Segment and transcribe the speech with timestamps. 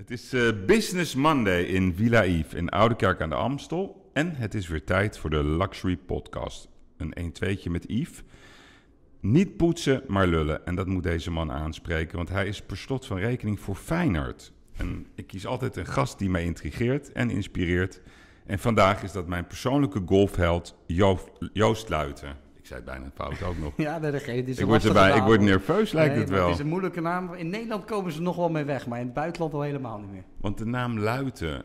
[0.00, 4.10] Het is eh, Business Monday in Villa Yves in Oudekerk aan de Amstel.
[4.12, 6.68] En het is weer tijd voor de Luxury Podcast.
[6.96, 8.22] Een 1-2'tje met Yves.
[9.20, 10.66] Niet poetsen, maar lullen.
[10.66, 14.52] En dat moet deze man aanspreken, want hij is per slot van rekening voor Feyenoord.
[14.76, 18.00] En ik kies altijd een gast die mij intrigeert en inspireert.
[18.46, 22.36] En vandaag is dat mijn persoonlijke golfheld Joost, Joost Luiten.
[22.70, 23.72] Zei het bijna fout ook nog.
[23.86, 26.44] Ja, dat een Ik word, erbij, ik word nerveus, lijkt Nee, het wel.
[26.44, 27.34] Het is een moeilijke naam.
[27.34, 30.10] In Nederland komen ze nog wel mee weg, maar in het buitenland al helemaal niet
[30.10, 30.24] meer.
[30.36, 31.62] Want de naam Luiten,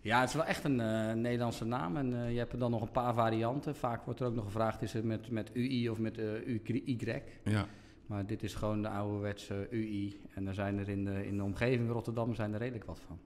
[0.00, 2.70] Ja, het is wel echt een eh, Nederlandse naam en eh, je hebt er dan
[2.70, 3.76] nog een paar varianten.
[3.76, 7.22] Vaak wordt er ook nog gevraagd, is het met, met UI of met eh UY?
[7.44, 7.66] ja.
[8.06, 10.20] Maar dit is gewoon de ouderwetse UI.
[10.34, 13.18] En er zijn er in de, in de omgeving Rotterdam zijn er redelijk wat van.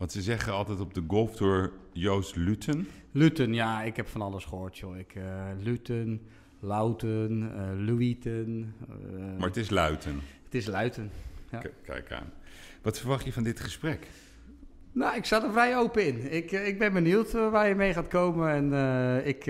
[0.00, 2.88] Want ze zeggen altijd op de golftour Joost Luten.
[3.12, 4.96] Luten, ja, ik heb van alles gehoord, joh.
[4.98, 6.20] Ik, eh Luten,
[6.60, 8.74] Louten, eh Luiten.
[8.88, 10.20] eh, Maar het is Luiten.
[10.44, 11.10] het is Luiten.
[11.50, 11.62] Ja.
[11.84, 12.32] Kijk aan.
[12.82, 14.06] Wat verwacht je van dit gesprek?
[14.92, 16.32] Nou, ik sta er vrij open in.
[16.32, 18.72] Ik, ik ben benieuwd waar je mee gaat komen.
[18.72, 19.46] En ik,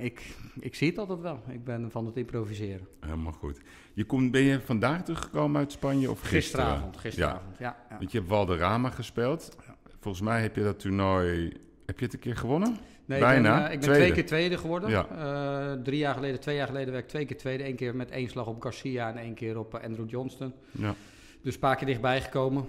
[0.00, 1.42] ik, ik zie het altijd wel.
[1.48, 2.86] Ik ben van het improviseren.
[3.00, 3.60] Helemaal goed.
[3.92, 6.42] Je komt, ben je vandaag teruggekomen uit Spanje of gisteren?
[6.42, 7.76] Gisteravond, gisteravond, ja.
[7.90, 7.96] ja.
[7.98, 9.56] Want je hebt Valderrama gespeeld.
[10.02, 11.52] Volgens mij heb je dat toernooi...
[11.86, 12.76] Heb je het een keer gewonnen?
[13.04, 13.54] Nee, Bijna.
[13.54, 14.00] Ik ben, eh, ik ben Tweede.
[14.00, 14.90] twee keer tweede geworden.
[14.90, 15.06] Ja.
[15.08, 17.66] Eh, drie jaar geleden, twee jaar geleden werd ik twee keer tweede.
[17.66, 20.52] Eén keer met één slag op Garcia en één keer op eh, Andrew Johnston.
[20.70, 20.94] Ja.
[21.42, 22.64] Dus een paar keer dichtbij gekomen.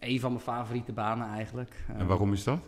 [0.00, 1.74] Een van mijn favoriete banen eigenlijk.
[1.88, 2.58] En Eh, waarom is dat?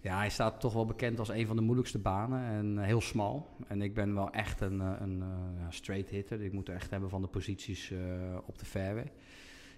[0.00, 3.00] Ja, hij staat toch wel bekend als een van de moeilijkste banen en eh, heel
[3.00, 3.48] smal.
[3.68, 6.42] En ik ben wel echt een, eh, een eh, straight hitter.
[6.42, 7.98] Ik moet er echt hebben van de posities eh,
[8.46, 9.12] op de fairway.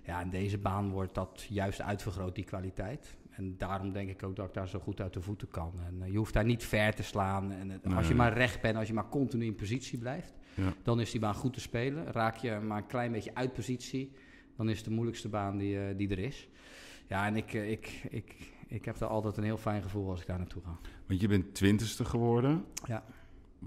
[0.05, 3.17] Ja, in deze baan wordt dat juist uitvergroot, die kwaliteit.
[3.37, 5.73] En daarom denk ik ook dat ik daar zo goed uit de voeten kan.
[5.87, 7.53] En eh, je hoeft daar niet ver te slaan.
[7.53, 10.73] En het- als je maar recht bent, als je maar continu in positie blijft, Ja.
[10.83, 12.13] dan is die baan goed te spelen.
[12.13, 14.13] Raak je maar een klein beetje uit positie,
[14.57, 16.49] dan is het de moeilijkste baan die, eh, die er is.
[17.09, 18.35] Ja, en ik, eh, ik, ik,
[18.67, 20.79] ik heb er altijd een heel fijn gevoel als ik daar naartoe ga.
[21.07, 22.65] Want je bent twintigste geworden.
[22.87, 23.05] Ja.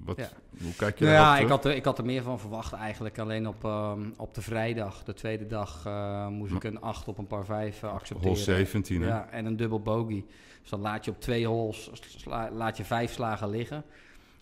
[0.06, 0.30] Wat, Ja.
[0.62, 3.20] Hoe kijk je Nou ja, ik had, er, ik had er meer van verwacht eigenlijk.
[3.20, 7.18] Alleen op, ehm, op de vrijdag, de tweede dag, eh, moest ik een 8 op
[7.18, 8.34] een par 5 accepteren.
[8.36, 9.08] Hol 17, hè?
[9.08, 10.26] Ja, en een dubbel bogey.
[10.62, 13.84] Dus dan laat je op twee holes, sla- laat je vijf slagen liggen.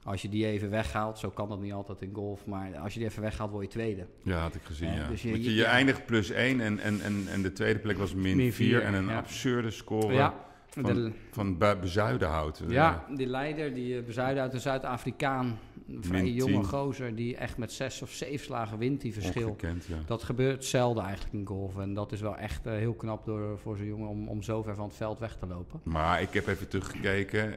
[0.04, 3.00] Als je die even weghaalt, zo kan dat niet altijd in golf, maar als je
[3.00, 4.06] die even weghaalt, word je tweede.
[4.24, 5.08] Ja, had ik gezien, Ja, ja.
[5.08, 5.70] dus je- Want je, je- je ja.
[5.70, 8.82] eindigt plus 1 en, en, en, en de tweede plek was min Min 4 vier,
[8.84, 10.34] en een absurde score Ja,
[10.70, 12.64] van, de- van Bezuidenhout.
[12.68, 16.64] Ja, die leider, die eh, bezuiden uit een Zuid-Afrikaan, een vrij jonge 10.
[16.66, 19.48] gozer, die echt met zes of zeven slagen wint, die verschil.
[19.48, 19.96] Ongekend, ja.
[20.06, 21.78] Dat gebeurt zelden eigenlijk in golf.
[21.78, 24.62] En dat is wel echt eh, heel knap door, voor zo'n jongen om, om zo
[24.64, 25.80] ver van het veld weg te lopen.
[25.84, 27.56] Maar ik heb even teruggekeken.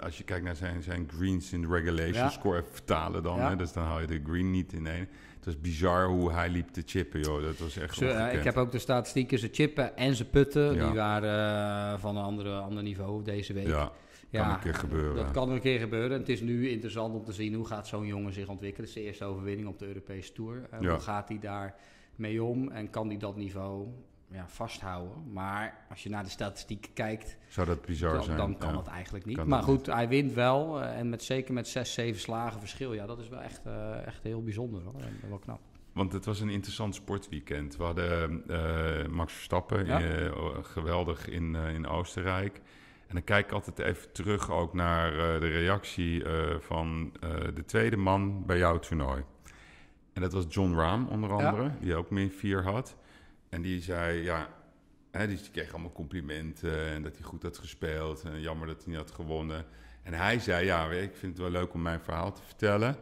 [0.00, 2.28] Als je kijkt naar zijn, zijn greens in de regulation Ja.
[2.28, 3.36] score, even vertalen dan.
[3.36, 3.48] Ja.
[3.48, 5.08] Hè, dus dan haal je de green niet in één.
[5.48, 7.42] Het was bizar hoe hij liep te chippen, joh.
[7.42, 10.74] Dat was echt Ze, eh, ik heb ook de statistieken, ze chippen en ze putten.
[10.74, 10.84] Ja.
[10.86, 13.66] Die waren eh, van een andere, ander niveau deze week.
[13.66, 13.92] Ja,
[14.30, 15.16] kan een keer gebeuren.
[15.16, 16.18] Dat kan een keer gebeuren.
[16.18, 18.88] Het is nu interessant om te zien hoe gaat zo'n jongen zich ontwikkelen.
[18.88, 20.66] Het is de eerste overwinning op de Europese Tour.
[20.70, 20.90] Eh, Ja.
[20.90, 21.74] Hoe gaat hij daar
[22.16, 23.86] mee om en kan hij dat niveau
[24.30, 25.32] ja, vasthouden?
[25.32, 28.36] Maar als je naar de statistieken kijkt, Zou dat bizar dan, zijn?
[28.36, 28.74] dan kan ja.
[28.74, 29.36] dat eigenlijk niet.
[29.36, 30.80] Kan maar goed, hij wint wel.
[30.82, 32.92] eh, en met, zeker met 6, 7 slagen verschil.
[32.92, 35.00] Ja, dat is wel echt, eh, echt heel bijzonder hoor.
[35.00, 35.60] En wel knap.
[35.92, 37.76] Want het was een interessant sportweekend.
[37.76, 40.00] We hadden eh, Max Verstappen, Ja.
[40.00, 40.30] eh,
[40.62, 42.56] geweldig in, eh, in Oostenrijk.
[43.06, 47.30] En dan kijk ik altijd even terug ook naar eh, de reactie eh, van eh,
[47.54, 49.22] de tweede man bij jouw toernooi.
[50.12, 52.96] En dat was John Rahm onder andere, die ook min 4 had.
[53.48, 54.48] En die zei, ja,
[55.10, 58.22] hè, die kreeg allemaal complimenten en dat hij goed had gespeeld.
[58.22, 59.64] En jammer dat hij niet had gewonnen.
[60.02, 62.96] En hij zei, ja, ik vind het wel leuk om mijn verhaal te vertellen.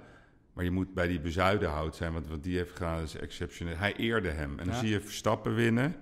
[0.53, 3.77] Maar je moet bij die bezuidenhout zijn, want wat die heeft gedaan is exceptioneel.
[3.77, 4.51] Hij eerde hem.
[4.59, 4.81] En dan Ja.
[4.81, 5.97] zie je Verstappen winnen,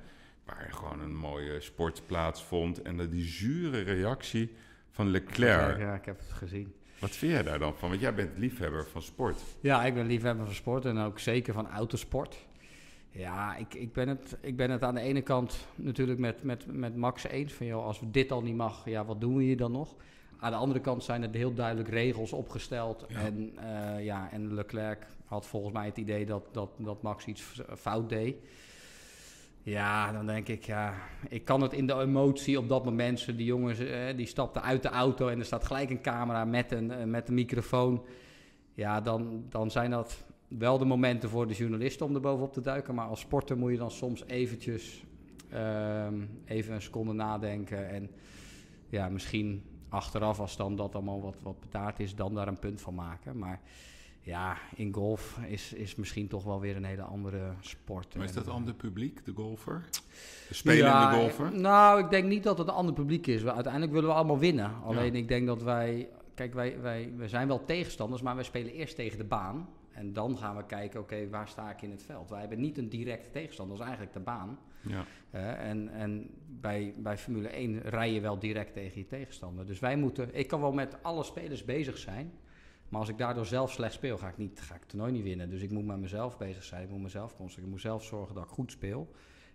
[0.45, 2.83] waar gewoon een mooie sportplaats vond.
[2.83, 4.55] En dan die zure reactie
[4.91, 5.79] van Leclerc.
[5.79, 6.75] Ja, ik heb het gezien.
[6.99, 7.89] Wat vind jij daar dan van?
[7.89, 9.41] Want jij bent liefhebber van sport.
[9.61, 12.47] Ja, ik ben liefhebber van sport en ook zeker van autosport.
[13.17, 16.67] Ja, ik, ik, ben, het, ik ben het aan de ene kant natuurlijk met, met,
[16.67, 17.53] met Max eens.
[17.53, 19.95] Van joh, als dit al niet mag, ja, wat doen we hier dan nog?
[20.39, 23.05] Aan de andere kant zijn er heel duidelijk regels opgesteld.
[23.09, 23.21] Ja.
[23.21, 27.63] En, eh, ja, en Leclerc had volgens mij het idee dat, dat, dat Max iets
[27.77, 28.37] fout deed.
[29.63, 30.95] Ja, dan denk ik, ja,
[31.29, 33.27] ik kan het in de emotie op dat moment.
[33.27, 36.73] Die jongens, eh, die stapten uit de auto en er staat gelijk een camera met
[36.73, 38.05] een, eh, met een microfoon.
[38.75, 42.61] Ja, dan, dan zijn dat wel de momenten voor de journalisten om er bovenop te
[42.61, 42.95] duiken.
[42.95, 45.05] Maar als sporter moet je dan soms eventjes
[45.51, 46.15] ehm,
[46.45, 47.89] even een seconde nadenken.
[47.89, 48.11] En
[48.89, 52.81] ja, misschien achteraf, als dan dat allemaal wat, wat betaard is, dan daar een punt
[52.81, 53.39] van maken.
[53.39, 53.61] Maar
[54.21, 58.15] ja, in golf is, is misschien toch wel weer een hele andere sport.
[58.17, 59.85] Maar is dat En, ander publiek, de golfer?
[60.49, 61.47] De spelende ja, golfer?
[61.47, 63.43] eh, Nou, ik denk niet dat het een ander publiek is.
[63.43, 64.71] We- Uiteindelijk willen we allemaal winnen.
[64.85, 66.09] Alleen ik denk dat wij...
[66.35, 69.69] Kijk, wij, wij, wij zijn wel tegenstanders, maar wij spelen eerst tegen de baan.
[69.95, 72.31] En dan gaan we kijken, oké, waar sta ik in het veld?
[72.31, 74.59] Wij hebben niet een directe tegenstander, dat is eigenlijk de baan.
[74.81, 75.05] Ja.
[75.31, 79.67] Hè, en en bij, bij Formule 1 rij je wel direct tegen je tegenstander.
[79.67, 80.35] Dus wij moeten...
[80.35, 82.33] Ik kan wel met alle spelers bezig zijn...
[82.89, 85.23] Maar als ik daardoor zelf slecht speel, ga ik, niet, ga ik het toernooi niet
[85.23, 85.51] winnen.
[85.51, 86.83] Dus ik moet met mezelf bezig zijn.
[86.83, 87.65] Ik moet mezelf concentreren.
[87.65, 89.09] Ik moet zelf zorgen dat ik goed speel.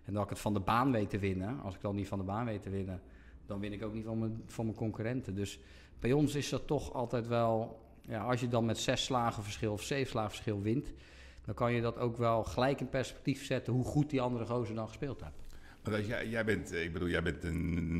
[0.04, 1.60] En dat ik het van de baan weet te winnen.
[1.60, 3.02] Als ik dan niet van de baan weet te winnen,
[3.46, 5.34] dan win ik ook niet van mijn, van mijn concurrenten.
[5.34, 5.60] Dus
[5.98, 7.80] bij ons is dat toch altijd wel...
[8.00, 10.92] Ja, als je dan met zes slagen verschil of zeven slagen verschil wint...
[11.44, 13.72] dan kan je dat ook wel gelijk in perspectief zetten...
[13.72, 15.42] hoe goed die andere gozer dan gespeeld heeft.
[15.82, 17.42] Want als jij, jij bent, eh, ik bedoel, jij bent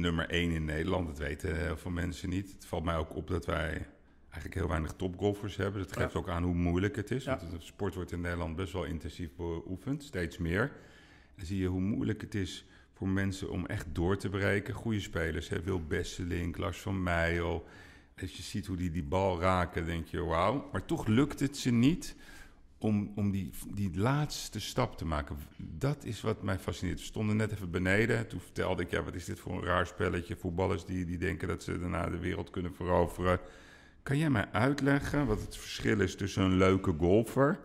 [0.00, 1.06] nummer één in Nederland.
[1.06, 2.52] Dat weten heel veel mensen niet.
[2.52, 3.86] Het valt mij ook op dat wij
[4.22, 5.82] eigenlijk heel weinig topgolfers hebben.
[5.82, 6.18] Dat geeft Ja.
[6.18, 7.24] ook aan hoe moeilijk het is.
[7.24, 7.36] Ja.
[7.38, 10.72] Want de sport wordt in Nederland best wel intensief beoefend, steeds meer.
[11.36, 12.64] Dan zie je hoe moeilijk het is
[12.94, 14.74] voor mensen om echt door te breken.
[14.74, 15.62] Goede spelers, hè?
[15.62, 17.66] Wil Besselink, Lars van Meijel.
[18.20, 20.68] Als je ziet hoe die die bal raken, denk je wauw.
[20.72, 22.16] Maar toch lukt het ze niet
[22.78, 25.36] om, om die, die laatste stap te maken.
[25.56, 26.98] Dat is wat mij fascineert.
[26.98, 28.28] We stonden net even beneden.
[28.28, 30.36] Toen vertelde ik, ja, wat is dit voor een raar spelletje?
[30.36, 33.40] Voetballers die, die denken dat ze daarna de wereld kunnen veroveren.
[34.02, 37.60] Kan jij mij uitleggen wat het verschil is tussen een leuke golfer...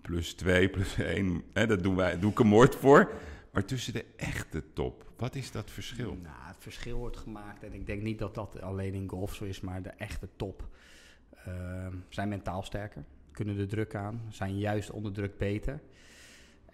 [0.00, 3.12] plus twee, plus één, hè, dat doen wij, doe ik een moord voor...
[3.52, 6.18] maar tussen de echte top, wat is dat verschil?
[6.22, 7.62] Nou, verschil wordt gemaakt.
[7.62, 10.68] En ik denk niet dat dat alleen in golf zo is, maar de echte top
[11.44, 13.04] ehm, zijn mentaal sterker.
[13.30, 15.80] Kunnen de druk aan, zijn juist onder druk beter.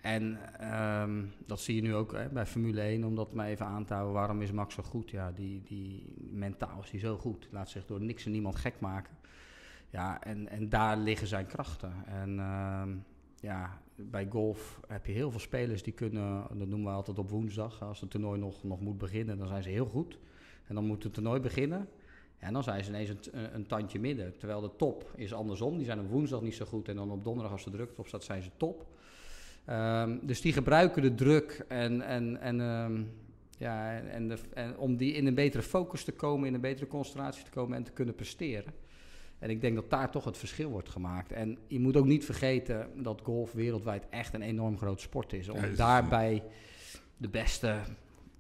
[0.00, 3.66] En ehm, dat zie je nu ook hè, bij Formule 1, om dat maar even
[3.66, 4.14] aan te houden.
[4.14, 5.10] Waarom is Max zo goed?
[5.10, 7.48] Ja, die, die, mentaal is hij zo goed.
[7.50, 9.14] Laat zich door niks en niemand gek maken.
[9.90, 11.92] Ja, en, en daar liggen zijn krachten.
[12.06, 12.96] En ehm,
[13.40, 17.30] ja, bij golf heb je heel veel spelers die kunnen, dat noemen we altijd op
[17.30, 20.18] woensdag, als het toernooi nog, nog moet beginnen, dan zijn ze heel goed.
[20.66, 21.88] En dan moet het toernooi beginnen.
[22.38, 24.38] En dan zijn ze ineens een, een, tandje midden.
[24.38, 25.76] Terwijl de top is andersom.
[25.76, 26.88] Die zijn op woensdag niet zo goed.
[26.88, 28.86] En dan op donderdag, als de druk erop staat, zijn ze top.
[29.64, 33.02] Ehm, dus die gebruiken de druk en, en, en, ehm,
[33.58, 36.86] ja, en, de, en om die in een betere focus te komen, in een betere
[36.86, 38.72] concentratie te komen en te kunnen presteren.
[39.46, 41.32] En ik denk dat daar toch het verschil wordt gemaakt.
[41.32, 45.48] En je moet ook niet vergeten dat golf wereldwijd echt een enorm groot sport is.
[45.48, 46.42] Om Ja, daarbij
[47.16, 47.76] de beste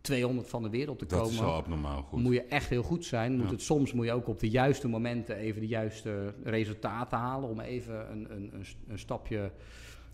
[0.00, 2.22] 200 van de wereld te Dat komen is wel abnormaal goed.
[2.22, 3.36] moet je echt heel goed zijn.
[3.36, 3.50] Moet Ja.
[3.50, 7.48] het, soms moet je ook op de juiste momenten even de juiste resultaten halen.
[7.48, 9.50] Om even een, een, een, een stapje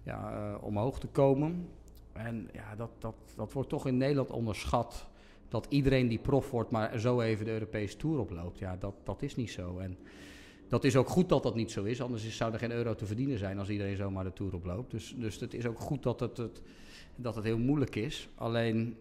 [0.02, 1.68] ja, eh, omhoog te komen.
[2.12, 5.06] En ja, dat, dat, dat wordt toch in Nederland onderschat.
[5.48, 8.58] Dat iedereen die prof wordt, maar zo even de Europese Tour oploopt.
[8.58, 9.78] Ja, dat, dat is niet zo.
[9.78, 9.98] En
[10.72, 12.00] dat is ook goed dat dat niet zo is.
[12.02, 14.90] Anders is- zou er geen euro te verdienen zijn als iedereen zomaar de Tour oploopt.
[14.90, 16.62] Dus, dus het is ook goed dat het, het,
[17.16, 18.28] dat het heel moeilijk is.
[18.34, 18.96] Alleen,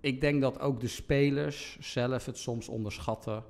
[0.00, 3.44] ik denk dat ook de spelers zelf het soms onderschatten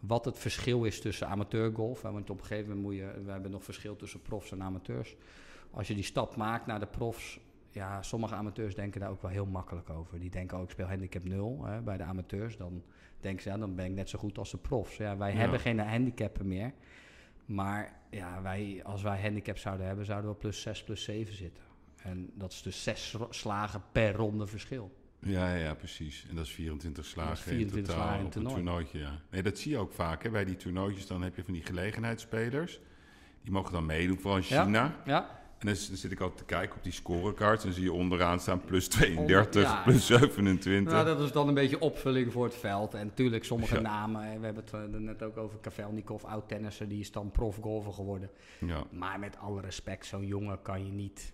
[0.00, 2.02] wat het verschil is tussen amateurgolf.
[2.02, 5.16] Want op een gegeven moment moet je, we hebben nog verschil tussen profs en amateurs.
[5.70, 7.40] Als je die stap maakt naar de profs,
[7.70, 10.20] ja, sommige amateurs denken daar ook wel heel makkelijk over.
[10.20, 12.56] Die denken ook, ik speel handicap 0 hè, bij de amateurs.
[12.56, 12.82] Dan
[13.20, 14.96] denken ze, ja, dan ben ik net zo goed als de profs.
[14.96, 15.36] Ja, wij Ja.
[15.38, 16.72] hebben geen handicappen meer.
[17.46, 21.62] Maar ja, wij, als wij handicap zouden hebben, zouden we plus 6, plus 7 zitten.
[22.02, 24.96] En dat is dus zes sla- slagen per ronde verschil.
[25.20, 26.26] Ja, ja, precies.
[26.28, 28.54] En dat is 24 slagen Dat is 24 in totaal slagen in op een toernooi.
[28.64, 28.98] toernooitje.
[28.98, 29.20] Ja.
[29.30, 30.22] Nee, dat zie je ook vaak.
[30.22, 30.30] Hè.
[30.30, 32.80] Bij die toernooitjes dan heb je van die gelegenheidsspelers.
[33.42, 34.64] Die mogen dan meedoen, vooral in Ja.
[34.64, 34.96] China.
[35.04, 37.64] Ja, En dan, zit ik altijd te kijken op die scorecards.
[37.64, 39.82] En zie je onderaan staan plus 32, ja.
[39.82, 40.92] plus 27.
[40.92, 42.94] nou, dat is dan een beetje opvulling voor het veld.
[42.94, 43.80] En natuurlijk sommige Ja.
[43.80, 48.30] namen, we hebben het er net ook over Kavelnikov, oud-tennisser, die is dan profgolfer geworden.
[48.60, 48.84] ja.
[48.90, 51.32] Maar met alle respect, zo'n jongen kan je niet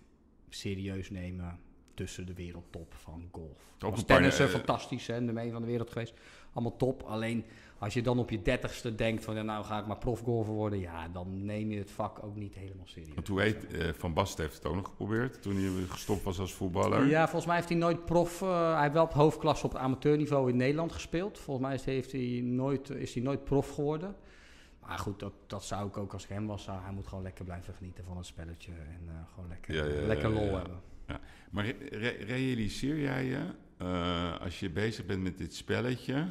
[0.48, 1.58] serieus nemen
[1.94, 3.58] tussen de wereldtop van golf.
[3.84, 6.14] Ook Als tennisser, eh, fantastisch, hè, nummer 1 van de wereld geweest.
[6.52, 7.02] Allemaal top.
[7.02, 7.44] Alleen
[7.82, 10.78] als je dan op je dertigste denkt van, ja, nou ga ik maar profgolfer worden.
[10.78, 13.14] Ja, dan neem je het vak ook niet helemaal serieus.
[13.14, 16.38] Want hoe heet, eh, Van Basten heeft het ook nog geprobeerd toen hij gestopt was
[16.38, 17.06] als voetballer.
[17.06, 18.42] Ja, volgens mij heeft hij nooit prof.
[18.42, 21.38] eh, hij heeft wel op hoofdklasse op amateurniveau in Nederland gespeeld.
[21.38, 24.16] Volgens mij is, heeft hij nooit, is hij nooit prof geworden.
[24.80, 26.62] Maar goed, dat, dat zou ik ook als ik hem was.
[26.64, 28.72] Zou, hij moet gewoon lekker blijven genieten van het spelletje.
[28.72, 30.56] En eh, gewoon lekker, Ja, ja, lekker lol ja.
[30.56, 30.80] hebben.
[31.50, 33.40] Maar re- re- realiseer jij je,
[33.78, 36.26] eh, als je bezig bent met dit spelletje,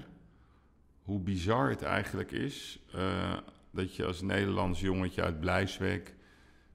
[1.03, 3.33] hoe bizar het eigenlijk is eh,
[3.71, 6.13] dat je als Nederlands jongetje uit Blijswijk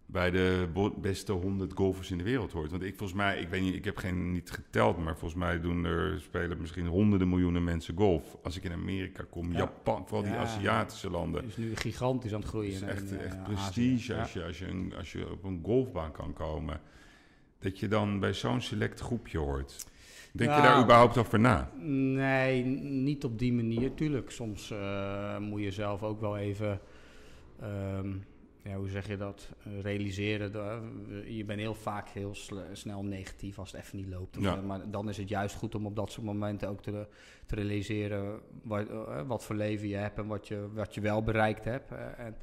[0.09, 0.69] bij de
[1.01, 2.71] beste 100 golfers in de wereld hoort.
[2.71, 5.61] Want ik volgens mij, ik weet niet, ik heb geen niet geteld, maar volgens mij
[5.61, 8.37] doen er spelen misschien honderden miljoenen mensen golf.
[8.43, 9.59] Als ik in Amerika kom, Ja.
[9.59, 10.33] Japan, vooral die.
[10.37, 11.45] Aziatische landen.
[11.45, 12.73] is nu gigantisch aan het groeien.
[12.73, 14.21] Het is in, echt, eh, echt prestige Ja.
[14.21, 16.81] als, je, als, je een, als je op een golfbaan kan komen.
[17.59, 19.87] Dat je dan bij zo'n select groepje hoort.
[20.37, 21.71] Denk je daar überhaupt over na?
[21.79, 23.95] Nee, niet op die manier.
[23.95, 26.81] Tuurlijk, soms eh, moet je zelf ook wel even,
[27.61, 28.13] ehm,
[28.63, 29.51] ja, hoe zeg je dat,
[29.83, 30.53] realiseren.
[30.53, 32.35] dat, eh, je bent heel vaak heel
[32.73, 34.37] snel negatief als het even niet loopt.
[34.41, 34.57] Ja.
[34.57, 37.07] Maar dan is het juist goed om op dat soort momenten ook te,
[37.47, 41.23] te realiseren wat, eh, wat voor leven je hebt en wat je, wat je wel
[41.23, 41.91] bereikt hebt.
[42.17, 42.37] en,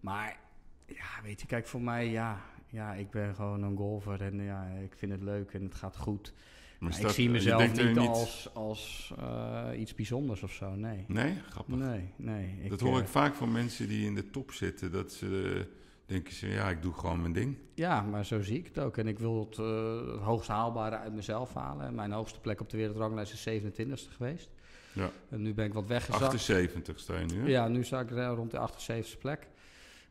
[0.00, 0.38] maar
[0.86, 4.64] ja, weet je, kijk, voor mij, ja, ja, ik ben gewoon een golfer en ja,
[4.82, 6.34] ik vind het leuk en het gaat goed.
[6.80, 11.04] Maar ik zie mezelf niet, als, als eh, iets bijzonders of zo, nee.
[11.08, 11.76] Nee, grappig.
[11.76, 12.68] Nee, nee.
[12.68, 14.92] dat hoor eh, ik vaak van mensen die in de top zitten.
[14.92, 15.78] Dat ze eh,
[16.10, 17.56] denken ze, ja, ik doe gewoon mijn ding.
[17.74, 18.96] Ja, maar zo zie ik het ook.
[18.96, 21.94] En ik wil het, eh, het hoogst haalbare uit mezelf halen.
[21.94, 24.50] Mijn hoogste plek op de wereldranglijst is 27ste geweest.
[24.92, 25.10] Ja.
[25.28, 26.34] En nu ben ik wat weggezakt.
[26.34, 27.46] 78 sta je nu, hè?
[27.46, 29.48] Ja, nu sta ik eh, rond de 78ste plek.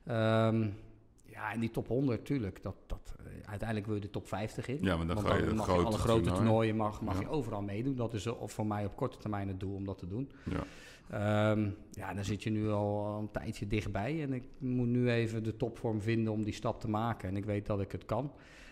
[0.05, 0.67] Ehm,
[1.39, 2.61] ja, en die top 100, tuurlijk.
[2.61, 4.77] Dat, dat, eh, uiteindelijk wil je de top 50 in.
[4.81, 6.37] Ja, maar dan Want ga je dan mag je grote alle grote toernooi.
[6.43, 7.19] toernooien mag, mag Ja.
[7.21, 7.95] je overal meedoen.
[7.95, 10.31] Dat is eh, voor mij op korte termijn het doel om dat te doen.
[10.43, 10.63] Ja.
[11.09, 14.21] Ehm, ja, dan zit je nu al een tijdje dichtbij.
[14.23, 17.29] En ik moet nu even de topvorm vinden om die stap te maken.
[17.29, 18.31] En ik weet dat ik het kan.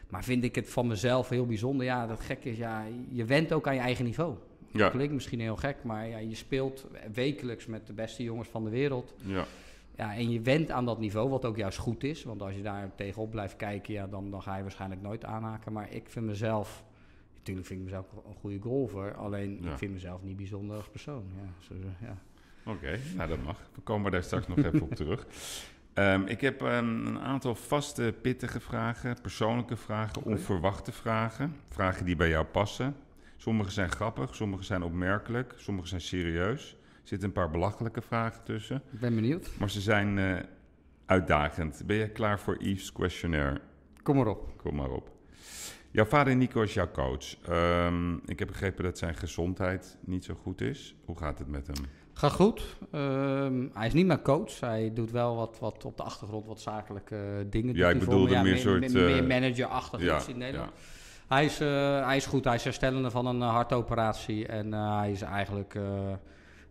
[0.09, 1.86] Maar vind ik het van mezelf heel bijzonder.
[1.86, 4.36] Ja, dat gek is, ja, je went ook aan je eigen niveau.
[4.71, 8.63] Ja, Klinkt misschien heel gek, maar ja, je speelt wekelijks met de beste jongens van
[8.63, 9.13] de wereld.
[9.25, 9.45] ja.
[9.98, 12.24] Ja, en je went aan dat niveau, wat ook juist goed is.
[12.24, 15.74] Want als je daar tegenop blijft kijken, ja, dan, dan ga je waarschijnlijk nooit aanhaken.
[15.74, 16.84] Maar ik vind mezelf,
[17.38, 19.16] natuurlijk vind ik mezelf een goede golfer.
[19.16, 19.72] Alleen Ja.
[19.72, 21.24] ik vind mezelf niet bijzonder als persoon.
[21.36, 22.18] Ja, zo, ja.
[22.72, 23.70] Oké, nou dat mag.
[23.75, 25.27] We komen daar straks nog even op terug.
[25.94, 31.56] Ehm, ik heb ehm, een aantal vaste, pittige vragen, persoonlijke vragen, onverwachte vragen.
[31.70, 32.96] Vragen die bij jou passen.
[33.38, 36.76] Sommige zijn grappig, sommige zijn opmerkelijk, sommige zijn serieus.
[37.08, 39.50] Er zitten een paar belachelijke vragen tussen, Ik ben benieuwd.
[39.60, 40.36] maar ze zijn eh,
[41.06, 41.84] uitdagend.
[41.86, 43.62] Ben je klaar voor Yves' questionnaire?
[44.04, 44.50] Kom maar op.
[44.58, 45.10] Kom maar op.
[45.92, 47.36] Jouw vader Nico is jouw coach.
[47.48, 50.96] Ehm, ik heb begrepen dat zijn gezondheid niet zo goed is.
[51.06, 51.76] Hoe gaat het met hem?
[52.14, 52.78] Gaat goed.
[52.92, 54.60] Ehm, hij is niet mijn coach.
[54.60, 57.76] Hij doet wel wat, wat op de achtergrond wat zakelijke eh, dingen.
[57.76, 58.42] Ja, ik bedoelde me.
[58.42, 60.72] meer me- soort, me- meer eh, manager-achtig Ja, iets in Nederland.
[60.76, 61.36] ja.
[61.36, 61.58] Hij, is,
[62.06, 62.44] hij is goed.
[62.44, 64.48] Hij is herstellende van een hartoperatie.
[64.48, 65.76] En hij is eigenlijk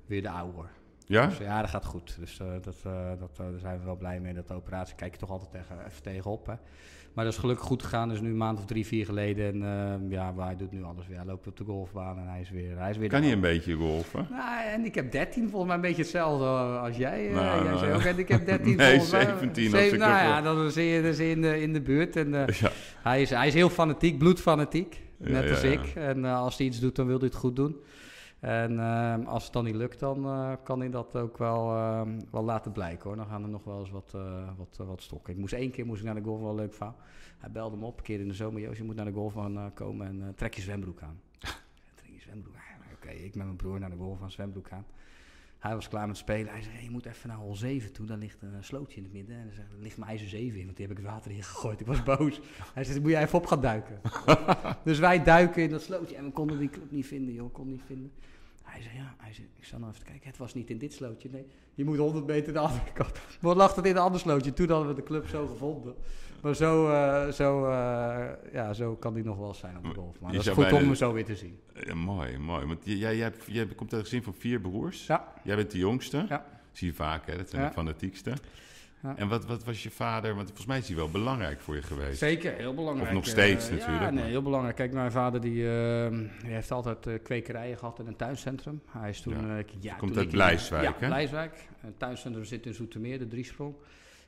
[0.06, 0.62] weer de oude.
[1.06, 1.26] Ja?
[1.26, 2.16] Dus ja, dat gaat goed.
[2.20, 4.34] Dus eh, dat, eh, dat, eh, daar zijn we wel blij mee.
[4.34, 6.46] Dat de operatie kijk je toch altijd tegen, even tegenop.
[6.46, 6.54] Hè.
[7.12, 8.08] Maar dat is gelukkig goed gegaan.
[8.08, 9.62] Dat is nu een maand of drie, vier geleden.
[9.62, 11.16] En ja, hij doet nu alles weer.
[11.16, 13.40] Hij loopt op de golfbaan en hij is weer, hij is weer Kan hij een
[13.40, 14.26] beetje golfen?
[14.30, 16.44] Nou, en ik heb 13, volgens mij een beetje hetzelfde
[16.78, 17.28] als jij.
[17.28, 19.24] Nou, jij nou, zei ook, en ik heb 13 Nee, volgens mij.
[19.24, 21.60] 17 als Zeven- ik Nou dat ja, dan zie je, dan zie je in, de,
[21.60, 22.16] in de buurt.
[22.16, 22.70] En, Ja.
[23.02, 25.00] hij, is, hij is heel fanatiek, bloedfanatiek.
[25.18, 25.68] Net ja, als ja.
[25.70, 25.94] ik.
[25.94, 27.76] En als hij iets doet, dan wil hij het goed doen.
[28.40, 32.02] En eh, als het dan niet lukt, dan eh, kan hij dat ook wel, eh,
[32.30, 33.16] wel laten blijken hoor.
[33.16, 35.32] Dan gaan er nog wel eens wat, eh, wat, eh, wat stokken.
[35.32, 36.96] Ik moest één keer moest ik naar de golf, wel leuk verhaal.
[37.38, 38.60] Hij belde me op een keer in de zomer.
[38.60, 41.20] Joost, je moet naar de golfbaan eh, komen en trek je zwembroek aan.
[41.98, 42.62] trek je zwembroek aan.
[42.94, 44.86] Oké, ik met mijn broer naar de golfbaan, zwembroek aan.
[45.66, 46.52] Hij was klaar met spelen.
[46.52, 48.06] Hij zei, hey, je moet even naar hol 7 toe.
[48.06, 49.36] Daar ligt een slootje in het midden.
[49.36, 51.42] En hij zegt, ligt mijn ijzer 7 in, want die heb ik het water in
[51.42, 51.80] gegooid.
[51.80, 52.40] Ik was boos.
[52.74, 54.00] Hij zei, moet jij even op gaan duiken.
[54.84, 57.52] dus wij duiken in dat slootje en we konden die club niet vinden, joh.
[57.52, 58.12] Konden niet vinden.
[58.66, 60.28] Hij zei, ja, hij zei, ik zal nou even kijken.
[60.28, 61.46] Het was niet in dit slootje, nee.
[61.74, 63.12] Je moet 100 meter de andere kant.
[63.40, 64.52] Wat lag het in een ander slootje?
[64.52, 65.94] Toen hadden we de club zo gevonden.
[66.42, 70.20] Maar zo, eh, zo, eh, ja, zo kan die nog wel zijn op de golf.
[70.20, 71.58] Maar Je dat is goed om hem zo weer te zien.
[71.84, 72.66] Ja, mooi, mooi.
[72.66, 75.06] Want jij, jij, hebt, jij komt uit een gezin van vier broers.
[75.06, 75.32] Ja.
[75.44, 76.26] Jij bent de jongste.
[76.28, 76.46] Ja.
[76.72, 77.36] Zie je vaak, hè?
[77.36, 77.68] Dat zijn Ja.
[77.68, 78.32] de fanatiekste.
[79.06, 79.16] Ja.
[79.16, 80.34] En wat, wat was je vader?
[80.34, 82.18] Want volgens mij is hij wel belangrijk voor je geweest.
[82.18, 83.08] Zeker, heel belangrijk.
[83.08, 84.76] Of nog steeds Eh, natuurlijk, Ja, nee, maar- heel belangrijk.
[84.76, 86.10] Kijk, mijn vader die, eh,
[86.42, 88.80] die heeft altijd eh, kwekerijen gehad in een tuincentrum.
[88.90, 89.46] Hij is toen...
[89.46, 89.62] Ja.
[89.80, 91.06] ja, Komt toen uit Blijswijk, Ja?
[91.06, 91.68] Blijswijk.
[91.82, 93.74] Een tuincentrum zit in Zoetermeer, de Driesprong.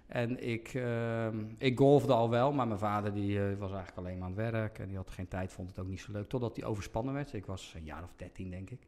[0.06, 1.26] En ik, eh,
[1.58, 4.78] ik golfde al wel, maar mijn vader die, was eigenlijk alleen maar aan het werk.
[4.78, 6.28] En die had geen tijd, vond het ook niet zo leuk.
[6.28, 7.32] Totdat hij overspannen werd.
[7.32, 8.80] Ik was een jaar of dertien, denk ik.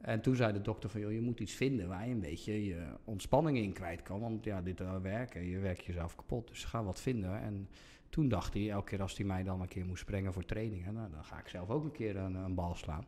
[0.00, 2.64] En toen zei de dokter van, joh, je moet iets vinden waar je een beetje
[2.64, 4.20] je ontspanning in kwijt kan.
[4.20, 6.48] Want ja, dit uh, werken, je werkt jezelf kapot.
[6.48, 7.40] Dus ga wat vinden.
[7.40, 7.68] En
[8.08, 10.94] toen dacht hij, elke keer als hij mij dan een keer moest sprengen voor trainingen,
[10.94, 13.06] nou, dan ga ik zelf ook een keer een, een bal slaan.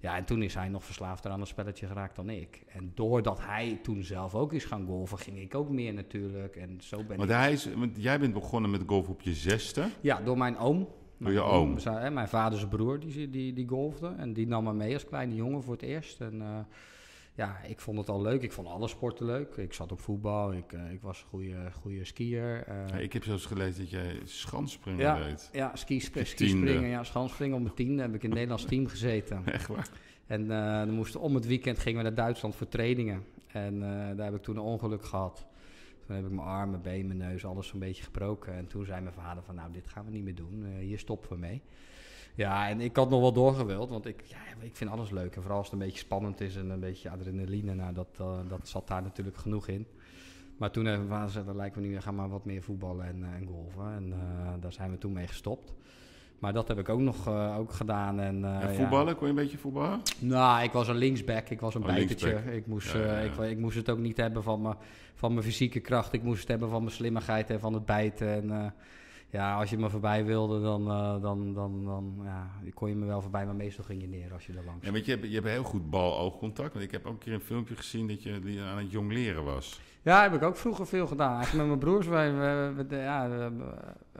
[0.00, 2.62] Ja, en toen is hij nog verslaafder aan het spelletje geraakt dan ik.
[2.68, 6.56] En doordat hij toen zelf ook is gaan golven, ging ik ook meer natuurlijk.
[6.56, 7.36] En zo ben Want, ik...
[7.36, 9.88] hij is, want jij bent begonnen met golf op je zesde.
[10.00, 10.88] Ja, door mijn oom.
[11.16, 11.78] Mijn je oom.
[11.78, 14.14] Zijn, hè, mijn vaders broer, die, die, die golfde.
[14.16, 16.20] En die nam me mee als kleine jongen voor het eerst.
[16.20, 16.58] En eh,
[17.34, 18.42] ja, ik vond het al leuk.
[18.42, 19.56] Ik vond alle sporten leuk.
[19.56, 20.52] Ik zat op voetbal.
[20.52, 22.64] Ik, uh, ik was een goede, goede skier.
[22.68, 25.48] Uh, ja, ik heb zelfs gelezen dat jij schansspringen ja, deed.
[25.52, 26.88] Ja, ski, skispringen.
[26.88, 29.42] Ja, schansspringen op mijn tiende heb ik in het Nederlands team gezeten.
[29.52, 29.88] Echt waar?
[30.26, 33.24] En dan moesten om het weekend gingen we naar Duitsland voor trainingen.
[33.46, 33.80] En
[34.16, 35.46] daar heb ik toen een ongeluk gehad.
[36.06, 38.54] Toen heb ik mijn arm, mijn been, mijn neus, alles een beetje gebroken.
[38.54, 40.64] En toen zei mijn vader van, nou, dit gaan we niet meer doen.
[40.78, 41.62] hier stoppen we mee.
[42.34, 45.36] Ja, en ik had nog wel doorgewild, want ik, ja, ik vind alles leuk.
[45.36, 48.38] En vooral als het een beetje spannend is en een beetje adrenaline, nou, dat, uh,
[48.48, 49.86] dat zat daar natuurlijk genoeg in.
[50.56, 53.06] Maar toen hebben we gezegd, dat lijkt me niet meer, gaan maar wat meer voetballen
[53.06, 53.92] en, en golven.
[53.92, 55.74] En uh, daar zijn we toen mee gestopt.
[56.44, 58.20] Maar dat heb ik ook nog uh, ook gedaan.
[58.20, 59.06] En, en voetballen?
[59.06, 59.14] Ja.
[59.14, 60.00] Kon je een beetje voetballen?
[60.18, 61.48] Nou, ik was een linksback.
[61.48, 62.42] Ik was een oh, bijtertje.
[62.52, 64.74] Ik moest, ja, ja, ik, ik, moest het ook niet hebben van mijn,
[65.14, 66.12] van mijn fysieke kracht.
[66.12, 68.28] Ik moest het hebben van mijn slimmigheid en van het bijten.
[68.28, 68.74] En,
[69.34, 73.06] ja, als je me voorbij wilde, dan, uh, dan, dan, dan ja, kon je me
[73.06, 75.26] wel voorbij, maar meestal ging je neer als je er langs Ja, want je hebt,
[75.28, 76.72] je hebt heel goed bal-oogcontact.
[76.72, 79.44] Want ik heb ook een keer een filmpje gezien dat je aan het jong leren
[79.44, 79.80] was.
[80.02, 81.34] Ja, heb ik ook vroeger veel gedaan.
[81.34, 83.50] Eigenlijk met mijn broers, wij, we, we, ja, we,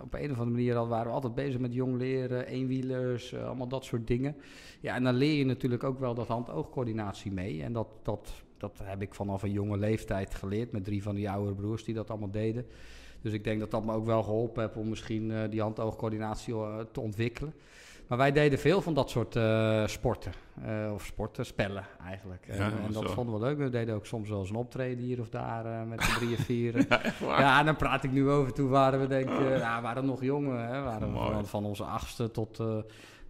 [0.01, 3.47] op een of andere manier al, waren we altijd bezig met jong leren, eenwielers, uh,
[3.47, 4.37] allemaal dat soort dingen.
[4.81, 7.63] Ja, en dan leer je natuurlijk ook wel dat hand-oogcoördinatie mee.
[7.63, 11.31] En dat, dat, dat heb ik vanaf een jonge leeftijd geleerd met drie van die
[11.31, 12.67] oudere broers die dat allemaal deden.
[13.25, 16.55] Dus ik denk dat dat me ook wel geholpen heeft om misschien uh, die hand-oogcoördinatie
[16.55, 17.55] uh, te ontwikkelen.
[18.07, 20.33] Maar wij deden veel van dat soort uh, sporten.
[20.95, 22.45] of sporten, spellen eigenlijk.
[22.47, 23.59] Ja, en, en dat vonden we leuk.
[23.59, 26.87] We deden ook soms wel eens een optreden hier of daar met de drieën, vieren.
[27.21, 28.53] ja, ja, dan praat ik nu over.
[28.53, 30.67] Toen waren we denk ik, nou, waren nog jongen.
[30.67, 30.83] Hè?
[30.83, 32.63] Waren we van, van onze achtste tot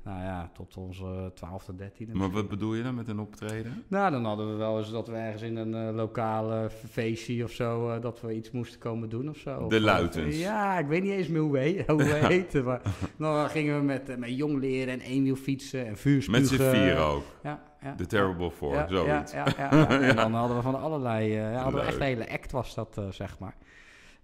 [0.04, 2.14] nou ja, tot onze twaalfde, dertiende.
[2.14, 3.84] Maar wat bedoel je dan met een optreden?
[3.88, 7.50] Nou, dan hadden we wel eens dat we ergens in een uh, lokale feestje of
[7.50, 9.68] zo, uh, dat we iets moesten komen doen of zo.
[9.68, 10.38] De Luitens.
[10.38, 12.80] Ja, ik weet niet eens meer hoe we, hoe we heten, maar
[13.18, 16.42] dan gingen we met, met jong leren en eenwiel fietsen en vuurspugen.
[16.42, 17.25] Met z'n vier ook.
[17.42, 17.94] Ja, ja.
[17.94, 19.32] The Terrible Four, ja, zoiets.
[19.32, 19.88] Ja, ja.
[20.08, 23.00] En dan hadden we van allerlei, ja, hadden we echt een hele act was dat,
[23.11, 23.56] zeg maar.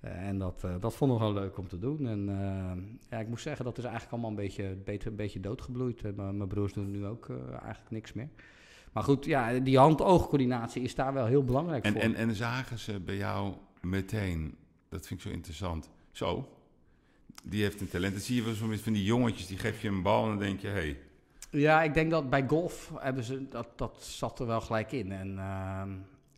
[0.05, 2.07] Uh, en dat, uh, dat vonden we wel leuk om te doen.
[2.07, 5.41] En uh, ja, ik moet zeggen, dat is eigenlijk allemaal een beetje, beter, een beetje
[5.41, 6.17] doodgebloeid.
[6.17, 8.29] mijn broers doen nu ook eigenlijk niks meer.
[8.93, 12.01] Maar goed, ja, die hand-oogcoördinatie is daar wel heel belangrijk en, voor.
[12.01, 14.55] En, en zagen ze bij jou meteen,
[14.89, 16.49] dat vind ik zo interessant, zo,
[17.43, 18.13] die heeft een talent.
[18.13, 20.39] Dan zie je wel soms van die jongetjes, die geef je een bal en dan
[20.39, 20.75] denk je, hé...
[20.75, 20.99] Hey.
[21.51, 25.13] Ja, ik denk dat bij golf hebben ze, dat, dat zat er wel gelijk in.
[25.13, 25.39] En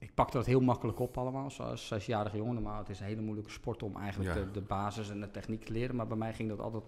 [0.03, 2.62] ik pakte dat heel makkelijk op allemaal, zoals zesjarige jongen.
[2.62, 4.45] Maar het is een hele moeilijke sport om eigenlijk Ja.
[4.45, 5.97] de, de basis en de techniek te leren.
[5.97, 6.83] Maar bij mij ging dat altijd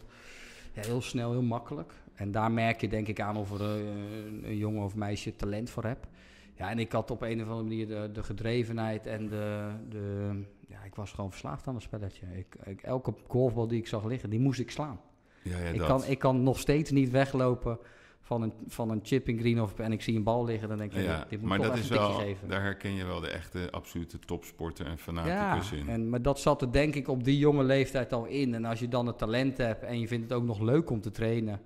[0.72, 1.92] ja, heel snel, heel makkelijk.
[2.14, 5.70] En daar merk je denk ik aan of er eh, een jongen of meisje talent
[5.70, 6.06] voor hebt.
[6.54, 10.30] Ja, en ik had op een of andere manier de, de gedrevenheid en de, de...
[10.68, 12.26] Ja, ik was gewoon verslaafd aan het spelletje.
[12.36, 15.00] Ik, ik, elke golfbal die ik zag liggen, die moest ik slaan.
[15.42, 15.86] Ja, ja, ik, dat.
[15.86, 17.78] kan, ik kan nog steeds niet weglopen
[18.24, 20.92] van een, van een chipping green of en ik zie een bal liggen, dan denk
[20.92, 22.48] ik, ja, dit, moet maar toch dat even is wel, geven.
[22.48, 25.88] daar herken je wel de echte absolute topsporter en Ja, fanaticus in.
[25.88, 28.54] en, maar dat zat er denk ik op die jonge leeftijd al in.
[28.54, 31.00] En als je dan het talent hebt en je vindt het ook nog leuk om
[31.00, 31.60] te trainen...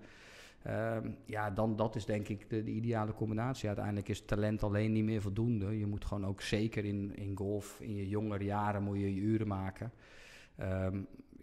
[0.63, 3.67] ehm, ja, dan dat is denk ik de, de ideale combinatie.
[3.67, 5.79] Uiteindelijk is talent alleen niet meer voldoende.
[5.79, 9.21] Je moet gewoon ook zeker in, in golf, in je jongere jaren moet je je
[9.21, 9.93] uren maken.
[10.57, 10.99] Ehm,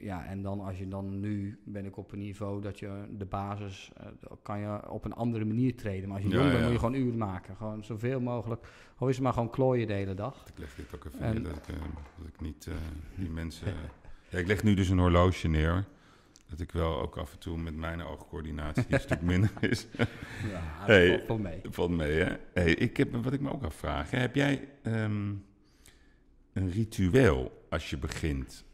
[0.05, 3.25] ja, en dan als je dan nu ben ik op een niveau dat je de
[3.25, 4.05] basis eh,
[4.41, 6.07] kan je op een andere manier treden.
[6.09, 6.65] Maar als je Ja, jong bent ja.
[6.69, 7.55] moet je gewoon uren maken.
[7.55, 8.67] Gewoon zoveel mogelijk.
[8.97, 10.45] Al is het maar gewoon klooien de hele dag.
[10.47, 11.81] Ik leg dit ook even En- neer, dat ik, eh,
[12.17, 12.73] dat ik niet eh,
[13.15, 13.67] die mensen...
[14.29, 15.85] ja, ik leg nu dus een horloge neer.
[16.49, 19.87] Dat ik wel ook af en toe met mijn oogcoördinatie een stuk minder is.
[20.51, 21.23] Ja, Hey.
[21.25, 21.61] valt mee.
[21.69, 22.35] Valt mee, hè?
[22.53, 24.11] Hey, ik heb, wat ik me ook afvraag.
[24.11, 25.33] Heb jij ehm,
[26.53, 28.65] een ritueel als je begint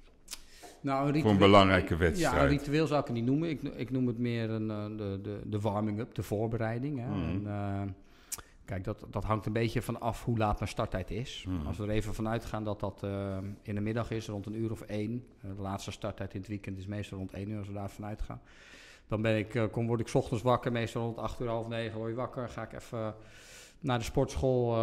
[0.81, 2.41] Nou, een voor een belangrijke Ja, wedstrijd?
[2.41, 3.49] een ritueel zou ik het niet noemen.
[3.49, 6.99] Ik, ik noem het meer een, eh, de, de, de warming-up, de voorbereiding.
[6.99, 7.07] Hè.
[7.07, 7.19] Mhm.
[7.19, 7.81] En, eh,
[8.65, 11.45] kijk, dat, dat hangt een beetje van af hoe laat mijn starttijd is.
[11.47, 11.67] Mhm.
[11.67, 14.55] Als we er even vanuit gaan dat dat eh, in de middag is, rond een
[14.55, 15.25] uur of één.
[15.41, 18.21] De laatste starttijd in het weekend is meestal rond één uur, als we daar vanuit
[18.21, 18.41] gaan.
[19.07, 21.97] Dan ben ik, kom, word ik 's ochtends wakker, meestal rond acht uur, half negen
[21.97, 22.49] word je wakker.
[22.49, 23.15] Ga ik even
[23.79, 24.75] naar de sportschool.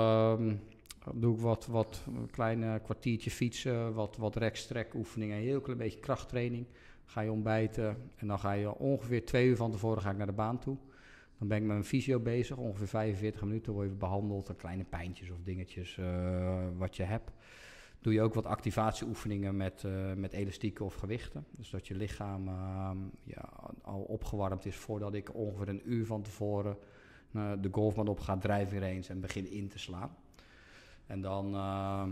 [1.14, 5.60] Doe ik wat, wat een klein eh, kwartiertje fietsen, wat, wat rekstrek oefeningen, een heel
[5.60, 6.66] klein beetje krachttraining.
[7.04, 10.26] Ga je ontbijten en dan ga je ongeveer twee uur van tevoren ga ik naar
[10.26, 10.76] de baan toe.
[11.38, 14.84] Dan ben ik met een fysio bezig, ongeveer 45 minuten word je behandeld, en kleine
[14.84, 17.30] pijntjes of dingetjes eh, wat je hebt.
[18.00, 21.44] Doe je ook wat activatieoefeningen met, eh, met elastieken of gewichten.
[21.50, 23.48] Dus dat je lichaam ehm, ja,
[23.82, 26.76] al opgewarmd is voordat ik ongeveer een uur van tevoren
[27.60, 30.16] de golfbaan op ga, drijf weer eens en begin in te slaan.
[31.08, 32.10] En dan ehm,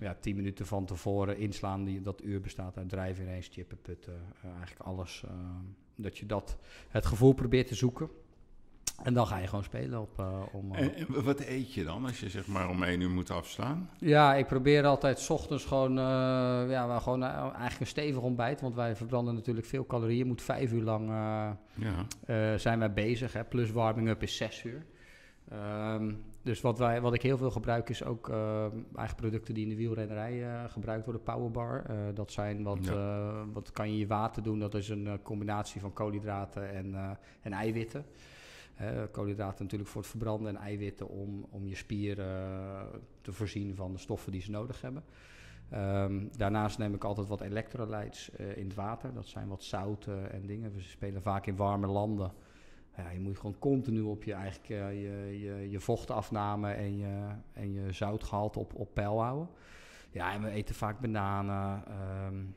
[0.00, 4.20] ja, tien minuten van tevoren inslaan, die, dat uur bestaat uit drijven eens, chippen, putten,
[4.42, 5.22] eh, eigenlijk alles.
[5.26, 6.56] ehm, dat je dat,
[6.88, 8.08] het gevoel probeert te zoeken.
[9.02, 10.74] En dan ga je gewoon spelen op, uh, om...
[10.74, 13.90] En, en, wat eet je dan als je zeg maar om één uur moet afslaan?
[13.98, 15.94] Ja, ik probeer altijd s ochtends gewoon,
[16.68, 18.60] ja, gewoon eigenlijk een stevig ontbijt.
[18.60, 20.18] Want wij verbranden natuurlijk veel calorieën.
[20.18, 21.08] Je moet vijf uur lang
[21.74, 22.58] ja.
[22.58, 23.32] zijn wij bezig.
[23.32, 24.86] Hè, plus warming-up is zes uur.
[25.52, 29.62] Um, dus wat, wij, wat ik heel veel gebruik is ook uh, eigen producten die
[29.62, 31.22] in de wielrennerij uh, gebruikt worden.
[31.22, 31.84] Powerbar.
[31.90, 33.46] Uh, dat zijn wat, ja.
[33.52, 34.58] wat kan je in je water doen.
[34.58, 38.04] Dat is een combinatie van koolhydraten en, en eiwitten.
[39.10, 42.86] koolhydraten natuurlijk voor het verbranden en eiwitten om, om je spieren
[43.20, 45.04] te voorzien van de stoffen die ze nodig hebben.
[45.74, 49.14] Um, daarnaast neem ik altijd wat electrolytes in het water.
[49.14, 50.72] Dat zijn wat zouten en dingen.
[50.72, 52.32] We spelen vaak in warme landen
[53.02, 57.28] ja, je moet gewoon continu op je, eigenlijk, uh, je, je, je vochtafname en je,
[57.52, 59.48] en je zoutgehalte op, op peil houden.
[60.10, 61.82] Ja, en we eten vaak bananen.
[62.26, 62.54] Um,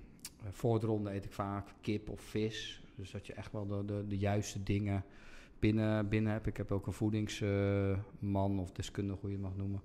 [0.50, 2.84] voor de ronde eet ik vaak kip of vis.
[2.96, 5.04] Dus dat je echt wel de, de, de juiste dingen
[5.60, 6.48] binnen, binnen hebt.
[6.48, 9.82] Ik heb ook een voedingsman uh, of deskundige, hoe je het mag noemen.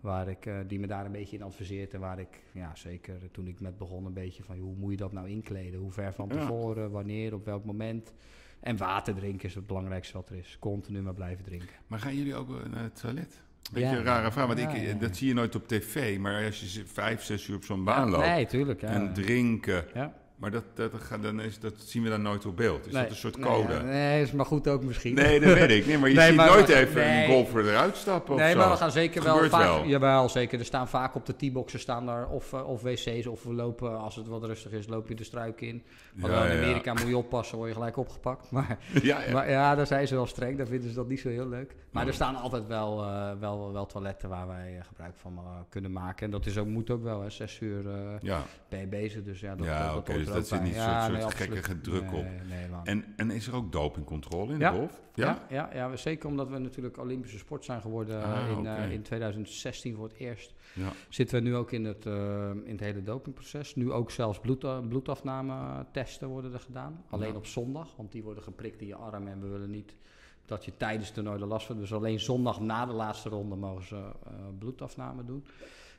[0.00, 1.94] Waar ik, uh, die me daar een beetje in adviseert.
[1.94, 4.96] En waar ik, ja, zeker toen ik met begon, een beetje van hoe moet je
[4.96, 5.80] dat nou inkleden?
[5.80, 8.12] Hoe ver van tevoren, wanneer, op welk moment.
[8.60, 10.56] En water drinken is het belangrijkste wat er is.
[10.60, 11.76] Continu maar blijven drinken.
[11.86, 13.40] Maar gaan jullie ook naar het toilet?
[13.72, 16.18] Beetje ja, een rare vraag, want ja, ik, ja, dat zie je nooit op tv.
[16.18, 19.84] Maar als je vijf, zes uur op zo'n baan loopt nee, tuurlijk, en drinken...
[20.36, 22.86] Maar dat, dat, dat, is, dat zien we dan nooit op beeld.
[22.86, 23.72] Is nee, dat een soort code?
[23.72, 25.14] Nee, nee, is maar goed ook misschien.
[25.14, 25.86] Nee, dat weet ik.
[25.86, 27.24] Nee, maar je nee, ziet maar nooit even nee.
[27.24, 28.58] een golfer eruit stappen of Nee, zo.
[28.58, 29.62] maar we gaan zeker wel vaak...
[29.62, 29.84] Wel.
[29.84, 30.58] Jawel, zeker.
[30.58, 33.98] Er staan vaak op de T-boxen staan daar of, uh, of wc's of we lopen,
[33.98, 35.82] als het wat rustig is, loop je de struik in.
[36.14, 37.00] Want ja, in Amerika ja.
[37.00, 38.50] moet je oppassen, word je gelijk opgepakt.
[38.50, 40.56] Maar ja, maar ja, daar zijn ze wel streng.
[40.56, 41.74] Daar vinden ze dat niet zo heel leuk.
[41.90, 45.42] Maar er staan altijd wel, uh, wel, wel toiletten waar wij uh, gebruik van uh,
[45.68, 46.24] kunnen maken.
[46.24, 47.30] En dat is ook, moet ook wel, hè.
[47.30, 47.82] Zes uur
[48.68, 49.22] ben je bezig.
[49.22, 52.24] Dus ja, dat, dat, okay, dus dat zit niet zo soort nee, gekke druk op.
[52.48, 54.70] Nee, en, en is er ook dopingcontrole in ja.
[54.70, 55.00] de golf?
[55.14, 58.86] Ja, ja, ja, ja, zeker omdat we natuurlijk Olympische sport zijn geworden ah, in, okay.
[58.86, 60.54] uh, in 2016 voor het eerst.
[60.74, 60.92] Ja.
[61.08, 63.74] Zitten we nu ook in het, uh, in het hele dopingproces.
[63.74, 67.04] Nu ook zelfs bloed, uh, bloedafname testen worden er gedaan.
[67.10, 69.96] Alleen op zondag, want die worden geprikt in je arm en we willen niet
[70.44, 71.76] dat je tijdens de toernooi er last van.
[71.76, 74.02] Dus alleen zondag na de laatste ronde mogen ze
[74.58, 75.44] bloedafname doen.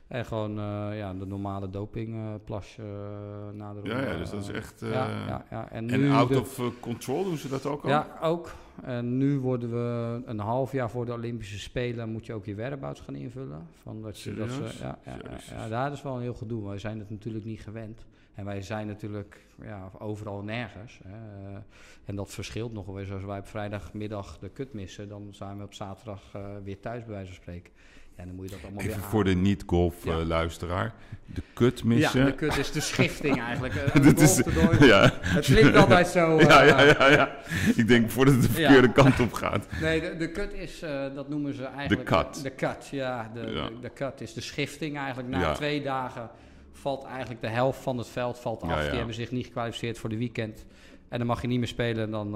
[0.08, 3.94] En gewoon uh, ja, de normale dopingplasje uh, na de ronde.
[3.94, 4.82] Ja, ja, dus dat is echt...
[4.82, 5.70] Uh, ja, ja, ja.
[5.70, 7.88] En, en out de, of control doen ze dat ook al?
[7.88, 8.54] Ja, ook.
[8.82, 12.08] En nu worden we een half jaar voor de Olympische Spelen...
[12.08, 13.66] moet je ook je whereabouts gaan invullen.
[13.82, 16.68] Van dat je, dat ze, ja, ja, ja, ja, daar is wel een heel gedoe.
[16.68, 18.06] Wij zijn het natuurlijk niet gewend.
[18.34, 21.00] En wij zijn natuurlijk ja, overal nergens.
[21.04, 21.58] Hè.
[22.04, 23.12] En dat verschilt nog wel eens.
[23.12, 25.08] Als wij op vrijdagmiddag de kut missen...
[25.08, 27.72] dan zijn we op zaterdag weer thuis, bij wijze van spreken.
[28.18, 30.84] Ja, dan moet je dat allemaal Even weer voor de niet-golf-luisteraar.
[30.84, 30.92] Ja.
[31.34, 32.20] De kut missen.
[32.20, 33.74] Ja, de kut is de schifting eigenlijk.
[33.94, 34.42] Uh, is,
[34.80, 35.12] ja.
[35.20, 36.38] Het klinkt altijd zo...
[36.38, 37.36] Uh, ja, ja, ja, ja,
[37.76, 38.92] Ik denk voordat het de verkeerde ja.
[38.92, 39.66] kant op gaat.
[39.80, 42.08] Nee, de, de kut is, uh, dat noemen ze eigenlijk...
[42.08, 42.42] De cut.
[42.42, 43.30] De cut, ja.
[43.34, 44.12] De, ja.
[44.16, 45.28] de, is de schifting eigenlijk.
[45.28, 46.30] Na twee dagen
[46.72, 48.80] valt eigenlijk de helft van het veld valt af.
[48.88, 50.64] Die hebben zich niet gekwalificeerd voor de weekend.
[51.08, 52.04] En dan mag je niet meer spelen.
[52.04, 52.30] En dan,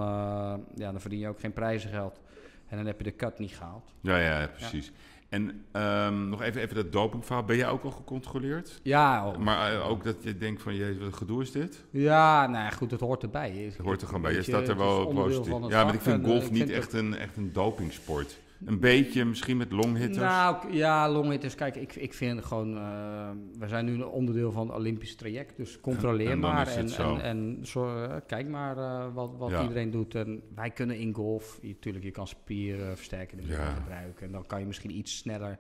[0.75, 2.21] ja, dan verdien je ook geen prijzengeld.
[2.69, 3.93] En dan heb je de cut niet gehaald.
[4.01, 4.93] Ja, ja, precies.
[5.33, 5.65] En
[6.07, 7.45] um, nog even, even dat dopingverhaal.
[7.45, 8.81] Ben jij ook al gecontroleerd?
[8.83, 9.37] Ja.
[9.39, 11.85] Maar uh, ook dat je denkt van, jezus, wat gedoe is dit?
[11.91, 13.51] Ja, nou ja, goed, het hoort erbij.
[13.51, 14.35] Het hoort er gewoon bij.
[14.35, 15.53] Je staat er wel positief.
[15.69, 18.41] Ja, maar ik vind golf en, niet echt, een, echt een dopingsport.
[18.65, 20.19] Een beetje misschien met longhitters?
[20.19, 21.55] Nou, ja, longhitters.
[21.55, 22.77] Kijk, ik, ik vind gewoon...
[22.77, 25.57] Uh, we zijn nu een onderdeel van het Olympisch traject.
[25.57, 26.69] Dus controleer en, maar.
[26.69, 29.63] En, en, en zo, uh, kijk maar uh, wat, wat ja.
[29.63, 30.15] iedereen doet.
[30.15, 31.59] En wij kunnen in golf...
[31.63, 33.65] Natuurlijk, je kan spieren versterken ja.
[33.65, 34.27] gebruiken.
[34.27, 35.59] En dan kan je misschien iets sneller...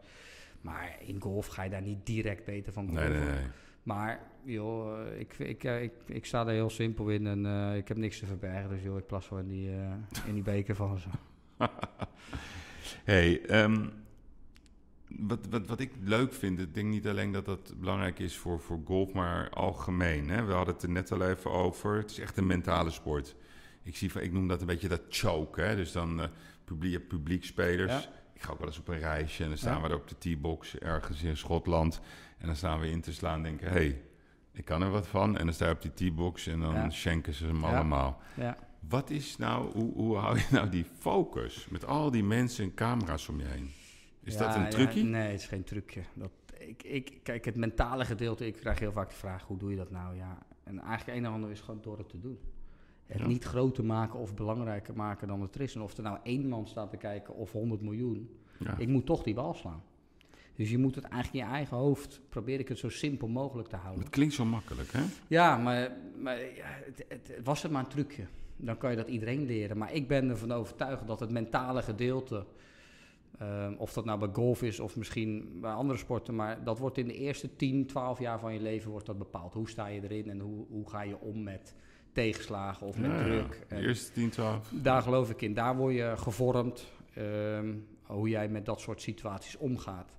[0.61, 3.11] Maar in golf ga je daar niet direct beter van golven.
[3.11, 3.47] Nee, nee, nee.
[3.83, 7.97] Maar joh, ik, ik, ik, ik, sta er heel simpel in en uh, ik heb
[7.97, 8.69] niks te verbergen.
[8.69, 9.93] Dus joh, ik plas wel in die, uh,
[10.27, 11.09] in die beker van zo.
[13.05, 13.92] Hey, um,
[15.18, 18.61] wat, wat, wat ik leuk vind, ik denk niet alleen dat dat belangrijk is voor,
[18.61, 20.29] voor golf, maar algemeen.
[20.29, 20.45] Hè?
[20.45, 21.97] We hadden het er net al even over.
[21.97, 23.35] Het is echt een mentale sport.
[23.83, 25.61] Ik, zie, ik noem dat een beetje dat choke.
[25.61, 25.77] Hè?
[25.77, 26.27] Dus dan uh,
[26.64, 27.92] publiek, publiekspelers.
[27.92, 28.11] Ja.
[28.33, 29.88] Ik ga ook wel eens op een reisje en dan staan ja.
[29.88, 32.01] we op de T-box ergens in Schotland.
[32.38, 34.03] En dan staan we in te slaan en denken, hé, hey,
[34.53, 35.38] ik kan er wat van.
[35.38, 36.90] En dan sta je op die T-box en dan ja.
[36.90, 38.23] schenken ze hem allemaal.
[38.35, 38.57] Ja.
[38.88, 42.75] Wat is nou, hoe, hoe hou je nou die focus met al die mensen en
[42.75, 43.71] camera's om je heen?
[44.23, 45.03] Is ja, dat een trucje?
[45.03, 46.03] Ja, nee, het is geen trucje.
[46.14, 49.71] Dat, ik, ik, kijk, het mentale gedeelte, ik krijg heel vaak de vraag, hoe doe
[49.71, 50.16] je dat nou?
[50.16, 52.38] Ja, en eigenlijk een en ander is gewoon door het te doen.
[53.07, 53.27] Het ja.
[53.27, 55.75] niet groter maken of belangrijker maken dan het is.
[55.75, 58.31] En of er nou één man staat te kijken of 100 miljoen,
[58.79, 59.83] ik moet toch die bal slaan.
[60.55, 63.68] Dus je moet het eigenlijk in je eigen hoofd, probeer ik het zo simpel mogelijk
[63.68, 64.03] te houden.
[64.03, 65.03] Het klinkt zo makkelijk, hè?
[65.27, 68.27] Ja, maar, maar het, het, was het maar een trucje.
[68.57, 69.79] Dan kan je dat iedereen leren.
[69.79, 72.47] Maar ik ben ervan overtuigd dat het mentale gedeelte,
[73.38, 76.99] ehm, of dat nou bij golf is of misschien bij andere sporten, maar dat wordt
[76.99, 79.55] in de eerste 10, 12 jaar van je leven wordt dat bepaald.
[79.55, 81.75] Hoe sta je erin en hoe, hoe ga je om met
[82.12, 83.23] tegenslagen of met Ja, ja.
[83.25, 83.65] druk.
[83.69, 84.71] De En eerste 10, 12.
[84.83, 85.55] daar geloof ik in.
[85.55, 90.12] Daar word je gevormd ehm, hoe jij met dat soort situaties omgaat.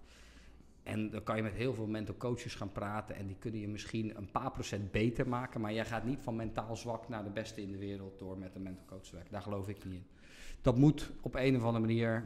[0.84, 3.67] En dan kan je met heel veel mental coaches gaan praten en die kunnen je
[3.67, 5.62] misschien een paar procent beter maken.
[5.62, 8.56] Maar jij gaat niet van mentaal zwak naar de beste in de wereld door met
[8.56, 9.32] een mental coach te werken.
[9.32, 10.06] Daar geloof ik niet in.
[10.62, 12.26] Dat moet op een of andere manier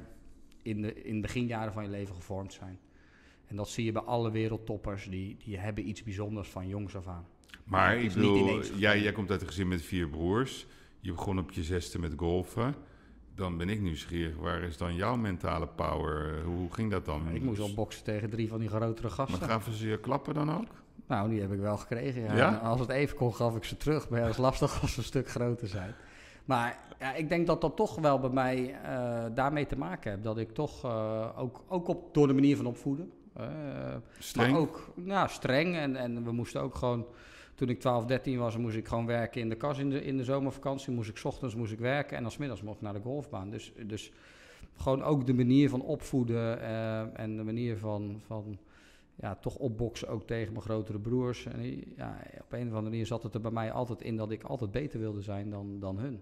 [0.61, 2.79] in de, in de beginjaren van je leven gevormd zijn.
[3.45, 5.09] En dat zie je bij alle wereldtoppers.
[5.09, 7.27] Die, die hebben iets bijzonders van jongs af aan.
[7.63, 10.65] Maar ik bedoel, jij, jij komt uit een gezin met vier broers.
[10.99, 12.75] Je begon op je zesde met golfen.
[13.37, 14.35] Dan ben ik nieuwsgierig.
[14.35, 16.43] Waar is dan jouw mentale power?
[16.43, 17.21] Hoe ging dat dan?
[17.33, 19.39] Ik moest al boksen tegen drie van die grotere gasten.
[19.39, 20.65] Maar gaven ze je klappen dan ook?
[21.07, 22.35] Nou, die heb ik wel gekregen.
[22.35, 22.55] Ja.
[22.55, 24.09] Als het even kon, gaf ik ze terug.
[24.09, 25.93] Maar dat is lastig als ze een stuk groter zijn.
[26.45, 30.23] Maar ja, ik denk dat dat toch wel bij mij eh, daarmee te maken heeft.
[30.23, 33.11] Dat ik toch eh, ook, ook op, door de manier van opvoeden.
[33.33, 33.45] eh,
[34.19, 34.51] Streng?
[34.51, 35.75] Maar ook ja, streng.
[35.75, 37.05] En, en we moesten ook gewoon.
[37.57, 40.17] Toen ik 12, 13 was, moest ik gewoon werken in de kas in de, in
[40.17, 40.93] de zomervakantie.
[40.93, 42.99] Moest ik 's ochtends moest ik werken en dan 's middags mocht ik naar de
[42.99, 43.49] golfbaan.
[43.49, 44.11] Dus, dus
[44.75, 48.57] gewoon ook de manier van opvoeden eh, en de manier van, van
[49.15, 51.45] ja, toch opboksen ook tegen mijn grotere broers.
[51.45, 51.63] En
[51.95, 54.43] ja, op een of andere manier zat het er bij mij altijd in dat ik
[54.43, 56.21] altijd beter wilde zijn dan, dan hun.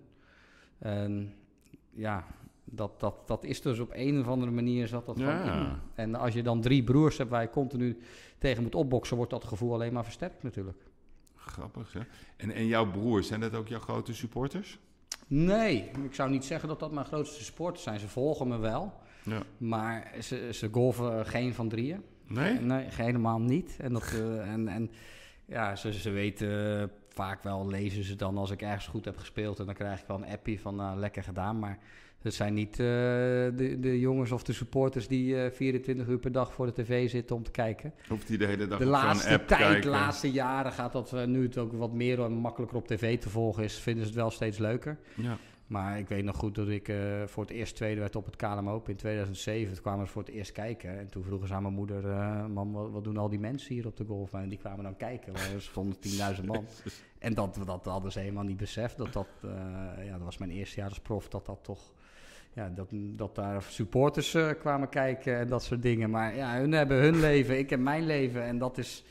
[0.77, 1.33] En
[1.89, 2.25] ja,
[2.63, 5.41] dat, dat, dat is dus op een of andere manier zat dat Ja.
[5.41, 5.75] gewoon in.
[5.95, 7.97] En als je dan drie broers hebt waar je continu
[8.37, 10.77] tegen moet opboksen, wordt dat gevoel alleen maar versterkt natuurlijk.
[11.45, 11.99] Grappig, hè?
[12.37, 14.79] En, en jouw broers, zijn dat ook jouw grote supporters?
[15.27, 17.99] Nee, ik zou niet zeggen dat dat mijn grootste sporters zijn.
[17.99, 19.41] Ze volgen me wel, Ja.
[19.57, 22.03] maar ze, ze golven geen van drieën.
[22.27, 22.59] Nee?
[22.59, 23.75] Nee, helemaal niet.
[23.79, 24.91] En, dat, eh, en, en
[25.45, 29.17] ja, ze, ze weten eh, vaak wel, lezen ze dan als ik ergens goed heb
[29.17, 29.59] gespeeld.
[29.59, 31.59] En dan krijg ik wel een appie van nou, lekker gedaan.
[31.59, 31.77] Maar
[32.21, 36.31] het zijn niet eh, de, de jongens of de supporters die eh 24 uur per
[36.31, 37.93] dag voor de tv zitten om te kijken.
[38.07, 39.89] Hoeft hij de hele dag De laatste app tijd, de kijken?
[39.89, 43.29] laatste jaren gaat dat eh, nu het ook wat meer en makkelijker op tv te
[43.29, 44.97] volgen is, vinden ze het wel steeds leuker.
[45.15, 45.37] Ja.
[45.67, 48.35] Maar ik weet nog goed dat ik eh, voor het eerst tweede werd op het
[48.35, 49.73] KLM Open in 2007.
[49.73, 50.99] Toen kwamen ze voor het eerst kijken.
[50.99, 53.73] En toen vroegen ze aan mijn moeder, eh, mam, wat, wat doen al die mensen
[53.73, 54.41] hier op de golfbaan?
[54.41, 55.35] En die kwamen dan kijken.
[55.35, 55.97] Er stonden
[56.37, 56.65] 10.000 man.
[57.19, 58.97] En dat, dat hadden ze helemaal niet beseft.
[58.97, 61.27] Dat, dat, eh, ja, dat was mijn eerste jaar als prof.
[61.27, 61.93] Dat dat toch...
[62.53, 66.09] Ja, dat, dat daar supporters kwamen kijken en dat soort dingen.
[66.09, 68.43] Maar ja, hun hebben hun leven, ik heb mijn leven.
[68.43, 69.03] En dat is,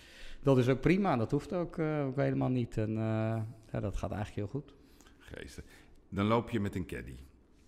[0.43, 1.17] dat is ook prima.
[1.17, 2.77] Dat hoeft ook, ook helemaal niet.
[2.77, 2.93] En
[3.71, 4.75] ja, dat gaat eigenlijk heel goed.
[5.19, 5.65] Geestig.
[6.09, 7.17] Dan loop je met een caddy.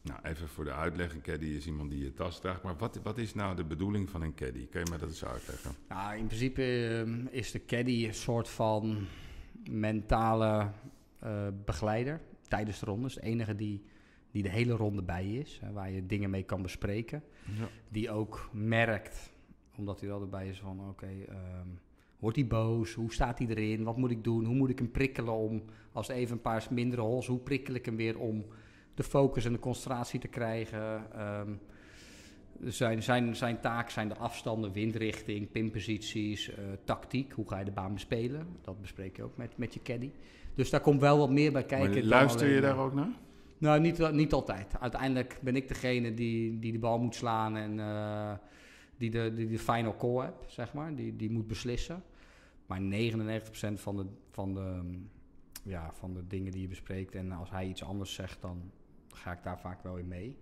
[0.03, 1.15] Nou, even voor de uitleg.
[1.15, 2.63] Een caddy is iemand die je tas draagt.
[2.63, 4.69] Maar wat, wat is nou de bedoeling van een caddy?
[4.69, 5.71] Kan je mij dat eens uitleggen?
[5.89, 9.07] Nou, in principe eh, is de caddy een soort van
[9.71, 10.71] mentale
[11.19, 13.15] eh, begeleider tijdens de rondes.
[13.15, 13.85] De enige die,
[14.31, 17.23] die de hele ronde bij je is, hè, waar je dingen mee kan bespreken.
[17.59, 17.69] Ja.
[17.89, 19.33] Die ook merkt,
[19.77, 21.69] omdat hij er altijd bij is van, oké, ehm,
[22.19, 22.93] wordt hij boos?
[22.93, 23.85] Hoe staat hij erin?
[23.85, 24.45] Wat moet ik doen?
[24.45, 27.85] Hoe moet ik hem prikkelen om, als even een paar mindere holes, hoe prikkel ik
[27.85, 28.45] hem weer om
[28.95, 31.13] de focus en de concentratie te krijgen?
[31.13, 31.51] Ehm,
[32.65, 37.33] zijn, zijn, zijn taak zijn de afstanden, windrichting, pinposities, eh, tactiek.
[37.33, 38.47] Hoe ga je de baan bespelen?
[38.63, 40.11] Dat bespreek je ook met, met je caddy.
[40.55, 41.91] Dus daar komt wel wat meer bij kijken.
[41.91, 43.11] Maar luister je daar maar- ook naar?
[43.59, 44.67] Nou, niet, niet altijd.
[44.81, 48.33] Uiteindelijk ben ik degene die, die de bal moet slaan en eh,
[48.97, 50.95] die, de, die de final call hebt, zeg maar.
[50.95, 52.03] Die, die moet beslissen.
[52.67, 52.81] Maar 99%
[53.75, 55.09] van de, van, de, mm,
[55.63, 58.71] ja, van de dingen die je bespreekt en als hij iets anders zegt, dan
[59.09, 60.37] ga ik daar vaak wel in mee.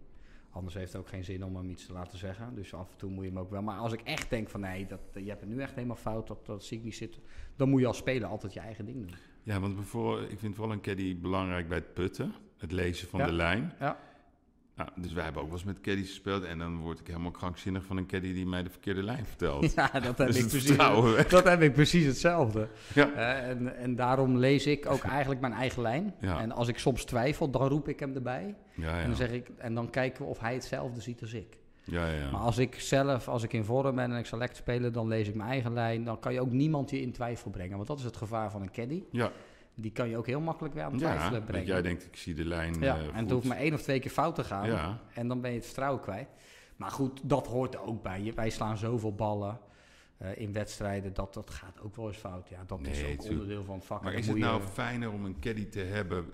[0.50, 2.54] Anders heeft het ook geen zin om hem iets te laten zeggen.
[2.54, 3.62] Dus af en toe moet je hem ook wel.
[3.62, 6.26] Maar als ik echt denk van nee, dat, je hebt het nu echt helemaal fout,
[6.26, 7.22] dat, dat zie ik niet zitten.
[7.56, 9.14] Dan moet je als speler altijd je eigen ding doen.
[9.42, 12.34] Ja, want bijvoorbeeld, ik vind wel een caddy belangrijk bij het putten.
[12.56, 13.26] Het lezen van Ja.
[13.26, 13.72] de lijn.
[13.78, 13.98] Ja.
[14.76, 16.44] Nou, dus wij hebben ook wel eens met caddies gespeeld.
[16.44, 19.72] En dan word ik helemaal krankzinnig van een caddy die mij de verkeerde lijn vertelt.
[19.74, 20.76] Ja, dat heb, Dus ik precies,
[21.28, 22.68] dat heb ik precies hetzelfde.
[22.94, 23.12] Ja.
[23.12, 26.14] Eh, en, en daarom lees ik ook eigenlijk mijn eigen lijn.
[26.20, 26.40] Ja.
[26.40, 28.54] En als ik soms twijfel, dan roep ik hem erbij.
[28.74, 31.58] Ja, En, dan zeg ik, en dan kijken we of hij hetzelfde ziet als ik.
[31.84, 32.30] ja, ja.
[32.30, 35.28] Maar als ik zelf, als ik in vorm ben en ik lekker spelen, dan lees
[35.28, 36.04] ik mijn eigen lijn.
[36.04, 37.76] Dan kan je ook niemand je in twijfel brengen.
[37.76, 39.02] Want dat is het gevaar van een caddy.
[39.10, 39.32] Ja,
[39.74, 41.66] Die kan je ook heel makkelijk weer aan het ja twijfelen dat brengen.
[41.66, 44.00] jij denkt, ik zie de lijn ja, eh, en het hoeft maar één of twee
[44.00, 44.66] keer fout te gaan.
[44.66, 46.28] Ja, En dan ben je het vertrouwen kwijt.
[46.76, 48.22] Maar goed, dat hoort er ook bij.
[48.22, 49.58] Je- Wij slaan zoveel ballen
[50.16, 51.14] eh, in wedstrijden.
[51.14, 52.48] Dat, dat gaat ook wel eens fout.
[52.48, 54.02] Ja, dat is ook onderdeel van het vak.
[54.02, 56.24] maar is het nou je- fijner om een caddy te hebben...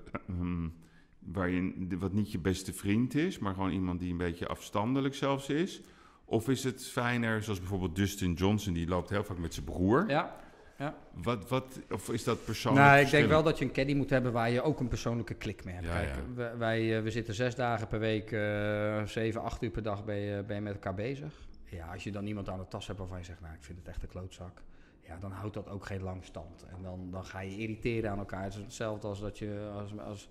[1.18, 3.38] waar je, de- wat niet je beste vriend is...
[3.38, 5.80] maar gewoon iemand die een beetje afstandelijk zelfs is...
[6.24, 10.08] Of is het fijner, zoals bijvoorbeeld Dustin Johnson, die loopt heel vaak met zijn broer.
[10.08, 10.36] Ja,
[10.80, 10.94] ja.
[11.22, 14.10] Wat, wat, of is dat persoonlijk Nou, ik denk wel dat je een caddy moet
[14.10, 15.86] hebben waar je ook een persoonlijke klik mee hebt.
[15.86, 16.34] Ja, Kijk, ja.
[16.34, 20.04] we- wij eh, we zitten zes dagen per week, eh zeven, acht uur per dag
[20.04, 21.48] ben je, ben je met elkaar bezig.
[21.64, 23.78] Ja, als je dan iemand aan de tas hebt waarvan je zegt, nou, ik vind
[23.78, 24.62] het echt een klootzak.
[25.00, 26.64] Ja, dan houdt dat ook geen lang stand.
[26.76, 28.42] En dan, dan ga je irriteren aan elkaar.
[28.44, 30.28] Het is hetzelfde als dat je als, als,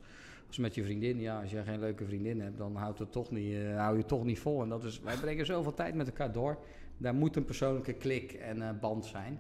[0.48, 1.20] als met je vriendin.
[1.20, 4.00] Ja, als je geen leuke vriendin hebt, dan houdt het toch niet, eh, hou je
[4.00, 4.62] het toch niet vol.
[4.62, 6.58] En dat is, wij brengen zoveel tijd met elkaar door.
[6.98, 9.40] Daar moet een persoonlijke klik en eh, band zijn.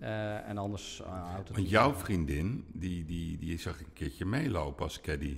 [0.00, 3.92] Eh, en anders eh, houdt het Want jouw vriendin, die, die, die zag ik een
[3.92, 5.36] keertje meelopen als caddy.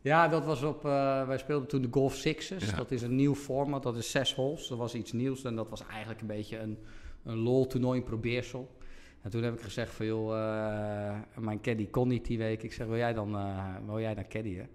[0.00, 0.84] Ja, dat was op.
[0.84, 2.70] eh, wij speelden toen de Golf Sixes.
[2.70, 2.76] Ja.
[2.76, 3.82] Dat is een nieuw format.
[3.82, 4.68] Dat is zes holes.
[4.68, 5.44] Dat was iets nieuws.
[5.44, 6.78] En dat was eigenlijk een beetje een,
[7.24, 8.78] een lol-toernooi, een probeersel.
[9.22, 10.28] En toen heb ik gezegd van joh,
[11.38, 12.62] mijn caddy kon niet die week.
[12.62, 13.36] Ik zeg, wil jij dan,
[13.86, 14.68] wil jij dan caddyen?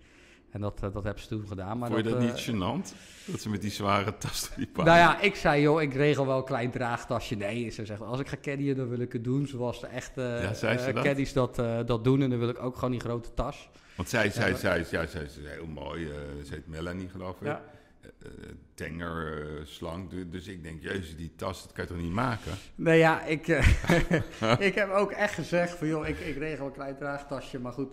[0.51, 1.77] En dat, eh, dat hebben ze toen gedaan.
[1.77, 2.95] Maar Vond je dat eh, niet gênant?
[3.25, 6.37] Dat ze met die zware tas die Nou ja, ik zei joh, ik regel wel
[6.37, 7.35] een klein draagtasje.
[7.35, 10.21] Nee, ze zegt, als ik ga caddyen, dan wil ik het doen zoals de echte
[10.41, 11.03] Ja, ze eh, dat?
[11.03, 12.21] caddies dat, eh, dat doen.
[12.21, 13.69] En dan wil ik ook gewoon die grote tas.
[13.95, 16.05] Want zij, zij, Ja, zij, ja, zij is heel mooi.
[16.09, 17.47] eh, ze heet Melanie, geloof ik.
[17.47, 17.61] Ja.
[18.01, 20.09] Eh, eh, tenger, eh, slank.
[20.09, 22.51] Du- Dus ik denk, jezus, die tas, dat kan je toch niet maken?
[22.75, 23.67] Nee, ja, ik, eh,
[24.69, 27.59] ik heb ook echt gezegd van, joh, ik, ik regel een klein draagtasje.
[27.59, 27.89] Maar goed,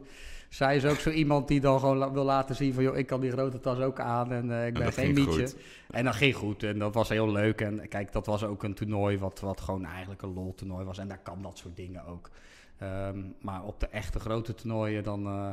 [0.54, 3.06] zij is ook zo iemand die dan gewoon la- wil laten zien van, joh, ik
[3.06, 5.40] kan die grote tas ook aan en eh, ik ben geen mietje.
[5.46, 5.56] goed.
[5.90, 7.60] En dat ging goed en dat was heel leuk.
[7.60, 10.98] En kijk, dat was ook een toernooi wat, wat gewoon eigenlijk een lol toernooi was.
[10.98, 12.30] En daar kan dat soort dingen ook.
[12.78, 15.48] Ehm, maar op de echte grote toernooien, dan, eh,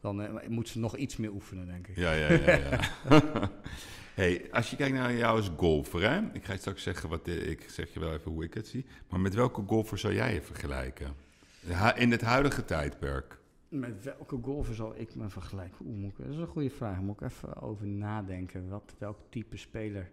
[0.00, 1.96] dan eh, moet ze nog iets meer oefenen, denk ik.
[1.96, 2.56] Ja, ja, ja.
[2.56, 2.78] ja.
[4.14, 6.20] hey, als je kijkt naar jou als golfer, hè?
[6.32, 8.66] Ik ga je straks zeggen wat de- ik zeg je wel even hoe ik het
[8.66, 8.86] zie.
[9.08, 11.14] Maar met welke golfer zou jij je vergelijken?
[11.96, 13.40] In het huidige tijdperk.
[13.72, 15.86] Met welke golfer zal ik me vergelijken?
[15.86, 17.00] Oeh, moet ik, dat is een goede vraag.
[17.00, 18.68] Moet ik even over nadenken.
[18.68, 20.10] Wat, welk type speler?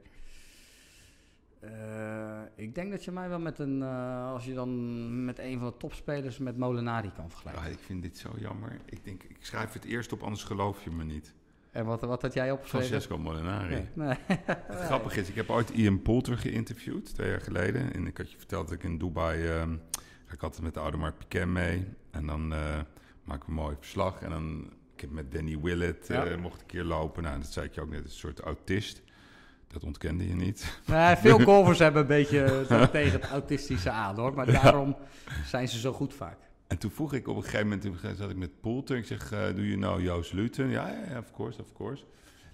[1.59, 5.59] Eh, ik denk dat je mij wel met een, eh, als je dan met een
[5.59, 7.71] van de topspelers met Molinari kan vergelijken.
[7.71, 8.79] Ik vind dit zo jammer.
[8.85, 11.33] Ik denk, ik schrijf het eerst op, anders geloof je me niet.
[11.71, 12.87] En wat, wat had jij opgeschreven?
[12.87, 13.73] Francesco Molinari.
[13.73, 13.87] Nee.
[13.93, 14.17] nee.
[14.67, 17.93] Het grappige is, ik heb ooit Ian Poulter geïnterviewd, twee jaar geleden.
[17.93, 19.47] En ik had je verteld dat ik in Dubai...
[20.25, 21.87] ga ik altijd met de Audemars Piquet mee.
[22.11, 22.53] En dan
[23.31, 24.21] eh we een mooi verslag.
[24.21, 24.73] En dan...
[24.93, 27.23] Ik heb met Danny Willett eh, mocht een keer lopen.
[27.23, 29.01] Nou, dat zei ik je ook net, een soort autist.
[29.67, 30.79] Dat ontkende je niet.
[30.85, 34.33] Nee, veel golfers hebben een beetje zo tegen het autistische aan hoor.
[34.33, 34.95] Maar daarom
[35.45, 36.37] zijn ze zo goed vaak.
[36.67, 38.97] En toen vroeg ik op een gegeven moment, toen zat ik met Poulter.
[38.97, 40.67] Ik zeg, eh do you know Joost Luiten?
[40.67, 42.03] Ja, ja, ja, of course, of course.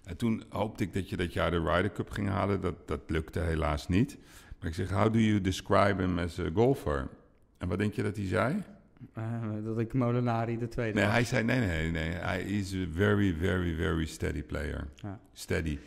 [0.04, 2.62] En toen hoopte ik dat je dat jaar de Ryder Cup ging halen.
[2.62, 4.18] Dat, dat lukte helaas niet.
[4.60, 7.10] Maar ik zeg, how do you describe him as a golfer?
[7.58, 8.64] En wat denk je dat hij zei?
[9.14, 9.24] Eh,
[9.64, 11.14] dat ik Molinari de tweede Nee, was.
[11.14, 12.10] hij zei, nee, nee, nee.
[12.10, 14.88] Hij is a very, very, very steady player.
[14.96, 15.20] Ja.
[15.34, 15.80] Steady.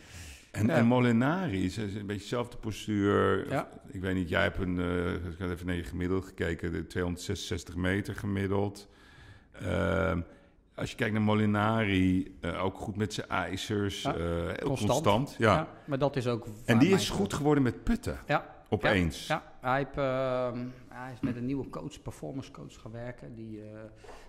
[0.51, 0.75] En, Ja.
[0.75, 3.49] en Molinari is, een beetje dezelfde postuur.
[3.49, 3.69] Ja.
[3.87, 6.87] Ik weet niet, jij hebt een, eh, ik had even naar je gemiddeld gekeken, de
[6.87, 8.87] 266 meter gemiddeld.
[9.51, 10.21] Ehm,
[10.75, 14.91] als je kijkt naar Molinari, eh, ook goed met zijn ijzers, Ja, heel constant.
[14.91, 15.35] constant.
[15.37, 15.67] ja.
[15.85, 16.47] Maar dat is ook...
[16.65, 19.27] En die is goed geworden met putten, Ja, opeens.
[19.27, 23.61] Ja, hij, heeft, ehm, hij is met een nieuwe coach, performance coach gaan werken, die,
[23.61, 23.79] eh,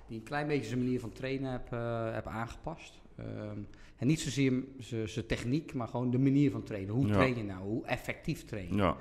[0.06, 3.00] die een klein beetje zijn manier van trainen heb, eh, heb aangepast.
[3.16, 3.58] Ehm,
[3.96, 4.62] en niet zozeer
[5.04, 6.94] zijn techniek, maar gewoon de manier van trainen.
[6.94, 7.12] Hoe Ja.
[7.12, 7.62] train je nou?
[7.62, 8.74] Hoe effectief train je?
[8.74, 8.96] Ja.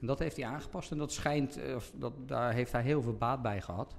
[0.00, 3.02] En dat heeft hij aangepast en dat schijnt, eh, of dat, daar heeft hij heel
[3.02, 3.96] veel baat bij gehad.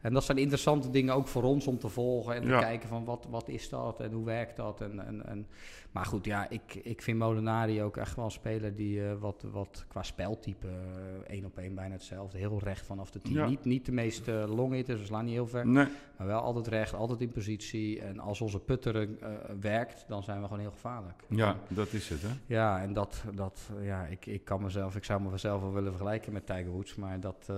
[0.00, 2.60] En dat zijn interessante dingen ook voor ons om te volgen en te Ja.
[2.60, 4.80] kijken van wat, wat is dat en hoe werkt dat.
[4.80, 5.46] En, en, en,
[5.92, 9.44] maar goed, ja, ik, ik vind Molinari ook echt wel een speler die eh, wat,
[9.52, 12.38] wat qua speltype eh, één op één bijna hetzelfde.
[12.38, 13.32] Heel recht vanaf de tien.
[13.32, 13.46] Ja.
[13.48, 15.66] Niet, niet de meest uh, long hitters, we slaan niet heel ver.
[15.66, 18.00] Nee, Maar wel altijd recht, altijd in positie.
[18.00, 19.28] En als onze putter eh,
[19.60, 21.22] werkt, dan zijn we gewoon heel gevaarlijk.
[21.28, 22.28] ja, dat is het, hè?
[22.46, 26.32] Ja, en dat, dat ja, ik, ik kan mezelf, ik zou mezelf wel willen vergelijken
[26.32, 27.56] met Tiger Woods, maar dat, eh,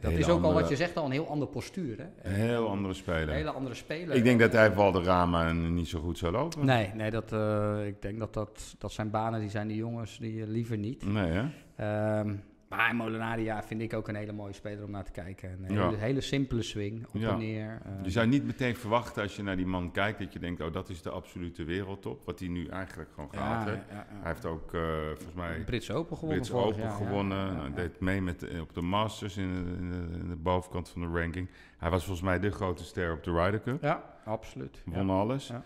[0.00, 2.30] dat is ook al wat je zegt, al een heel andere postuur, hè?
[2.30, 3.34] Een heel andere Een speler.
[3.34, 4.16] hele andere speler.
[4.16, 6.66] Ik denk dat hij Valderrama niet zo goed zou lopen.
[6.66, 10.18] Nee, nee, dat, eh, ik denk dat, dat dat zijn banen, die zijn die jongens
[10.18, 11.06] die eh, liever niet.
[11.06, 11.44] Nee, hè?
[11.76, 12.34] Ehm,
[12.68, 15.64] maar Molinari, ja, vind ik ook een hele mooie speler om naar te kijken.
[15.68, 15.92] Een Ja.
[15.94, 17.30] hele, simpele swing, op Ja.
[17.32, 17.80] en neer.
[17.84, 20.60] eh, Je zou niet meteen verwachten als je naar die man kijkt dat je denkt,
[20.60, 22.24] oh dat is de absolute wereldtop.
[22.24, 23.84] Wat hij nu eigenlijk gewoon ja, ja.
[23.88, 27.54] Hij heeft ook eh, volgens mij Brits Open gewonnen Brits Open jaar, gewonnen.
[27.56, 30.88] Nou, deed mee met de- op de Masters in de, in, de, in de bovenkant
[30.88, 31.48] van de ranking.
[31.78, 33.82] Hij was volgens mij de grote ster op de Ryder Cup.
[33.82, 34.82] Ja, absoluut.
[34.84, 35.46] Won alles.
[35.48, 35.64] Ja.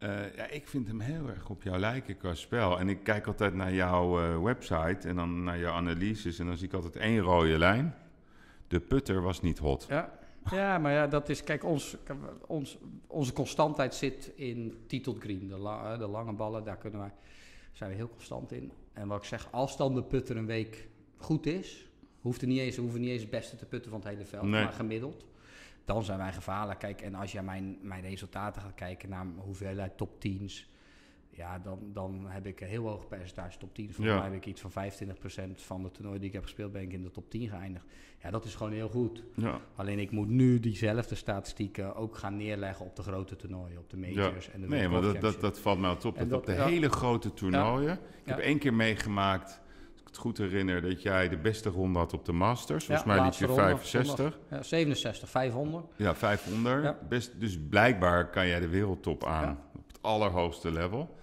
[0.00, 2.78] Eh, ja, ik vind hem heel erg op jou lijken qua spel.
[2.78, 6.38] En ik kijk altijd naar jouw eh, website en dan naar jouw analyses.
[6.38, 7.94] En dan zie ik altijd één rode lijn.
[8.68, 9.86] De putter was niet hot.
[9.88, 10.18] Ja.
[10.50, 11.96] ja, maar ja, dat is, kijk, ons,
[12.46, 15.48] ons, onze constantheid zit in titled green.
[15.48, 17.12] De, la- de lange ballen, daar kunnen wij,
[17.72, 18.72] zijn we heel constant in.
[18.92, 21.84] En wat ik zeg, als dan de putter een week goed is,
[22.20, 24.42] Hoeft er niet eens, hoeven niet eens het beste te putten van het hele veld,
[24.42, 24.62] Nee.
[24.64, 25.24] maar gemiddeld.
[25.94, 26.78] Dan zijn wij gevaarlijk.
[26.78, 30.68] Kijk, en als je mijn, mijn resultaten gaat kijken naar hoeveelheid top 10's,
[31.30, 33.84] ja, dan, dan heb ik een heel hoog percentage top 10.
[33.92, 34.14] Volgens Ja.
[34.14, 36.92] mij heb ik iets van 25% van de toernooi die ik heb gespeeld, ben ik
[36.92, 37.84] in de top 10 geëindigd.
[38.22, 39.24] Ja, dat is gewoon heel goed.
[39.34, 39.60] Ja.
[39.76, 43.96] Alleen ik moet nu diezelfde statistieken ook gaan neerleggen op de grote toernooien, op de
[43.96, 46.16] majors en de Nee, maar Golf dat, dat, dat valt mij op.
[46.16, 47.92] En Dat op de dat- hele grote toernooien.
[47.92, 49.60] Ik heb één keer meegemaakt,
[50.10, 52.84] het goed herinner, dat jij de beste ronde had op de Masters.
[52.84, 54.16] Volgens Ja, mij liet je ronde, 65.
[54.16, 54.38] zondag.
[54.50, 55.86] Ja, 67, 500.
[55.96, 56.82] Ja, 500.
[56.84, 56.98] Ja.
[57.08, 59.58] Best, dus blijkbaar kan jij de wereldtop aan.
[59.74, 61.18] Op het allerhoogste level.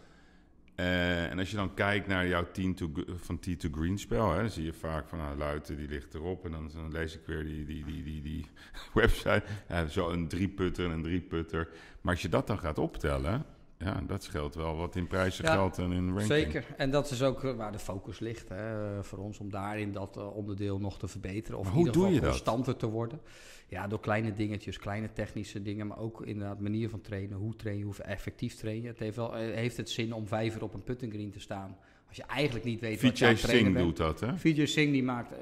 [0.75, 4.31] Eh, en als je dan kijkt naar jouw tee to, van tee to green spel,
[4.31, 6.45] hè, dan zie je vaak van nou, Luiten die ligt erop.
[6.45, 8.45] En dan, dan lees ik weer die, die, die, die, die
[8.93, 9.43] website.
[9.69, 11.67] Ja, zo een drie putter en een drie putter.
[12.01, 13.45] Maar als je dat dan gaat optellen,
[13.79, 16.27] ja, dat scheelt wel wat in prijzen Ja, geld en in ranking.
[16.27, 16.65] Zeker.
[16.77, 20.17] En dat is ook eh, waar de focus ligt hè, voor ons, om daarin dat
[20.17, 21.59] eh, onderdeel nog te verbeteren.
[21.59, 22.31] Of Maar in hoe ieder doe geval dat?
[22.31, 23.19] constanter te worden.
[23.67, 27.37] Ja, door kleine dingetjes, kleine technische dingen, maar ook inderdaad manier van trainen.
[27.37, 28.87] Hoe train je, hoe effectief train je.
[28.87, 31.39] Het heeft, wel, eh, heeft het zin om vijf uur op een putting green te
[31.39, 31.77] staan.
[32.07, 33.97] Als je eigenlijk niet weet wat je aan het trainen Singh bent.
[33.97, 34.37] doet dat, hè?
[34.37, 35.33] VJ Singh die maakt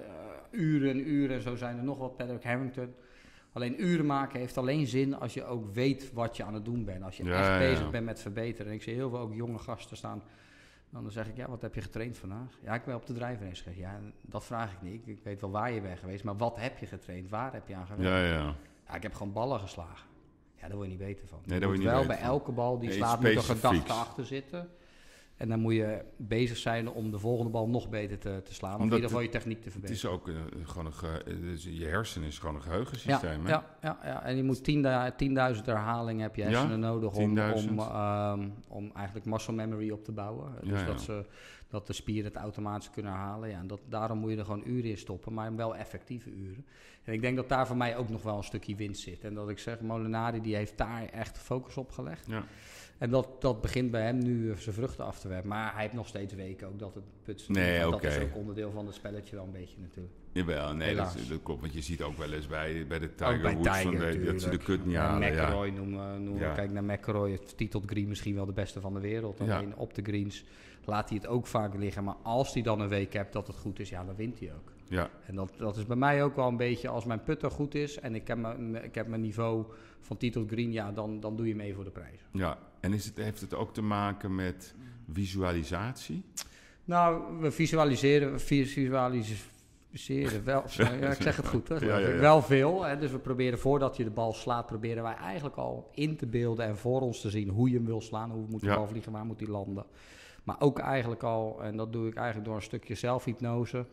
[0.52, 1.42] uren en uren.
[1.42, 2.18] Zo zijn er nog wat.
[2.18, 2.94] Patrick Harrington.
[3.56, 6.86] Alleen uren maken heeft alleen zin als je ook weet wat je aan het doen
[6.86, 7.04] bent.
[7.04, 8.68] Als je Ja, echt ja, bezig bent met verbeteren.
[8.68, 10.24] En ik zie heel veel ook jonge gasten staan.
[10.90, 12.58] Dan zeg ik, ja, wat heb je getraind vandaag?
[12.62, 13.80] Ja, ik ben op de drijfrace geweest.
[13.82, 15.08] Ja, dat vraag ik niet.
[15.08, 16.24] Ik weet wel waar je bent geweest.
[16.24, 17.30] Maar wat heb je getraind?
[17.30, 18.28] Waar heb je aan gewerkt?
[18.28, 18.56] Ja, ja.
[18.88, 20.08] Ja, ik heb gewoon ballen geslagen.
[20.56, 21.40] Ja, daar word je niet beter van.
[21.46, 22.26] Nee, daar word je niet wel bij van.
[22.26, 24.70] elke bal die slaat moet een gedachte achter zitten.
[25.38, 28.74] En dan moet je bezig zijn om de volgende bal nog beter te, te slaan.
[28.76, 30.12] Of in ieder geval je techniek te Het verbeteren.
[30.12, 33.46] is ook eh, gewoon een je hersenen is gewoon een Ja, geheugensysteem.
[33.46, 33.52] hè?
[33.52, 37.70] ja, ja, ja, en je moet 10.000 herhalingen heb je Ja, hersenen nodig om, 10.000.
[37.70, 40.52] om, ehm, om eigenlijk muscle memory op te bouwen.
[40.62, 40.86] Dus Ja, ja.
[40.86, 41.26] Dat, ze,
[41.68, 43.50] dat de spieren het automatisch kunnen herhalen.
[43.50, 46.66] Ja, en dat, daarom moet je er gewoon uren in stoppen, maar wel effectieve uren.
[47.04, 49.24] En ik denk dat daar voor mij ook nog wel een stukje winst zit.
[49.24, 52.26] En dat ik zeg, Molinari die heeft daar echt focus op gelegd.
[52.28, 52.44] Ja.
[52.98, 55.50] En dat, dat begint bij hem nu eh, zijn vruchten af te werpen.
[55.50, 57.54] Maar hij heeft nog steeds weken ook dat het putsen.
[57.54, 58.08] Nee, dat oké.
[58.08, 60.14] is ook onderdeel van het spelletje wel een beetje natuurlijk.
[60.32, 61.62] Jawel, nee, dat, dat klopt.
[61.62, 64.42] Want je ziet ook wel eens bij, bij de Tiger Woods Tiger van de, dat
[64.42, 65.34] ze de kut niet Ja, halen.
[65.34, 65.44] Ja.
[65.44, 66.54] McElroy noemen, noemen Ja.
[66.54, 69.40] Kijk naar McElroy, het titelt green misschien wel de beste van de wereld.
[69.46, 69.58] Ja.
[69.58, 70.44] Alleen op de greens
[70.86, 72.04] laat hij het ook vaak liggen.
[72.04, 74.54] Maar als hij dan een week hebt dat het goed is, ja, dan wint hij
[74.54, 74.72] ook.
[74.88, 77.76] Ja, En dat, dat is bij mij ook wel een beetje, als mijn putter goed
[77.76, 79.66] is en ik heb mijn, ik heb mijn niveau
[80.00, 82.20] van titel green, ja, dan, dan doe je mee voor de prijs.
[82.32, 82.58] ja.
[82.86, 84.76] En is het, heeft het ook te maken met
[85.12, 86.24] visualisatie?
[86.84, 92.20] Nou, we visualiseren, we visualiseren wel, ja, ik zeg het goed, hè, Ja, ja, ja.
[92.20, 92.84] wel veel.
[92.84, 96.26] Hè, dus we proberen voordat je de bal slaat, proberen wij eigenlijk al in te
[96.26, 98.76] beelden en voor ons te zien hoe je hem wil slaan, hoe moet Ja.
[98.76, 99.86] bal vliegen, waar moet hij landen.
[100.44, 103.86] Maar ook eigenlijk al, en dat doe ik eigenlijk door een stukje zelfhypnose.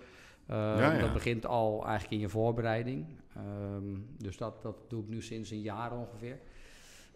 [0.47, 1.01] Eh.
[1.01, 3.07] Dat begint al eigenlijk in je voorbereiding.
[3.37, 3.85] Ehm,
[4.19, 6.39] dus dat, dat doe ik nu sinds een jaar ongeveer.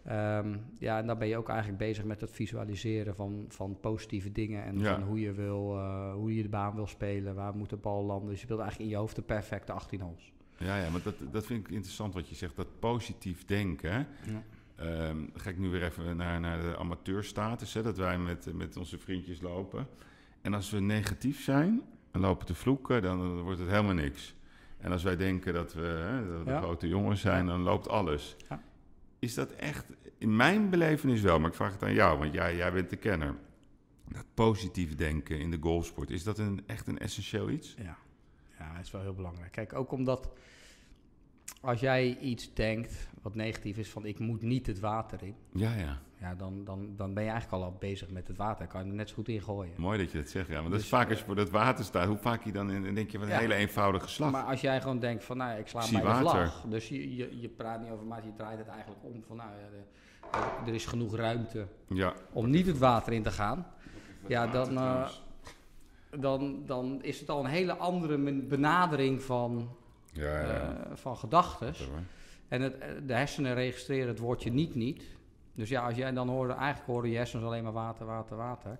[0.07, 4.31] Ehm, ja, en dan ben je ook eigenlijk bezig met het visualiseren van, van positieve
[4.31, 4.63] dingen.
[4.63, 4.93] En Ja.
[4.93, 8.03] van hoe je, wil, eh, hoe je de baan wil spelen, waar moet de bal
[8.03, 8.29] landen.
[8.29, 10.31] Dus je speelt eigenlijk in je hoofd de perfecte 18 holes.
[10.57, 12.55] Ja, ja, maar dat, dat vind ik interessant wat je zegt.
[12.55, 14.07] Dat positief denken.
[14.25, 14.43] Ja.
[14.75, 17.73] Ehm, ga ik nu weer even naar, naar de amateurstatus.
[17.73, 19.87] Hè, dat wij met, met onze vriendjes lopen.
[20.41, 21.81] En als we negatief zijn
[22.11, 24.35] en lopen te vloeken, dan, dan wordt het helemaal niks.
[24.77, 26.59] En als wij denken dat we hè, dat Ja.
[26.61, 28.35] grote jongens zijn, dan loopt alles.
[28.49, 28.61] Ja.
[29.19, 29.85] Is dat echt,
[30.17, 32.95] in mijn belevenis wel, maar ik vraag het aan jou, want jij, jij bent de
[32.95, 33.35] kenner.
[34.07, 37.75] Dat positief denken in de golfsport, is dat een, echt een essentieel iets?
[37.77, 37.97] Ja.
[38.59, 39.51] ja, dat is wel heel belangrijk.
[39.51, 40.29] Kijk, ook omdat
[41.61, 45.35] als jij iets denkt wat negatief is van ik moet niet het water in.
[45.51, 46.01] Ja, ja.
[46.19, 48.67] Ja, dan, dan, dan ben je eigenlijk al bezig met het water.
[48.67, 49.73] Kan je er net zo goed in gooien.
[49.77, 50.53] Mooi dat je dat zegt, ja.
[50.53, 52.71] Want dat is Dus, vaak als je voor dat water staat, hoe vaak je dan
[52.71, 53.39] in, denk je van een Ja.
[53.39, 54.31] hele eenvoudige slag.
[54.31, 56.61] Maar als jij gewoon denkt van, nou, ik sla bij de vlag.
[56.69, 59.49] Dus je, je, je praat niet over maar je draait het eigenlijk om van, nou,
[59.71, 62.13] de- er- is genoeg ruimte ja.
[62.33, 63.67] om niet het water in te gaan.
[64.27, 65.09] Ja, dan, eh,
[66.19, 69.69] dan, dan is het al een hele andere benadering van,
[70.13, 70.47] Ja, ja.
[70.49, 71.73] eh, van gedachten.
[72.47, 75.03] En het, eh, de hersenen registreren het woordje niet niet.
[75.57, 78.77] Dus ja, als jij dan hoorde, eigenlijk horen je hersens alleen maar water, water, water.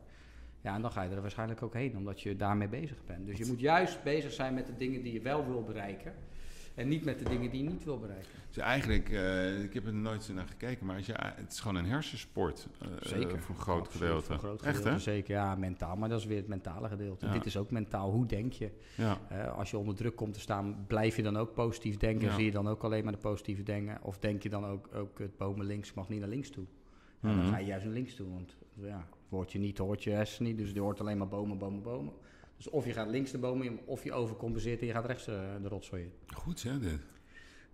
[0.62, 3.26] Ja, en dan ga je er waarschijnlijk ook heen, omdat je daarmee bezig bent.
[3.26, 6.14] Dus je moet juist bezig zijn met de dingen die je wel wil bereiken.
[6.78, 8.30] En niet met de dingen die je niet wil bereiken.
[8.48, 11.60] Dus eigenlijk, eh, ik heb er nooit zo naar gekeken, maar als je, het is
[11.60, 12.68] gewoon een hersensport.
[12.82, 13.36] eh, Zeker.
[13.36, 14.24] eh, voor een groot Absoluut, gedeelte.
[14.26, 15.00] voor een groot Echt, gedeelte, hè?
[15.00, 15.96] Zeker, ja, mentaal.
[15.96, 17.26] Maar dat is weer het mentale gedeelte.
[17.26, 17.32] Ja.
[17.32, 18.12] Dit is ook mentaal.
[18.12, 18.72] Hoe denk je?
[18.96, 19.18] Ja.
[19.30, 22.28] Eh, als je onder druk komt te staan, blijf je dan ook positief denken?
[22.28, 22.36] Ja.
[22.36, 23.98] Zie je dan ook alleen maar de positieve dingen?
[24.04, 26.66] Of denk je dan ook, ook het bomen links mag niet naar links toe?
[27.22, 27.42] Ja, Mhm.
[27.42, 30.44] Dan ga je juist naar links toe, want ja, hoort je niet, hoort je hersen
[30.44, 30.58] niet.
[30.58, 32.14] Dus die hoort alleen maar bomen, bomen, bomen.
[32.58, 35.28] Dus of je gaat links de boom in, of je overcompenseert en je gaat rechts
[35.28, 36.12] uh, de rotzooi in.
[36.34, 37.00] Goed hè, dit.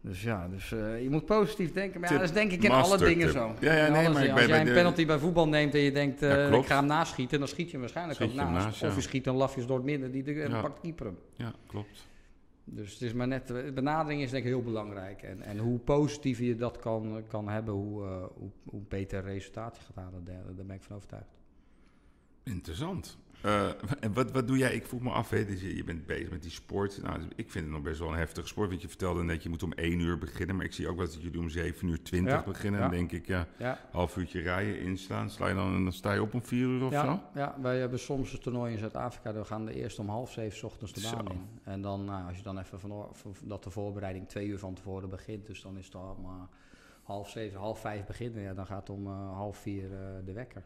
[0.02, 2.00] Dus ja, dus, uh, je moet positief denken.
[2.00, 3.56] Maar ja, dat is denk ik in alle dingen zo.
[3.60, 6.52] Ja, ja, nee, maar als jij een penalty bij voetbal neemt en je denkt, uh,
[6.52, 8.84] ik ga hem naschieten, dan schiet je hem waarschijnlijk schiet ook naast.
[8.84, 11.18] Of je schiet een lafjes door het midden die de, en pakt keeper hem.
[11.36, 12.08] Ja, klopt.
[12.64, 15.22] Dus het is maar net, de benadering is denk ik heel belangrijk.
[15.22, 19.78] En, en hoe positiever je dat kan, kan hebben, hoe, uh, hoe, hoe beter resultaat
[19.78, 20.24] je gaat halen.
[20.24, 21.40] Daar, daar ben ik van overtuigd.
[22.44, 23.18] Interessant.
[23.46, 23.68] Uh,
[24.00, 24.74] en wat, wat doe jij?
[24.74, 27.02] Ik vroeg me af, hè, dus je, je bent bezig met die sport.
[27.02, 28.70] Nou, dus ik vind het nog best wel een heftige sport.
[28.70, 30.56] Want je vertelde net, je moet om 1 uur beginnen.
[30.56, 32.80] Maar ik zie ook wel dat jullie om 7 uur 20 ja, beginnen.
[32.80, 32.88] Ja.
[32.88, 35.30] Dan denk ik, ja, ja, half uurtje rijden, inslaan.
[35.30, 37.20] Sla je dan, dan sta je op om 4 uur of ja, zo?
[37.40, 39.34] Ja, wij hebben soms een toernooi in Zuid-Afrika.
[39.34, 41.34] We gaan de eerst om half zeven ochtends de baan zo.
[41.34, 41.48] in.
[41.64, 43.12] En dan, nou, als je dan even van,
[43.44, 45.46] dat de voorbereiding twee uur van tevoren begint.
[45.46, 46.48] Dus dan is het al maar
[47.04, 48.42] half zeven, half vijf beginnen.
[48.42, 50.64] Ja, dan gaat om uh, half vier uh, de wekker.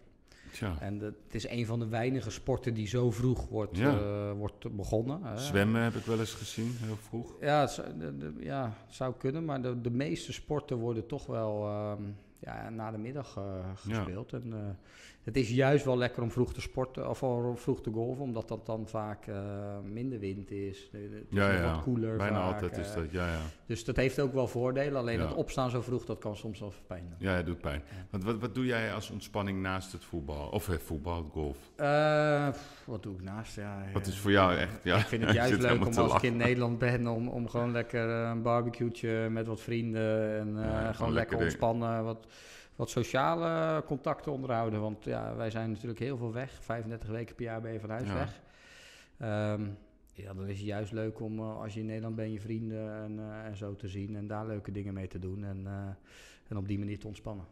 [0.52, 0.76] Tja.
[0.80, 3.94] En het is een van de weinige sporten die zo vroeg wordt, ja.
[3.94, 5.24] uh, wordt begonnen.
[5.24, 5.38] Hè.
[5.38, 7.36] Zwemmen heb ik wel eens gezien, heel vroeg.
[7.40, 11.26] Ja, het, de, de, ja, het zou kunnen, maar de, de meeste sporten worden toch
[11.26, 13.44] wel um, ja, na de middag uh,
[13.76, 14.34] gespeeld.
[14.34, 14.56] En, uh,
[15.28, 17.24] het is juist wel lekker om vroeg te sporten of
[17.62, 19.36] vroeg te golven, omdat dat dan vaak uh,
[19.84, 20.90] minder wind is.
[20.92, 21.74] Het is ja, ja.
[21.74, 22.18] wat koeler.
[22.18, 23.40] Bijna vaak, altijd is dat, ja, ja.
[23.66, 25.00] Dus dat heeft ook wel voordelen.
[25.00, 27.30] Alleen het opstaan zo vroeg, dat kan soms wel pijn doen.
[27.30, 27.84] Ja, het doet pijn.
[28.10, 30.50] Want wat, wat doe jij als ontspanning naast het voetbal?
[30.50, 31.58] Of het voetbal, het golf?
[32.86, 33.56] wat doe ik naast?
[33.56, 34.80] Ja, wat is voor jou echt?
[34.84, 37.72] Ja, ik vind het juist leuk om als ik in Nederland ben, om, om gewoon
[37.72, 42.04] lekker een barbecue'tje met wat vrienden en gewoon, gewoon lekker ontspannen.
[42.04, 42.28] Wat,
[42.78, 44.82] wat sociale contacten onderhouden.
[44.82, 46.64] Want ja, wij zijn natuurlijk heel veel weg.
[46.64, 48.14] 35 weken per jaar ben je van huis ja.
[48.14, 48.42] weg.
[49.54, 49.78] Um,
[50.12, 53.04] ja, dan is het juist leuk om uh, als je in Nederland bent je vrienden
[53.04, 54.16] en, uh, en zo te zien.
[54.16, 55.44] En daar leuke dingen mee te doen.
[55.44, 55.88] En, uh,
[56.48, 57.46] en op die manier te ontspannen.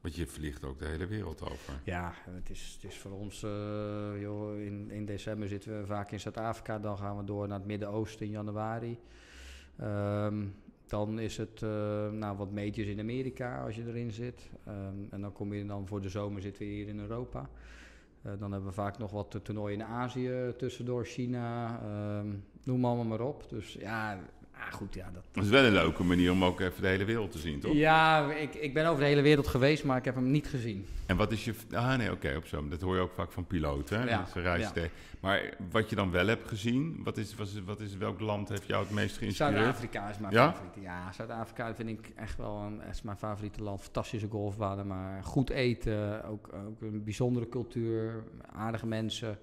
[0.00, 1.80] Want je vliegt ook de hele wereld over.
[1.84, 3.40] Ja, het is, het is voor ons...
[4.20, 6.78] joh, in, in december zitten we vaak in Zuid-Afrika.
[6.78, 8.98] Dan gaan we door naar het Midden-Oosten in januari.
[9.80, 10.54] Um,
[10.90, 11.70] dan is het uh,
[12.10, 14.50] nou, wat majors in Amerika als je erin zit.
[14.68, 17.50] Um, en dan kom je dan voor de zomer zitten we hier in Europa.
[18.26, 21.80] Uh, dan hebben we vaak nog wat toernooien in Azië tussendoor, China,
[22.18, 23.48] um, noem allemaal maar op.
[23.48, 24.18] Dus ja,
[24.66, 25.10] ah, goed, ja.
[25.12, 27.60] Dat, dat is wel een leuke manier om ook even de hele wereld te zien,
[27.60, 27.72] toch?
[27.74, 30.86] Ja, ik, ik ben over de hele wereld geweest, maar ik heb hem niet gezien.
[31.06, 31.54] En wat is je...
[31.72, 32.68] Ah nee, oké, okay, op zo.
[32.68, 34.08] Dat hoor je ook vaak van piloten, hè?
[34.08, 34.88] Ja, Ze reizen ja.
[35.20, 38.48] Maar wat je dan wel hebt gezien, wat is, wat is, wat is, welk land
[38.48, 39.56] heeft jou het meest geïnspireerd?
[39.56, 40.52] Zuid-Afrika is mijn ja?
[40.52, 40.80] favoriete.
[40.80, 43.80] Ja, Zuid-Afrika vind ik echt wel een, is mijn favoriete land.
[43.80, 49.38] Fantastische golfbanen, maar goed eten, ook, ook een bijzondere cultuur, aardige mensen.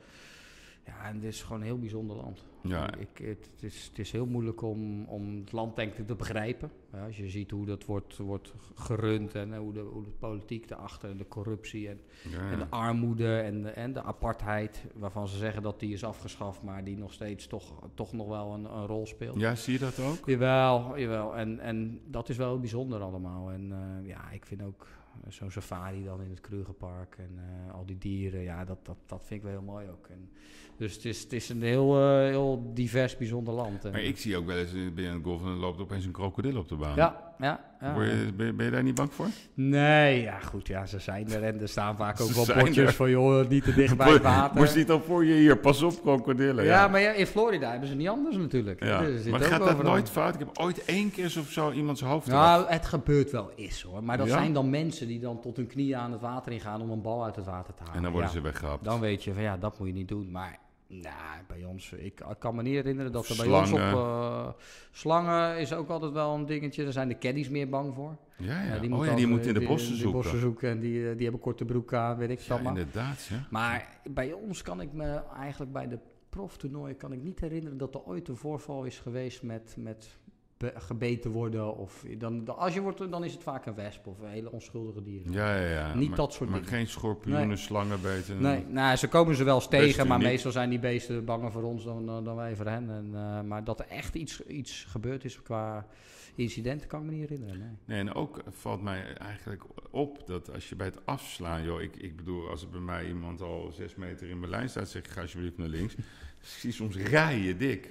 [0.88, 2.46] Ja, en het is gewoon een heel bijzonder land.
[2.62, 2.94] Ja.
[2.96, 6.16] Ik, het, het, is, het is heel moeilijk om, om het land denk ik te
[6.16, 6.72] begrijpen.
[6.94, 10.70] Ja, als je ziet hoe dat wordt, wordt gerund en hoe de, hoe de politiek
[10.70, 15.28] erachter en de corruptie en, ja, en de armoede en de, en de apartheid, waarvan
[15.28, 18.66] ze zeggen dat die is afgeschaft, maar die nog steeds toch, toch nog wel een,
[18.66, 19.40] een rol speelt.
[19.40, 20.26] Ja, zie je dat ook?
[20.26, 21.36] Jawel, jawel.
[21.36, 23.52] En, en dat is wel heel bijzonder allemaal.
[23.52, 24.88] En uh, ja, ik vind ook
[25.28, 29.26] zo'n safari dan in het Krugerpark en uh, al die dieren, ja, dat, dat, dat
[29.26, 30.08] vind ik wel heel mooi ook.
[30.08, 30.30] En,
[30.78, 33.84] dus het is, het is een heel, uh, heel divers, bijzonder land.
[33.84, 36.12] Maar ik zie ook wel eens, je aan het golfen en er loopt opeens een
[36.12, 36.96] krokodil op de baan.
[36.96, 37.60] Ja, ja.
[37.80, 38.02] ja.
[38.04, 39.28] Je, ben, je, ben, je, daar niet bang voor?
[39.54, 43.10] Nee, ja goed, ja, ze zijn er en er staan vaak ook wel bordjes van,
[43.10, 44.58] joh, niet te dicht bij het water.
[44.58, 46.64] Moest niet al voor je hier, pas op krokodillen.
[46.66, 48.84] Ja, ja, maar ja, in Florida hebben ze niet anders natuurlijk.
[48.84, 49.02] Ja.
[49.02, 50.34] Dus maar gaat dat nooit fout?
[50.34, 54.04] Ik heb ooit één keer of zo iemands hoofd Nou, het gebeurt wel eens hoor,
[54.04, 56.90] maar dat zijn dan mensen die dan tot hun knieën aan het water ingaan om
[56.90, 57.96] een bal uit het water te halen.
[57.96, 58.84] En dan worden ze weggehaald.
[58.84, 60.66] Dan weet je van, ja, dat moet je niet doen, maar...
[60.88, 64.50] Nou, bij ons, ik, ik kan me niet herinneren dat er bij ons op uh,
[64.92, 66.84] slangen is ook altijd wel een dingetje.
[66.84, 68.18] Daar zijn de caddies meer bang voor.
[68.38, 68.76] Ja, ja.
[68.76, 70.22] Uh, die, oh, ja, die moeten in de bossen die, zoeken.
[70.22, 72.66] Die bossen zoeken en die, die hebben korte broek aan, weet ik ja, maar.
[72.66, 73.26] inderdaad.
[73.26, 73.48] Ja.
[73.50, 77.94] Maar bij ons kan ik me eigenlijk bij de proftoernooien kan ik niet herinneren dat
[77.94, 80.18] er ooit een voorval is geweest met, met
[80.64, 81.76] gebeten worden.
[81.76, 85.04] Of dan, als je wordt, dan is het vaak een wesp of een hele onschuldige
[85.04, 85.32] dieren.
[85.32, 85.94] Ja, ja, ja.
[85.94, 86.74] Niet maar, dat soort maar dingen.
[86.74, 87.58] geen schorpioenen, nee.
[87.58, 88.42] slangen beten.
[88.42, 91.64] Nee, nou, ze komen ze wel eens tegen, maar meestal zijn die beesten banger voor
[91.64, 92.90] ons dan, dan, dan wij voor hen.
[92.90, 95.88] En, uh, maar dat er echt iets, iets gebeurd is qua
[96.36, 97.60] incidenten, kan ik me niet herinneren.
[97.60, 97.70] Nee.
[97.86, 101.96] nee, en ook valt mij eigenlijk op dat als je bij het afslaan, joh, ik,
[101.96, 105.04] ik bedoel, als er bij mij iemand al zes meter in mijn lijn staat, zeg
[105.04, 105.94] ik, ga alsjeblieft naar links.
[105.96, 106.04] ik
[106.60, 107.90] zie soms rijen dik.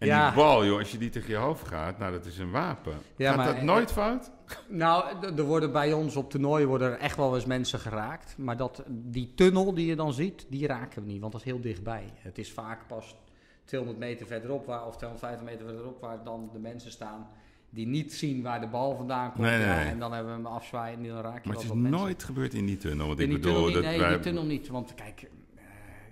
[0.00, 0.26] En ja.
[0.26, 2.92] die bal, joh, als je die tegen je hoofd gaat, nou, dat is een wapen.
[3.16, 4.30] Ja, gaat maar, dat nooit fout?
[4.68, 8.34] Nou, er worden bij ons op toernooien worden er echt wel eens mensen geraakt.
[8.38, 11.46] Maar dat, die tunnel die je dan ziet, die raken we niet, want dat is
[11.46, 12.12] heel dichtbij.
[12.16, 13.16] Het is vaak pas
[13.64, 17.28] 200 meter verderop, waar, of 250 meter verderop, waar dan de mensen staan
[17.70, 19.42] die niet zien waar de bal vandaan komt.
[19.42, 19.66] Nee, nee.
[19.66, 21.90] Ja, en dan hebben we hem afzwaaien en dan raak je Maar het is nooit
[21.90, 22.20] mensen.
[22.20, 23.06] gebeurd in die tunnel.
[23.06, 24.08] Want in ik die bedoel, tunnel niet, dat nee, wij...
[24.08, 24.68] die tunnel niet.
[24.68, 25.60] Want kijk, uh,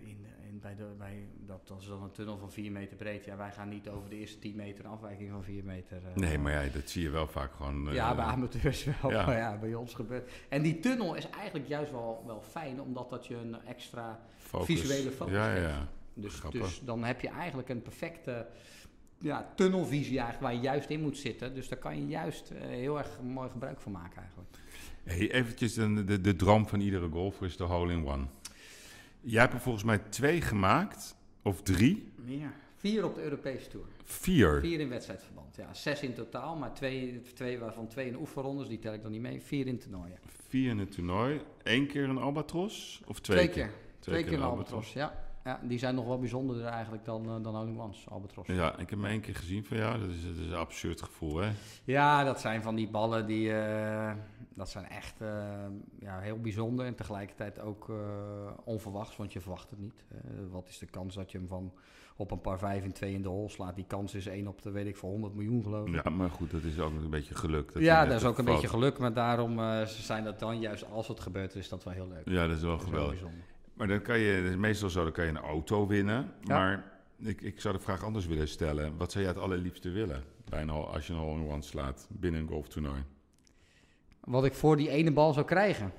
[0.09, 1.29] in, in, wij, de- wij,
[1.65, 3.25] dat, is dan een tunnel van 4 meter breed.
[3.25, 5.97] Ja, wij gaan niet over de eerste 10 meter een afwijking van 4 meter.
[5.97, 7.89] eh, Nee, maar ja, dat zie je wel vaak gewoon.
[7.89, 9.11] eh, ja, bij amateurs wel.
[9.11, 9.27] ja.
[9.27, 10.31] Maar ja, bij ons gebeurt.
[10.49, 14.67] En die tunnel is eigenlijk juist wel, wel fijn, omdat dat je een extra focus.
[14.67, 15.69] visuele focus Ja, ja, geeft.
[15.69, 15.89] ja.
[16.15, 18.47] Dus, dus dan heb je eigenlijk een perfecte
[19.19, 21.55] ja, tunnelvisie eigenlijk waar je juist in moet zitten.
[21.55, 24.49] Dus daar kan je juist eh, heel erg mooi gebruik van maken eigenlijk.
[25.05, 28.25] Hey, eventjes de, de, de droom van iedere golfer is de hole-in-one.
[29.21, 31.17] Jij hebt er volgens mij twee gemaakt,
[31.49, 32.53] of drie, Ja.
[32.77, 33.87] Vier op de Europese Tour.
[34.05, 34.61] vier.
[34.61, 35.57] Vier in wedstrijdverband.
[35.57, 39.11] Ja, zes in totaal, maar twee, twee waarvan twee in oefenrondes, die tel ik dan
[39.11, 39.41] niet mee.
[39.43, 40.19] Vier in toernooien.
[40.49, 41.41] Vier in het toernooi.
[41.63, 43.03] Eén keer een albatros?
[43.07, 43.71] Of twee, Twee keer.
[43.99, 45.15] Twee, Twee keer een albatros, ja.
[45.45, 45.61] ja.
[45.63, 48.47] Die zijn nog wel bijzonderder eigenlijk dan, eh, dan in Ones, albatros.
[48.47, 50.01] Ja, ik heb hem één keer gezien van jou.
[50.01, 51.51] Dat is, dat is een absurd gevoel, hè?
[51.85, 53.53] Ja, dat zijn van die ballen die.
[53.53, 54.13] eh,
[54.59, 55.29] dat zijn echt eh,
[55.99, 57.97] ja, heel bijzonder en tegelijkertijd ook eh,
[58.65, 60.05] onverwachts, want je verwacht het niet.
[60.51, 61.73] Wat is de kans dat je hem van
[62.17, 63.75] op een par 5 in 2 in de hol slaat?
[63.75, 66.05] Die kans is 1 op de, weet ik, voor 100 miljoen geloof ik.
[66.05, 67.73] Ja, maar goed, dat is ook een beetje geluk.
[67.73, 70.91] Dat ja, dat is ook een beetje geluk, maar daarom eh, zijn dat dan juist
[70.91, 72.29] als het gebeurt, is dat wel heel leuk.
[72.29, 73.11] Ja, dat is wel Dat is wel geweldig.
[73.11, 73.45] bijzonder.
[73.75, 76.33] Maar dan kan je, is meestal zo, dan kan je een auto winnen.
[76.41, 76.59] Ja.
[76.59, 78.97] Maar ik, ik zou de vraag anders willen stellen.
[78.97, 82.49] Wat zou jij het allerliefste willen bij een, als je een hole-in-one slaat binnen een
[82.49, 83.03] golftoernooi?
[84.29, 85.93] Wat ik voor die ene bal zou krijgen.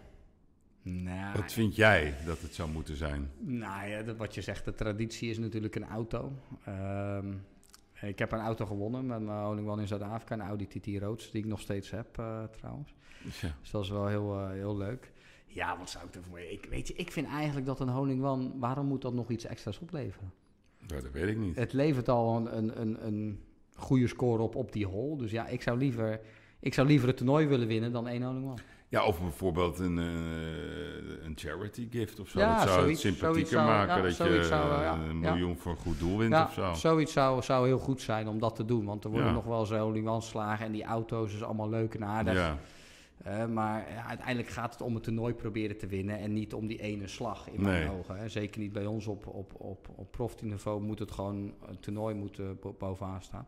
[0.82, 3.32] Nou, Wat vind jij dat het zou moeten zijn?
[3.40, 6.32] Nou ja, dat, wat je zegt, de traditie is natuurlijk een auto.
[6.66, 7.34] Ehm,
[8.02, 11.32] ik heb een auto gewonnen met mijn Holing One in Zuid-Afrika, een Audi TT Roads,
[11.32, 12.94] die ik nog steeds heb eh, trouwens.
[13.42, 13.56] Ja.
[13.60, 15.12] Dus dat is wel heel, eh, heel leuk.
[15.46, 16.40] Ja, wat zou ik ervoor...
[16.40, 19.46] Ik, weet je, ik vind eigenlijk dat een Holing One, waarom moet dat nog iets
[19.46, 20.32] extra's opleveren?
[20.88, 21.56] Nou, dat weet ik niet.
[21.56, 23.40] Het levert al een, een, een, een
[23.76, 25.18] goede score op op die hole.
[25.18, 26.20] Dus ja, ik zou liever,
[26.60, 28.62] ik zou liever het toernooi willen winnen dan één Holing One.
[28.88, 30.06] Ja, of bijvoorbeeld een, eh,
[31.26, 32.40] een charity gift of zo.
[32.40, 35.20] Ja, dat zou zoiets- het sympathieker zou- maken ja, dat je zou, eh, ja, een
[35.20, 36.74] miljoen voor een goed doel wint Ja, of zo.
[36.74, 38.86] zoiets zou, zou heel goed zijn om dat te doen.
[38.86, 42.04] Want er worden nog wel eens Holing slagen en die auto's is allemaal leuk en
[42.06, 42.34] aardig.
[42.34, 42.58] Ja,
[43.24, 46.82] Eh, maar uiteindelijk gaat het om het toernooi proberen te winnen en niet om die
[46.82, 47.98] ene slag in mijn Nee.
[47.98, 48.18] ogen.
[48.18, 48.30] Hè.
[48.30, 52.40] Zeker niet bij ons op, op, op, op profniveau moet het gewoon, een toernooi moet
[52.62, 53.48] bo- bovenaan staan.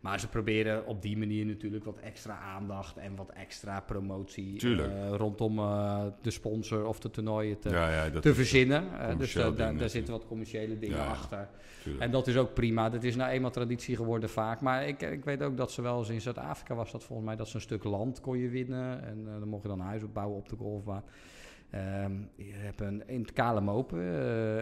[0.00, 5.10] Maar ze proberen op die manier natuurlijk wat extra aandacht en wat extra promotie eh,
[5.10, 9.00] rondom eh, de sponsor of de toernooien te, ja, ja, dat te verzinnen.
[9.00, 11.48] Eh, dus daar, daar zitten wat commerciële dingen Ja, achter.
[11.98, 12.90] En dat is ook prima.
[12.90, 14.60] Dat is nou eenmaal traditie geworden vaak.
[14.60, 17.36] Maar ik, ik weet ook dat ze wel eens in Zuid-Afrika was dat volgens mij
[17.36, 19.04] dat ze een stuk land kon je winnen.
[19.04, 21.02] En dan mocht je dan een huis opbouwen op de golfbaan.
[21.70, 23.98] Ehm, je hebt een, in het KLM Open,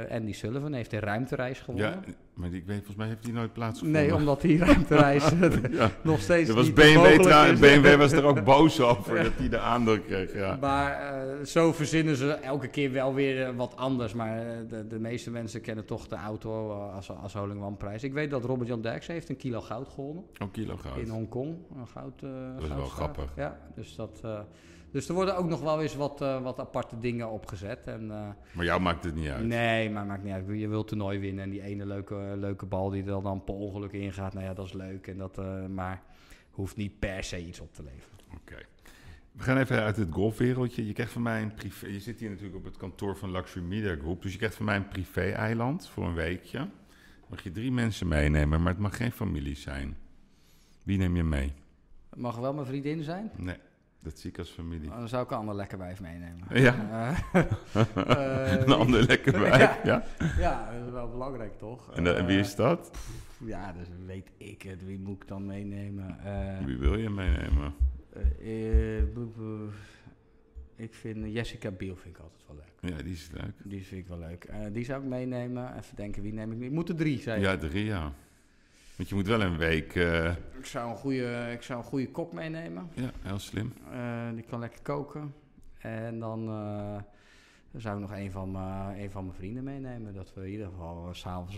[0.08, 1.90] eh, Andy Sullivan heeft een ruimtereis gewonnen.
[1.90, 4.02] Ja, maar ik weet, volgens mij heeft die nooit plaatsgevonden.
[4.02, 5.28] nee, omdat die ruimtereis
[5.70, 5.90] ja.
[6.02, 7.58] nog steeds Er was niet BMW.
[7.58, 10.34] BMW was er ook boos over dat hij de aandeel kreeg.
[10.34, 10.56] Ja.
[10.60, 14.14] Maar eh, zo verzinnen ze elke keer wel weer eh, wat anders.
[14.14, 18.02] Maar de, de meeste mensen kennen toch de auto als, als Holing One prijs.
[18.02, 20.24] Ik weet dat Robert Jan Derks heeft een kilo goud gewonnen.
[20.42, 20.96] Ook kilo goud.
[20.96, 22.20] In Hongkong, een goud.
[22.20, 23.32] Dat is wel grappig.
[23.36, 24.22] Ja, dus, dat,
[24.94, 27.86] dus er worden ook nog wel eens wat, eh, wat aparte dingen opgezet.
[27.86, 29.44] En, eh, Maar jou maakt het niet uit.
[29.46, 30.44] nee, maar maakt niet uit.
[30.48, 33.92] Je wilt toernooi winnen en die ene leuke, leuke bal die er dan per ongeluk
[33.92, 34.34] ingaat.
[34.34, 35.06] Nou ja, dat is leuk.
[35.06, 36.02] En dat, eh, maar
[36.50, 38.18] hoeft niet per se iets op te leveren.
[38.34, 38.56] Oké.
[39.32, 40.86] We gaan even uit het golfwereldje.
[40.86, 41.86] Je krijgt van mij een privé...
[41.86, 44.22] Je zit hier natuurlijk op het kantoor van Luxury Media Group.
[44.22, 46.68] Dus je krijgt van mij een privé-eiland voor een weekje.
[47.28, 49.96] Mag je drie mensen meenemen, maar het mag geen familie zijn.
[50.82, 51.52] Wie neem je mee?
[52.10, 53.30] Het mag wel mijn vriendin zijn.
[53.36, 53.56] Nee,
[54.04, 54.88] dat zie ik als familie.
[54.88, 56.44] Dan zou ik een ander lekker wijf meenemen.
[56.62, 56.74] Ja,
[57.32, 57.42] Eh,
[58.52, 59.58] eh, een ander lekker bij.
[59.58, 59.78] Ja.
[59.84, 60.04] Ja.
[60.38, 61.92] Ja, dat is wel belangrijk toch?
[61.94, 62.98] En, dat- en wie Eh, is dat?
[63.44, 64.84] Ja, dus weet ik het.
[64.86, 66.18] Wie moet ik dan meenemen?
[66.24, 67.74] Eh, Wie wil je meenemen?
[68.40, 69.04] eh, eh,
[70.76, 72.96] ik vind Jessica Biel vind ik altijd wel leuk.
[72.96, 73.52] Ja, die is leuk.
[73.62, 74.44] Die vind ik wel leuk.
[74.44, 75.76] Eh, die zou ik meenemen.
[75.78, 76.72] Even denken, wie neem ik niet?
[76.72, 77.40] Moet er drie zijn.
[77.40, 78.12] Ja, drie, ja.
[78.96, 79.94] Want je moet wel een week...
[79.94, 82.88] eh, Ik, zou een goede, ik zou een goede kok meenemen.
[82.94, 83.72] ja, heel slim.
[83.92, 85.34] Eh, die kan lekker koken.
[85.78, 86.96] En dan eh,
[87.80, 90.14] zou ik nog een van, mijn, een van mijn vrienden meenemen.
[90.14, 91.56] Dat we in ieder geval s s'avonds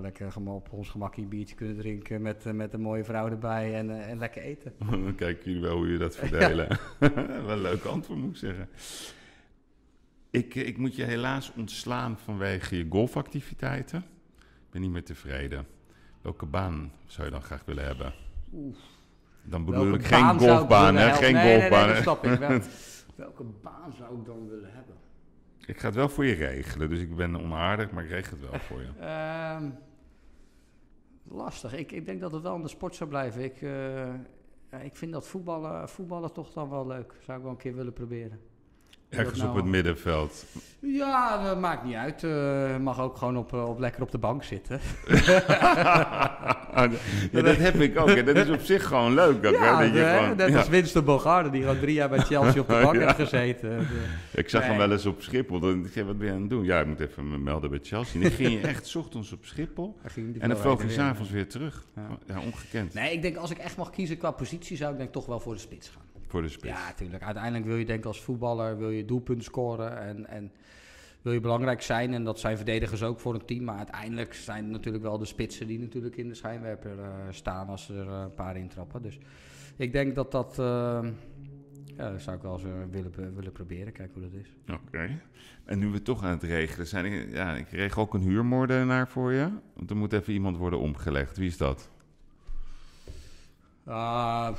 [0.00, 2.22] lekker op ons gemak een biertje kunnen drinken.
[2.22, 4.72] Met, met een mooie vrouw erbij en, en lekker eten.
[4.90, 6.68] Dan kijken jullie wel hoe je dat verdelen.
[6.98, 8.68] wel een leuk antwoord, moet ik zeggen.
[10.30, 13.98] Ik, ik moet je helaas ontslaan vanwege je golfactiviteiten.
[14.38, 15.66] Ik ben niet meer tevreden.
[16.22, 18.12] Welke baan zou je dan graag willen hebben?
[18.52, 18.76] Oeh.
[19.42, 21.12] Dan bedoel Welke ik geen golfbaan, hè?
[21.12, 21.88] Geen nee, golfbaan.
[21.88, 22.60] nee, ik wel.
[23.16, 24.94] Welke baan zou ik dan willen hebben?
[25.66, 28.50] Ik ga het wel voor je regelen, dus ik ben onaardig, maar ik regel het
[28.50, 28.88] wel voor je.
[29.00, 29.70] Ehm,
[31.22, 31.74] lastig.
[31.74, 33.44] Ik, ik denk dat het wel in de sport zou blijven.
[33.44, 37.14] Ik, eh, ik vind dat voetballen, voetballen toch dan wel leuk.
[37.24, 38.40] Zou ik wel een keer willen proberen.
[39.10, 40.44] Ergens nou- op het middenveld.
[40.80, 42.24] Ja, dat maakt niet uit.
[42.24, 44.80] Eh mag ook gewoon op, eh, op, lekker op de bank zitten.
[47.32, 48.08] ja, dat heb ik ook.
[48.08, 49.46] En dat is op zich gewoon leuk.
[49.46, 49.84] Ook, ja, hè?
[49.86, 50.58] Dat je hè, gewoon, ja.
[50.58, 53.00] als Winston Bogarde, die gewoon drie jaar bij Chelsea op de bank Ja.
[53.00, 53.78] heeft gezeten.
[53.78, 55.58] De- Ik zag hem wel eens op Schiphol.
[55.60, 56.64] Dan ik zei, wat ben je aan het doen?
[56.64, 58.14] Ja, ik moet even me melden bij Chelsea.
[58.14, 59.98] En dan ging je echt 's ochtends op Schiphol.
[60.38, 60.96] En dan vloog hij weer.
[60.96, 61.84] s'avonds weer terug.
[61.96, 62.08] Ja.
[62.26, 62.94] Ja, ongekend.
[62.94, 65.40] Nee, ik denk als ik echt mag kiezen qua positie, zou ik denk toch wel
[65.40, 66.02] voor de spits gaan.
[66.30, 66.74] Voor de spits.
[66.78, 67.22] Ja, natuurlijk.
[67.22, 70.52] Uiteindelijk wil je denk ik als voetballer wil je doelpunten scoren en, en
[71.22, 72.14] wil je belangrijk zijn.
[72.14, 73.64] En dat zijn verdedigers ook voor een team.
[73.64, 77.68] Maar uiteindelijk zijn het natuurlijk wel de spitsen die natuurlijk in de schijnwerper eh, staan
[77.68, 79.02] als er eh, een paar intrappen.
[79.02, 79.18] Dus
[79.76, 80.58] ik denk dat dat...
[80.58, 80.98] eh,
[81.96, 83.92] ja, dat zou ik wel eens willen, willen proberen.
[83.92, 84.74] Kijken hoe dat is.
[84.74, 85.20] Oké.
[85.64, 89.08] En nu we toch aan het regelen zijn, ik- ja, ik regel ook een huurmoordenaar
[89.08, 89.48] voor je.
[89.74, 91.36] Want er moet even iemand worden omgelegd.
[91.36, 91.90] Wie is dat?
[93.84, 94.56] Ah,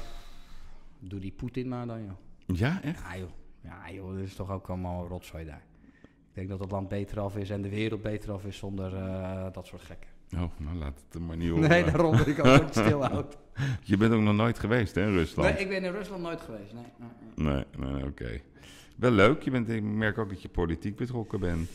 [1.09, 2.57] doe die Poetin maar dan, joh.
[2.57, 3.01] Ja, echt?
[3.01, 3.29] Ja, joh.
[3.63, 5.63] Ja, joh, dat is toch ook allemaal rotzooi daar.
[6.01, 8.95] Ik denk dat het land beter af is en de wereld beter af is zonder
[8.95, 10.09] eh, dat soort gekken.
[10.33, 11.55] Oh, nou laat het er maar niet.
[11.55, 13.37] Nee, daarom dat ik ook niet stilhoud.
[13.83, 15.53] Je bent ook nog nooit geweest, hè, in Rusland?
[15.53, 16.73] Nee, ik ben in Rusland nooit geweest.
[16.73, 17.53] Nee, nee, nee.
[17.53, 18.41] Nee, nee, nee, oké.
[18.95, 19.41] Wel leuk.
[19.41, 21.69] Je bent, ik merk ook dat je politiek betrokken bent.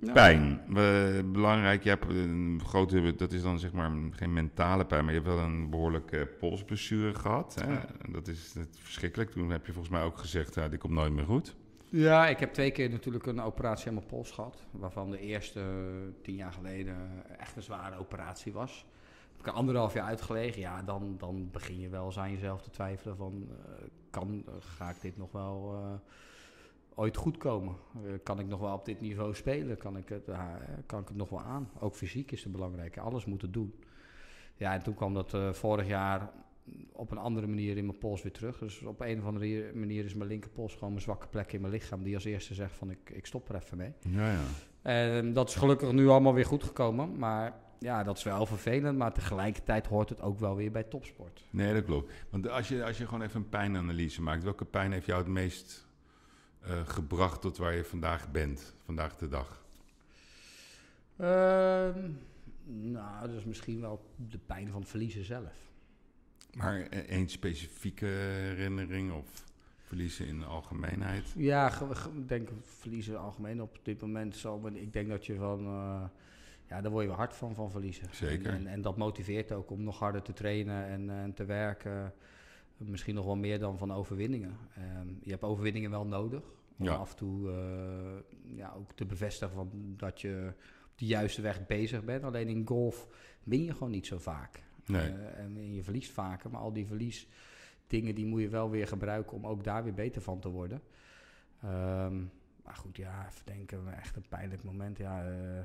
[0.00, 0.12] Ja.
[0.12, 0.60] Pijn.
[0.68, 1.82] We- belangrijk.
[1.82, 5.34] Je hebt een grote, dat is dan zeg maar geen mentale pijn, maar je hebt
[5.34, 7.54] wel een behoorlijke polsblessure gehad.
[7.54, 7.72] Hè?
[7.72, 7.86] Ja.
[8.08, 9.30] Dat is het verschrikkelijk.
[9.30, 11.56] Toen heb je volgens mij ook gezegd, ja, dit komt nooit meer goed.
[11.90, 14.66] Ja, ik heb twee keer natuurlijk een operatie aan mijn pols gehad.
[14.70, 15.66] Waarvan de eerste eh,
[16.22, 16.96] tien jaar geleden
[17.38, 18.86] echt een zware operatie was.
[19.30, 20.60] Heb ik er anderhalf jaar uitgelegen.
[20.60, 23.48] Ja, dan, dan begin je wel eens aan jezelf te twijfelen van...
[23.50, 23.72] eh,
[24.10, 25.98] kan, eh, ga ik dit nog wel eh,
[26.98, 27.76] ooit goed komen?
[27.94, 29.76] Eh, kan ik nog wel op dit niveau spelen?
[29.76, 30.54] Kan ik, het, eh,
[30.86, 31.70] kan ik het nog wel aan?
[31.80, 32.98] Ook fysiek is het belangrijk.
[32.98, 33.74] Alles moeten doen.
[34.56, 36.30] Ja, en toen kwam dat eh, vorig jaar
[36.92, 38.58] op een andere manier in mijn pols weer terug.
[38.58, 41.72] Dus op een of andere manier is mijn linkerpols gewoon mijn zwakke plek in mijn
[41.72, 42.02] lichaam.
[42.02, 43.92] Die als eerste zegt van ik, ik stop er even mee.
[43.98, 44.44] Ja, ja.
[44.82, 47.18] En dat is gelukkig nu allemaal weer goed gekomen.
[47.18, 48.98] Maar ja, dat is wel vervelend.
[48.98, 51.44] Maar tegelijkertijd hoort het ook wel weer bij topsport.
[51.50, 52.12] Nee, dat klopt.
[52.30, 55.28] Want als je, als je gewoon even een pijnanalyse maakt, welke pijn heeft jou het
[55.28, 55.87] meest
[56.60, 59.64] eh, gebracht tot waar je vandaag bent, vandaag de dag?
[61.16, 62.10] Ehm,
[62.64, 65.52] nou, dat is misschien wel de pijn van het verliezen zelf.
[66.54, 69.44] Maar eh, één specifieke herinnering of
[69.78, 71.24] verliezen in de algemeenheid?
[71.36, 71.80] Ja,
[72.16, 74.58] ik denk verliezen algemeen op dit moment zo.
[74.58, 75.58] Maar ik denk dat je van...
[75.64, 76.02] eh,
[76.68, 78.08] ja, daar word je wel hard van, van verliezen.
[78.10, 78.50] Zeker.
[78.50, 82.12] En, en, en dat motiveert ook om nog harder te trainen en, en te werken.
[82.78, 84.56] Misschien nog wel meer dan van overwinningen.
[84.74, 86.42] Ehm, je hebt overwinningen wel nodig.
[86.78, 86.94] Om Ja.
[86.94, 90.52] af en toe eh, ja, ook te bevestigen van dat je
[90.92, 92.24] op de juiste weg bezig bent.
[92.24, 93.08] Alleen in golf
[93.44, 94.62] win je gewoon niet zo vaak.
[94.86, 95.08] Nee.
[95.12, 99.36] Eh, en je verliest vaker, maar al die verliesdingen die moet je wel weer gebruiken
[99.36, 100.82] om ook daar weer beter van te worden.
[101.62, 102.16] Ehm,
[102.64, 104.98] maar goed, ja, even denken, echt een pijnlijk moment.
[104.98, 105.60] Ja, eh,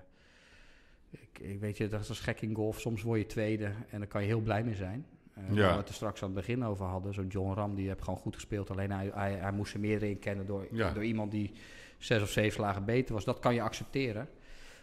[1.10, 2.80] ik, ik weet je, dat is gek in golf.
[2.80, 5.06] Soms word je tweede en daar kan je heel blij mee zijn.
[5.34, 5.62] Eh, Ja.
[5.62, 7.14] Waar we het er straks aan het begin over hadden.
[7.14, 8.70] Zo'n John Ram, die heeft gewoon goed gespeeld.
[8.70, 10.92] Alleen hij, hij, hij moest er meer in kennen door, Ja.
[10.92, 11.52] door iemand die
[11.98, 13.24] zes of zeven slagen beter was.
[13.26, 14.30] Dat kan je accepteren.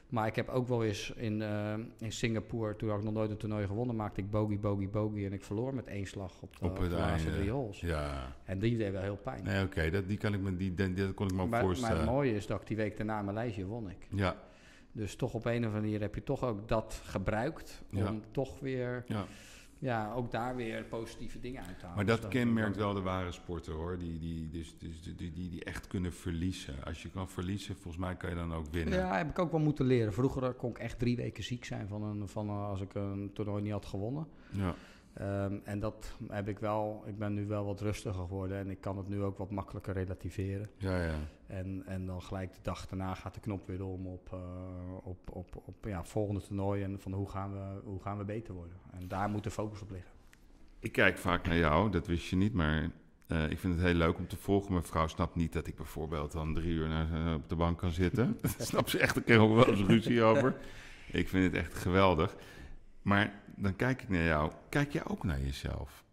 [0.09, 3.31] Maar ik heb ook wel eens in, eh, in Singapore, toen had ik nog nooit
[3.31, 5.25] een toernooi gewonnen, maakte ik bogey, bogey, bogey.
[5.27, 7.81] En ik verloor met één slag op de, Op de laatste drie holes.
[7.81, 8.37] Ja.
[8.45, 9.45] En die deed wel heel pijn.
[9.45, 11.59] Nee, oké, dat, die kan ik me, die, die, dat kon ik me ook maar,
[11.59, 11.97] maar voorstellen.
[11.97, 14.07] het mooie is dat ik die week daarna mijn lijstje won ik.
[14.11, 14.37] ja,
[14.93, 18.15] Dus toch op een of andere manier heb je toch ook dat gebruikt om Ja.
[18.31, 19.25] toch weer, ja.
[19.81, 21.97] Ja, ook daar weer positieve dingen uit te halen.
[21.97, 23.99] Maar Dus dat vind ik kenmerkt wel- de ware sporter hoor.
[23.99, 26.75] Die, die, dus, dus, die, die, die echt kunnen verliezen.
[26.85, 28.99] Als je kan verliezen, volgens mij kan je dan ook winnen.
[28.99, 30.13] Ja, heb ik ook wel moeten leren.
[30.13, 33.31] Vroeger kon ik echt drie weken ziek zijn van een, van een- als ik een
[33.35, 34.27] toernooi niet had gewonnen.
[34.51, 34.75] Ja.
[35.15, 37.03] Ehm, en dat heb ik wel.
[37.07, 39.95] Ik ben nu wel wat rustiger geworden en ik kan het nu ook wat makkelijker
[39.95, 40.71] relativeren.
[40.77, 41.15] Ja, ja.
[41.51, 44.39] En, en dan gelijk de dag daarna gaat de knop weer om op, eh,
[45.03, 48.55] op, op, op ja, volgende toernooi en van hoe gaan, we, hoe gaan we beter
[48.55, 48.77] worden.
[48.93, 50.11] En daar moet de focus op liggen.
[50.79, 52.91] Ik kijk vaak naar jou, dat wist je niet, maar
[53.27, 54.73] eh, ik vind het heel leuk om te volgen.
[54.73, 57.79] Mijn vrouw snapt niet dat ik bijvoorbeeld dan drie uur naar, eh, op de bank
[57.79, 58.39] kan zitten.
[58.41, 60.57] Daar snapt ze echt een keer ook wel eens ruzie over.
[61.13, 62.37] Ik vind het echt geweldig.
[63.03, 64.53] Maar dan kijk ik naar jou.
[64.69, 66.05] Kijk jij ook naar jezelf?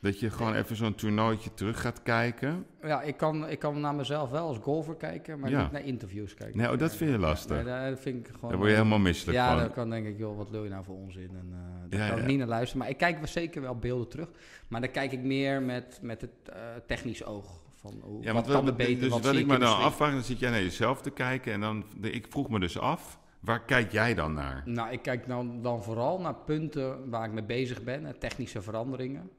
[0.00, 2.66] Dat je gewoon even zo'n toernooitje terug gaat kijken.
[2.82, 5.62] Ja, ik kan, ik kan naar mezelf wel als golfer kijken, maar Ja.
[5.62, 6.58] niet naar interviews kijken.
[6.58, 7.56] Nee, oh, dat vind je lastig.
[7.56, 8.48] Nee, daar vind ik gewoon...
[8.50, 9.58] Daar word je helemaal misselijk Ja, van.
[9.58, 11.28] dan kan denk ik, joh, wat wil je nou voor onzin?
[11.30, 12.22] En eh daar Ja, kan ja.
[12.22, 12.78] ik niet naar luisteren.
[12.78, 14.28] Maar ik kijk wel zeker wel beelden terug.
[14.68, 17.60] Maar dan kijk ik meer met, met het eh, technisch oog.
[17.74, 20.12] Van hoe, Ja, wat want kan wat, er beter, dus wat ik me dan afvraag,
[20.12, 21.52] dan zit jij naar jezelf te kijken.
[21.52, 24.62] En dan, ik vroeg me dus af, waar kijk jij dan naar?
[24.64, 28.18] Nou, ik kijk dan, dan vooral naar punten waar ik mee bezig ben.
[28.18, 29.30] Technische veranderingen.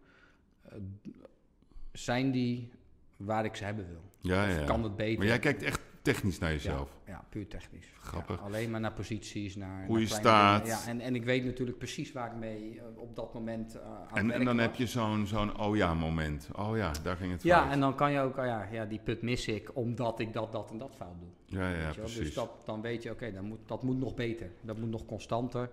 [1.91, 2.71] Zijn die
[3.17, 4.01] waar ik ze hebben wil?
[4.21, 4.65] Ja, Of ja.
[4.65, 5.17] kan het beter?
[5.17, 6.97] Maar jij kijkt echt technisch naar jezelf.
[7.05, 7.88] Ja, ja puur technisch.
[7.99, 8.36] Grappig.
[8.39, 10.63] Ja, alleen maar naar posities, naar Hoe naar je staat.
[10.63, 10.78] dingen.
[10.80, 13.82] Ja, en, en ik weet natuurlijk precies waar ik mee eh, op dat moment eh,
[13.86, 14.65] aan En, en dan was.
[14.65, 16.49] heb je zo'n zo'n oh ja moment.
[16.55, 17.71] Oh ja, daar ging het Ja, fout.
[17.71, 20.51] en dan kan je ook, oh ja, ja, die put mis ik omdat ik dat,
[20.51, 21.59] dat en dat fout doe.
[21.59, 21.93] Ja, ja, wel.
[21.93, 22.17] precies.
[22.19, 24.51] Dus dat, dan weet je, oké, dan moet, dat moet nog beter.
[24.61, 25.69] Dat moet nog constanter.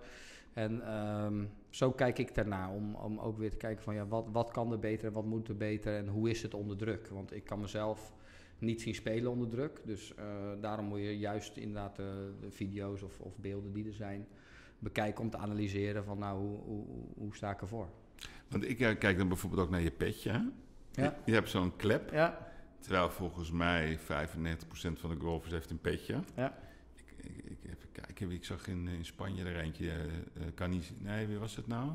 [0.53, 1.43] En ehm,
[1.75, 4.71] zo kijk ik daarna om, om ook weer te kijken van ja, wat, wat kan
[4.71, 7.07] er beter en wat moet er beter en hoe is het onder druk.
[7.07, 8.13] Want ik kan mezelf
[8.59, 9.81] niet zien spelen onder druk.
[9.85, 10.25] Dus eh,
[10.61, 14.27] daarom moet je juist inderdaad de, de video's of, of beelden die er zijn
[14.79, 17.89] bekijken om te analyseren van nou, hoe, hoe, hoe sta ik ervoor.
[18.47, 20.31] Want ik eh, kijk dan bijvoorbeeld ook naar je petje.
[20.31, 20.37] hè?
[20.37, 20.51] Ja.
[20.91, 22.11] Je, je hebt zo'n klep.
[22.11, 24.01] Ja, Terwijl volgens mij 95%
[24.93, 26.19] van de golfers heeft een petje.
[26.35, 26.57] Ja.
[26.95, 29.89] Ik, ik, ik even kijken, ik zag in, in Spanje er eentje.
[29.89, 30.01] eh, eh,
[30.55, 31.89] kan niet, nee, wie was het nou?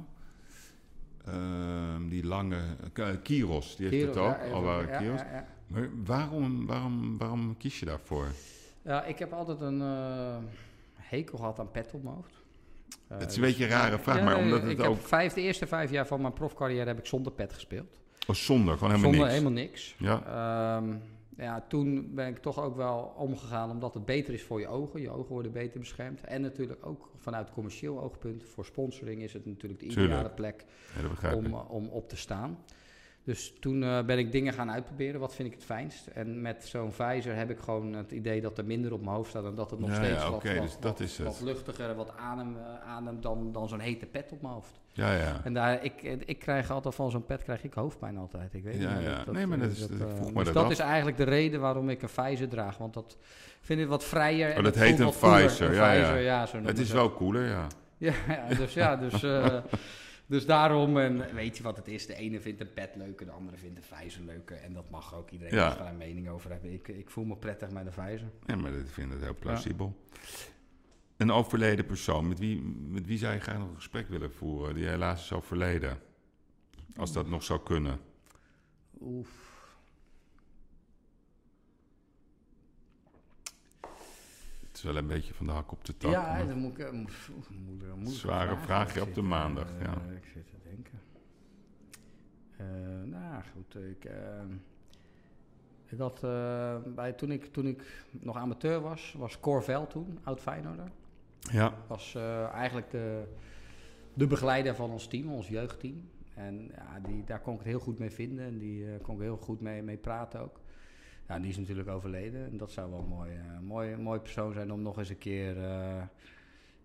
[1.27, 2.59] Ehm, die lange,
[2.99, 4.37] uh, Kiros, die heeft het ook.
[4.37, 5.21] ja, even- ja, Kiros.
[5.21, 5.47] ja.
[5.67, 8.27] Maar waarom, waarom, waarom kies je daarvoor?
[8.83, 10.37] Ja, ik heb altijd een eh,
[10.95, 12.35] hekel gehad aan pet op mijn hoofd.
[13.09, 14.95] Eh, Het is een beetje een rare vraag, ja, maar omdat ik het ook...
[14.97, 18.01] heb vijf, de eerste vijf jaar van mijn profcarrière heb ik zonder pet gespeeld.
[18.27, 19.39] Oh, zonder, gewoon helemaal zonder niks.
[19.43, 19.95] helemaal niks.
[19.99, 20.23] Ja,
[20.77, 20.97] Ehm,
[21.41, 25.01] ja, toen ben ik toch ook wel omgegaan omdat het beter is voor je ogen.
[25.01, 26.21] Je ogen worden beter beschermd.
[26.21, 28.45] En natuurlijk ook vanuit commercieel oogpunt.
[28.45, 30.65] Voor sponsoring is het natuurlijk de ideale plek
[31.23, 32.59] ja, om, eh, om op te staan.
[33.25, 35.21] Dus toen eh, ben ik dingen gaan uitproberen.
[35.21, 36.07] Wat vind ik het fijnst?
[36.07, 39.31] En met zo'n visor heb ik gewoon het idee dat er minder op mijn hoofd
[39.31, 39.45] staat.
[39.45, 41.27] En dat het nog Ja, steeds ja, wat, oké, wat, dus dat wat- is het.
[41.27, 44.80] wat luchtiger wat adem, eh, ademt dan, dan zo'n hete pet op mijn hoofd.
[44.93, 45.41] Ja, ja.
[45.45, 48.55] En daar, ik, ik krijg altijd van zo'n pet krijg ik hoofdpijn altijd.
[48.55, 49.25] Ik weet Ja, niet, ja.
[49.31, 50.71] Nee, maar dat is- eh, ik vroeg dus dat dat af.
[50.71, 52.79] is eigenlijk de reden waarom ik een visor draag.
[52.79, 53.17] Want dat
[53.61, 54.57] vind ik wat vrijer.
[54.57, 55.49] Oh, dat heet een Een ja, ja.
[55.49, 56.47] visor, ja.
[56.47, 57.67] zo Het is wel cooler, ja.
[57.99, 59.57] ja, ja, dus ja, dus, eh,
[60.27, 62.07] dus daarom, en weet je wat het is?
[62.07, 64.57] De ene vindt een pet leuker, de andere vindt een vijzer leuker.
[64.57, 65.67] En dat mag ook, iedereen Ja.
[65.69, 66.73] mag daar een mening over hebben.
[66.73, 68.29] Ik, ik voel me prettig met een vijzer.
[68.47, 69.97] Ja, maar ik vind het heel plausibel.
[71.21, 74.75] Een overleden persoon, met wie, met wie zou je graag nog een gesprek willen voeren,
[74.75, 75.99] die helaas is overleden?
[76.97, 78.01] Als dat nog zou kunnen.
[79.01, 79.29] Oef.
[84.61, 86.11] Het is wel een beetje van de hak op de tak.
[86.11, 86.85] Ja, maar- dan moet ik...
[86.85, 86.93] eh,
[87.97, 88.63] mo- Zware vraag.
[88.65, 89.93] vraagje op de eh, maandag, ja.
[90.17, 91.01] Ik zit te denken.
[92.57, 93.75] Eh, nou, goed.
[93.75, 94.43] Ik, eh,
[95.87, 100.41] ik had, eh, bij, toen, ik, toen ik nog amateur was, was Corvel toen, oud
[100.41, 100.91] Feyenoorder.
[101.41, 103.25] Ja, was eh, eigenlijk de,
[104.15, 106.09] de begeleider van ons team, ons jeugdteam.
[106.35, 109.15] En ja, die, daar kon ik het heel goed mee vinden en die eh, kon
[109.15, 110.61] ik heel goed mee, mee praten ook.
[111.29, 114.53] Ja, die is natuurlijk overleden en dat zou wel een mooi, eh, mooi, mooi persoon
[114.53, 116.09] zijn om nog eens een keer, een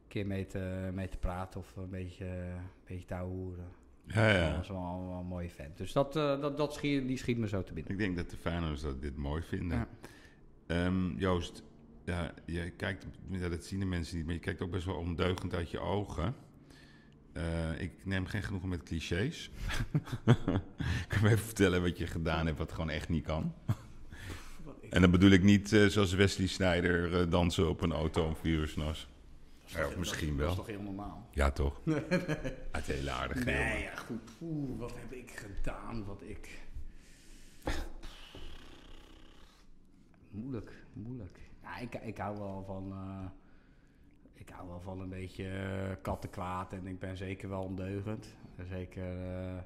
[0.08, 3.66] keer mee, te, mee te praten of een beetje, een beetje te houden.
[4.06, 4.48] ja, ja.
[4.48, 5.78] Dat was wel, wel een mooie vent.
[5.78, 7.92] Dus dat, dat, dat schiet, die schiet me zo te binnen.
[7.92, 9.78] Ik denk dat de Feyenoorders dat dit mooi vinden.
[9.78, 9.88] Ja.
[10.68, 11.64] Ehm, Joost,
[12.06, 14.96] ja, je kijkt, ja, dat zien de mensen niet, maar je kijkt ook best wel
[14.96, 16.36] ondeugend uit je ogen.
[17.34, 19.52] Eh, ik neem geen genoegen met clichés.
[20.26, 20.36] ik
[21.08, 23.54] kan me even vertellen wat je gedaan hebt wat gewoon echt niet kan.
[24.90, 28.36] En dan bedoel ik niet eh, zoals Wesley Snyder eh, dansen op een auto om
[28.36, 29.08] vier uur s'nachts.
[29.66, 30.50] Ja, of misschien Dat wel.
[30.50, 31.30] is toch heel normaal?
[31.32, 31.82] Ja, toch?
[32.72, 33.46] Het hele aardig.
[33.46, 34.22] Nee, ja, goed.
[34.42, 36.06] Oeh, wat heb ik gedaan?
[36.06, 36.50] Wat ik.
[40.36, 41.40] Moeilijk, moeilijk.
[41.64, 42.92] Ja, ik, ik hou wel van.
[42.92, 43.26] eh,
[44.34, 48.28] ik hou wel van een beetje eh, kattenkwaad en ik ben zeker wel ondeugend.
[48.70, 49.04] Zeker.
[49.04, 49.58] eh,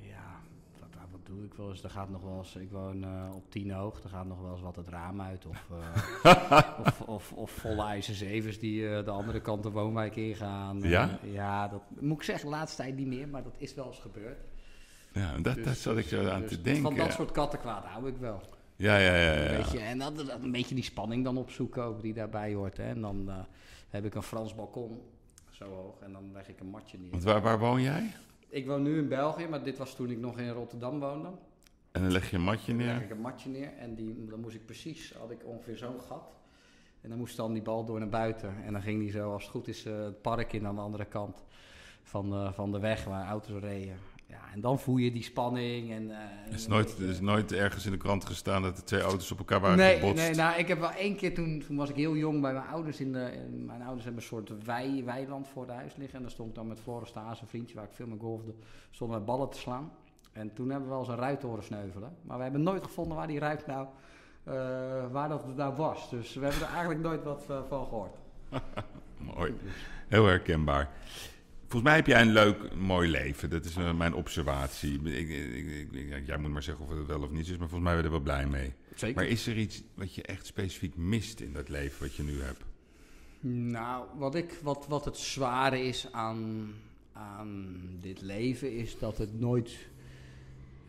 [0.00, 0.40] ja,
[0.80, 1.82] wat, wat doe ik wel eens?
[1.82, 2.56] Er gaat nog wel eens.
[2.56, 5.46] Ik woon op tien hoog, er gaat nog wel eens wat het raam uit.
[5.46, 5.66] Of,
[6.86, 10.80] of, of, of volle ijzer zevens die de andere kant de woonwijk ingaan.
[10.80, 11.18] Ja?
[11.22, 14.38] Ja, dat moet ik zeggen, laatste tijd niet meer, maar dat is wel eens gebeurd.
[15.12, 16.82] Ja, dat, Dus- dat zat ik zo aan dus te denken.
[16.82, 18.40] Van dat soort kattenkwaad hou ik wel.
[18.76, 19.32] Ja, ja, ja.
[19.32, 19.56] ja.
[19.56, 22.76] Weet je, en dat, dat, een beetje die spanning dan opzoeken ook die daarbij hoort.
[22.76, 22.84] Hè.
[22.84, 23.36] En dan eh,
[23.88, 25.00] heb ik een Frans balkon,
[25.50, 27.10] zo hoog, en dan leg ik een matje neer.
[27.10, 28.10] Want waar, waar woon jij?
[28.48, 31.28] Ik woon nu in België, maar dit was toen ik nog in Rotterdam woonde.
[31.92, 33.04] En dan leg je een matje Dan leg neer.
[33.04, 36.36] ik een matje neer en die, dan moest ik precies, had ik ongeveer zo'n gat.
[37.00, 38.54] En dan moest dan die bal door naar buiten.
[38.64, 40.80] En dan ging die zo, als het goed is, eh, het park in aan de
[40.80, 41.44] andere kant
[42.02, 43.96] van de, van de weg waar auto's reden.
[44.32, 45.90] Ja, en dan voel je die spanning.
[45.92, 46.16] En, eh,
[46.46, 49.30] Er is, nooit, er is nooit ergens in de krant gestaan dat er twee auto's
[49.30, 50.24] op elkaar waren nee, gebotst.
[50.24, 52.66] nee, nou, ik heb wel één keer toen, toen was ik heel jong bij mijn
[52.66, 53.00] ouders.
[53.00, 56.16] In de, in- mijn ouders hebben een soort wei, weiland voor het huis liggen.
[56.16, 58.54] En daar stond ik dan met Floris Staes, een vriendje waar ik veel mee golfde,
[58.90, 59.92] stonden met ballen te slaan.
[60.32, 62.16] En toen hebben we wel eens een ruit horen sneuvelen.
[62.22, 63.86] Maar we hebben nooit gevonden waar die ruit nou,
[64.44, 64.52] eh,
[65.10, 66.10] waar dat nou was.
[66.10, 68.16] Dus we hebben er eigenlijk nooit wat eh, van gehoord.
[69.36, 69.54] Mooi.
[70.08, 70.90] Heel herkenbaar.
[71.72, 73.50] Volgens mij heb jij een leuk, mooi leven.
[73.50, 75.00] Dat is eh, mijn observatie.
[75.02, 77.82] Ik, ik, ik, jij moet maar zeggen of het wel of niet is, maar volgens
[77.82, 78.72] mij ben je er wel blij mee.
[78.94, 79.14] Zeker.
[79.16, 82.40] Maar is er iets wat je echt specifiek mist in dat leven wat je nu
[82.40, 82.64] hebt?
[83.70, 86.70] Nou, wat, ik, wat, wat het zware is aan,
[87.12, 89.70] aan dit leven is dat het nooit.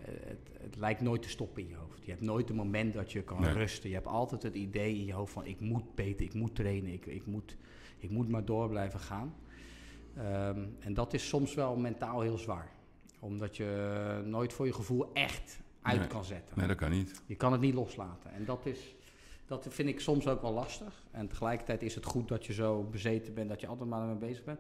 [0.02, 2.00] eh, Het, het lijkt nooit te stoppen in je hoofd.
[2.06, 3.54] Je hebt nooit een moment dat je kan Nee.
[3.54, 3.90] rusten.
[3.90, 6.94] Je hebt altijd het idee in je hoofd van ik moet beter, ik moet trainen,
[6.94, 7.56] ik, ik, moet,
[7.98, 9.34] ik moet maar door blijven gaan.
[10.18, 12.72] Ehm, en dat is soms wel mentaal heel zwaar.
[13.20, 16.08] Omdat je nooit voor je gevoel echt uit Nee.
[16.08, 16.58] kan zetten.
[16.58, 17.22] Nee, dat kan niet.
[17.26, 18.32] Je kan het niet loslaten.
[18.34, 18.96] En dat, is,
[19.46, 21.04] dat vind ik soms ook wel lastig.
[21.12, 24.16] En tegelijkertijd is het goed dat je zo bezeten bent dat je altijd maar ermee
[24.30, 24.60] bezig bent.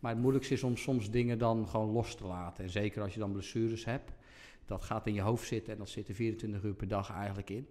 [0.00, 2.64] Maar het moeilijkste is om soms dingen dan gewoon los te laten.
[2.64, 4.12] En zeker als je dan blessures hebt.
[4.66, 7.50] Dat gaat in je hoofd zitten en dat zit er 24 uur per dag eigenlijk
[7.50, 7.68] in.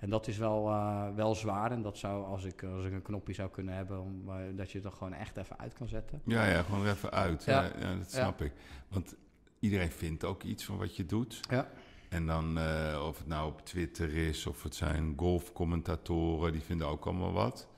[0.00, 1.72] En dat is wel, eh, wel zwaar.
[1.72, 4.70] En dat zou, als ik, als ik een knopje zou kunnen hebben, om, eh, dat
[4.70, 6.20] je het er gewoon echt even uit kan zetten.
[6.24, 7.44] Ja, ja, gewoon er even uit.
[7.44, 7.70] Ja, Ja.
[7.78, 8.18] ja, dat Ja.
[8.18, 8.52] snap ik.
[8.88, 9.14] Want
[9.58, 11.40] iedereen vindt ook iets van wat je doet.
[11.50, 11.68] Ja.
[12.08, 16.86] En dan, eh, of het nou op Twitter is, of het zijn golfcommentatoren, die vinden
[16.86, 17.68] ook allemaal wat.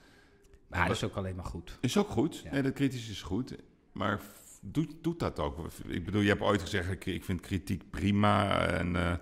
[0.68, 1.78] Maar dat is ook alleen maar goed.
[1.80, 2.38] Is ook goed.
[2.38, 2.50] Ja.
[2.50, 3.56] Nee, dat kritisch is goed.
[3.92, 4.20] Maar
[4.60, 5.58] doet, doet dat ook?
[5.86, 8.66] Ik bedoel, je hebt ooit gezegd, ik, vind kritiek prima.
[8.66, 9.20] En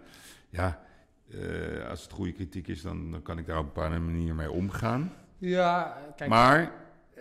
[0.51, 0.80] ja,
[1.31, 4.35] eh, als het goede kritiek is, dan, dan kan ik daar op een bepaalde manier
[4.35, 5.12] mee omgaan.
[5.39, 6.31] Ja, kijk.
[6.31, 6.81] maar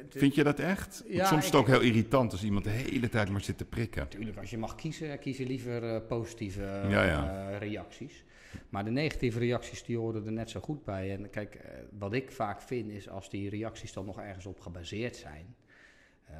[0.10, 1.04] vind je dat echt?
[1.08, 3.66] Ja, soms is het ook heel irritant als iemand de hele tijd maar zit te
[3.66, 4.02] prikken.
[4.02, 7.50] Natuurlijk, als je mag kiezen, kies je liever eh, positieve eh, Ja, ja.
[7.50, 8.24] eh, reacties.
[8.70, 11.16] Maar de negatieve reacties, die horen er net zo goed bij.
[11.16, 11.60] En kijk,
[11.92, 15.56] wat ik vaak vind, is als die reacties dan nog ergens op gebaseerd zijn...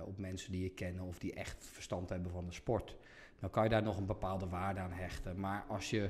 [0.06, 2.96] op mensen die je kennen of die echt verstand hebben van de sport...
[3.40, 5.40] dan kan je daar nog een bepaalde waarde aan hechten.
[5.40, 6.10] Maar als je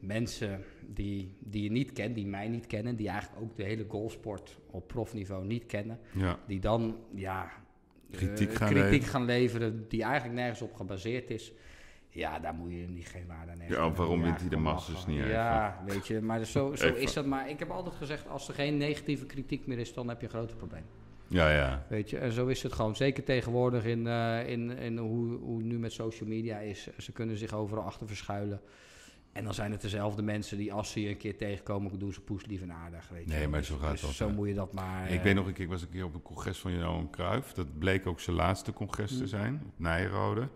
[0.00, 2.96] mensen die, die je niet kent, die mij niet kennen...
[2.96, 5.98] die eigenlijk ook de hele golfsport op profniveau niet kennen...
[6.12, 7.50] Ja, die dan ja,
[8.10, 9.10] Kritiek eh, gaan kritiek leveren.
[9.10, 11.52] gaan leveren die eigenlijk nergens op gebaseerd is.
[12.08, 13.68] Ja, daar moet je niet geen waarde aan.
[13.68, 15.32] Ja, waarom wint hij de Masters eigenlijk niet.
[15.32, 17.26] Ja, weet je, maar zo, zo is dat.
[17.26, 20.26] Maar ik heb altijd gezegd, als er geen negatieve kritiek meer is, dan heb je
[20.26, 20.84] een groot probleem.
[21.26, 21.86] ja, ja.
[21.88, 22.96] Weet je, en zo is het gewoon.
[22.96, 26.88] Zeker tegenwoordig in, eh, in, in hoe, hoe het nu met social media is.
[26.98, 28.60] Ze kunnen zich overal achter verschuilen.
[29.32, 32.20] En dan zijn het dezelfde mensen die als ze je een keer tegenkomen, doen ze
[32.20, 33.08] poes lief en aardig.
[33.08, 33.30] Weet je.
[33.30, 35.10] Nee, maar Dus- zo gaat dus dat, Zo moet je dat maar...
[35.10, 37.10] Ik eh, weet nog een keer, ik was een keer op een congres van Johan
[37.10, 37.52] Cruijff.
[37.52, 39.26] Dat bleek ook zijn laatste congres te Mm.
[39.28, 40.48] zijn, op Nijrode.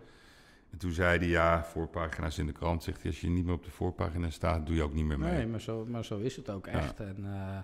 [0.71, 2.83] En toen zei hij, ja, voorpagina's in de krant.
[2.83, 5.19] Zegt hij, als je niet meer op de voorpagina staat, doe je ook niet meer
[5.19, 5.31] mee.
[5.33, 6.71] Nee, maar zo, maar zo is het ook Ja.
[6.71, 6.99] echt.
[6.99, 7.57] En eh,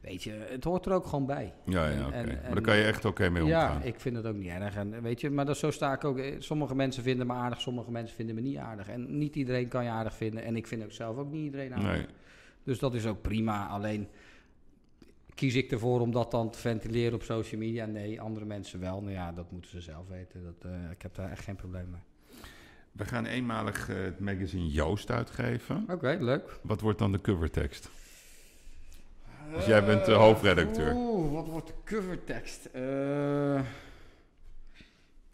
[0.00, 1.52] weet je, het hoort er ook gewoon bij.
[1.64, 2.24] Ja, ja, oké.
[2.42, 3.78] Maar daar kan je echt oké mee omgaan.
[3.80, 4.74] Ja, ik vind het ook niet erg.
[4.76, 6.18] En weet je, maar dat, zo sta ik ook.
[6.18, 8.88] eh, Sommige mensen vinden me aardig, sommige mensen vinden me niet aardig.
[8.88, 10.44] En niet iedereen kan je aardig vinden.
[10.44, 11.92] En ik vind ook zelf ook niet iedereen aardig.
[11.92, 12.06] nee.
[12.64, 13.66] Dus dat is ook prima.
[13.66, 14.08] Alleen
[15.34, 17.86] kies ik ervoor om dat dan te ventileren op social media?
[17.86, 19.00] Nee, andere mensen wel.
[19.00, 20.44] Nou ja, dat moeten ze zelf weten.
[20.44, 22.00] Dat, eh, ik heb daar echt geen probleem mee.
[22.92, 25.84] We gaan eenmalig eh, het magazine Joost uitgeven.
[25.90, 26.58] Oké, leuk.
[26.62, 27.90] Wat wordt dan de covertekst?
[29.54, 30.94] Dus jij bent de hoofdredacteur.
[30.94, 32.64] Oeh, wat wordt de covertekst?
[32.64, 33.60] Eh,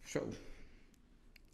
[0.04, 0.28] zo.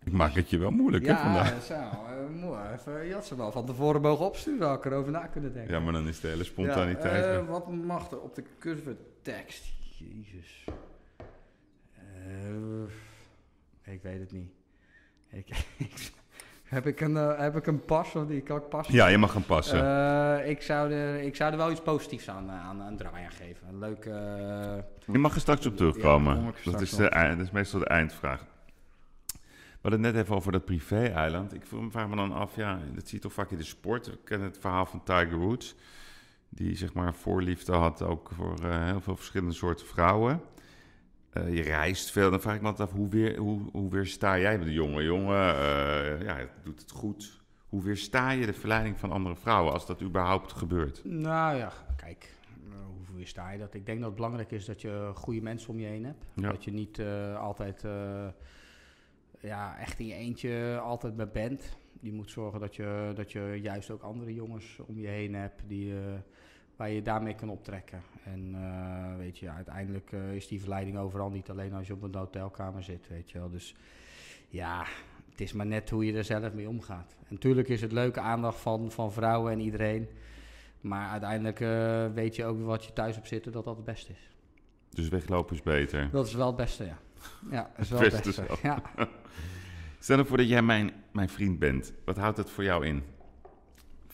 [0.05, 1.63] Ik maak het je wel moeilijk, hè, Ja, vandaag.
[1.65, 1.75] zo.
[1.75, 2.61] eh, mooi.
[2.73, 5.75] Even, je had ze wel van tevoren mogen opsturen, had ik erover na kunnen denken.
[5.75, 9.65] Ja, maar dan is de hele spontaniteit Ja, eh, wat mag er op de covertekst?
[9.99, 10.65] Jezus.
[11.95, 14.51] Eh, ik weet het niet.
[15.31, 15.49] Ik,
[16.73, 18.13] heb, ik een, eh, heb ik een pas?
[18.13, 18.95] Want die kan ik passen.
[18.95, 19.79] Ja, je mag gaan passen.
[20.39, 23.25] Eh, ik, zou er, ik zou er wel iets positiefs aan, eh, aan, aan draai
[23.25, 23.69] aan geven.
[23.69, 24.05] Een leuk...
[25.07, 26.37] Je mag er straks op terugkomen.
[26.37, 28.41] kom ik dat, is de, dat is meestal de eindvraag.
[29.31, 31.55] We hadden het net even over dat privé-eiland.
[31.55, 34.07] Ik vraag me dan af, ja, dat zie je toch vaak in de sport.
[34.07, 35.75] We kennen het verhaal van Tiger Woods.
[36.49, 40.41] Die zeg maar voorliefde had ook voor heel veel verschillende soorten vrouwen.
[41.33, 42.31] Eh, je reist veel.
[42.31, 45.03] Dan vraag ik me altijd af, hoe, weer, hoe, hoe weersta jij met een jonge
[45.03, 45.55] jongen?
[45.57, 47.41] eh, ja, doet het goed.
[47.69, 51.05] Hoe weersta je de verleiding van andere vrouwen als dat überhaupt gebeurt?
[51.05, 52.35] Nou ja, kijk,
[52.71, 52.77] eh,
[53.07, 53.75] hoe weersta je dat?
[53.75, 56.25] Ik denk dat het belangrijk is dat je goede mensen om je heen hebt.
[56.35, 56.51] Ja.
[56.51, 57.85] Dat je niet eh, altijd
[59.41, 61.77] ja, echt in je eentje altijd bij bent.
[62.01, 65.63] Je moet zorgen dat je, dat je juist ook andere jongens om je heen hebt
[65.67, 65.95] die,
[66.77, 68.03] waar je daarmee kan optrekken.
[68.25, 72.03] En eh, weet je, uiteindelijk eh, is die verleiding overal niet alleen als je op
[72.03, 73.51] een hotelkamer zit, weet je wel.
[73.51, 73.75] Dus
[74.49, 74.85] ja,
[75.31, 77.17] het is maar net hoe je er zelf mee omgaat.
[77.19, 80.09] En natuurlijk is het leuke aandacht van, van vrouwen en iedereen.
[80.81, 84.13] Maar uiteindelijk eh, weet je ook wat je thuis op zitten, dat dat het beste
[84.13, 84.31] is.
[84.91, 86.09] Dus weglopen is beter.
[86.11, 86.99] Dat is wel het beste, ja.
[87.51, 88.45] Ja, dat is wel Het beste.
[88.63, 88.83] Ja.
[89.99, 91.93] Stel ervoor dat jij mijn, mijn vriend bent.
[92.05, 93.03] Wat houdt het voor jou in?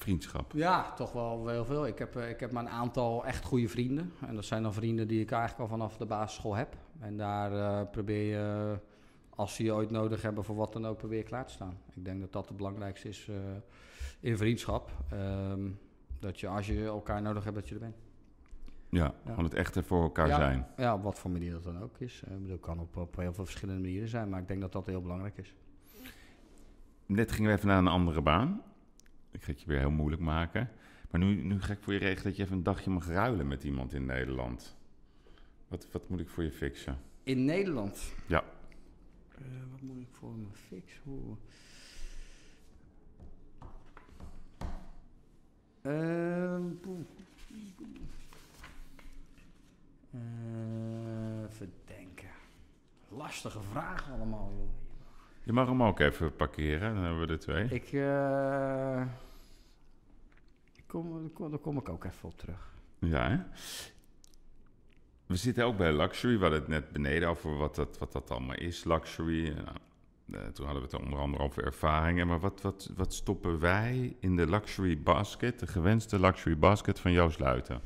[0.09, 0.53] Vriendschap.
[0.55, 1.87] ja, toch wel heel veel.
[1.87, 4.13] Ik heb, eh, ik heb maar een aantal echt goede vrienden.
[4.27, 6.77] En dat zijn dan vrienden die ik eigenlijk al vanaf de basisschool heb.
[6.99, 8.79] En daar eh, probeer je
[9.31, 11.79] als ze je ooit nodig hebben voor wat dan ook, weer klaar te staan.
[11.95, 13.37] Ik denk dat dat het belangrijkste is eh,
[14.21, 14.91] in vriendschap.
[15.11, 15.71] Ehm,
[16.21, 17.97] dat je als je elkaar nodig hebt, dat je er bent.
[18.91, 20.67] Ja, gewoon het echte voor elkaar zijn.
[20.77, 22.23] Ja, op wat voor manier dat dan ook is.
[22.23, 24.87] Ik bedoel, kan op, op heel veel verschillende manieren zijn, maar ik denk dat dat
[24.87, 25.55] heel belangrijk is.
[27.07, 28.63] Net gingen we even naar een andere baan.
[29.39, 30.71] Ik ga het je weer heel moeilijk maken.
[31.11, 33.49] Maar nu, nu ga ik voor je regelen dat je even een dagje mag ruilen
[33.49, 34.77] met iemand in Nederland.
[35.69, 36.99] Wat, wat moet ik voor je fixen?
[37.23, 38.15] In Nederland?
[38.27, 38.45] Ja.
[39.39, 41.01] Uh, wat moet ik voor me fixen?
[41.03, 41.37] Hoe...
[45.83, 46.59] Uh,
[50.11, 50.21] uh,
[51.49, 52.31] verdenken.
[53.09, 54.69] Lastige vragen allemaal, joh.
[55.43, 57.65] Je mag hem ook even parkeren, dan hebben we er twee.
[57.65, 57.93] Ik, ik
[60.89, 62.75] kom, kom, daar kom ik ook even op terug.
[62.99, 63.39] Ja, hè?
[65.27, 66.35] We zitten ook bij luxury.
[66.35, 69.49] We hadden het net beneden over wat dat, wat dat allemaal is, luxury.
[69.49, 72.27] Nou, uh, toen hadden we het onder andere over ervaringen.
[72.27, 77.13] Maar wat, wat, wat stoppen wij in de luxury basket, de gewenste luxury basket van
[77.13, 77.81] Joost Luiten?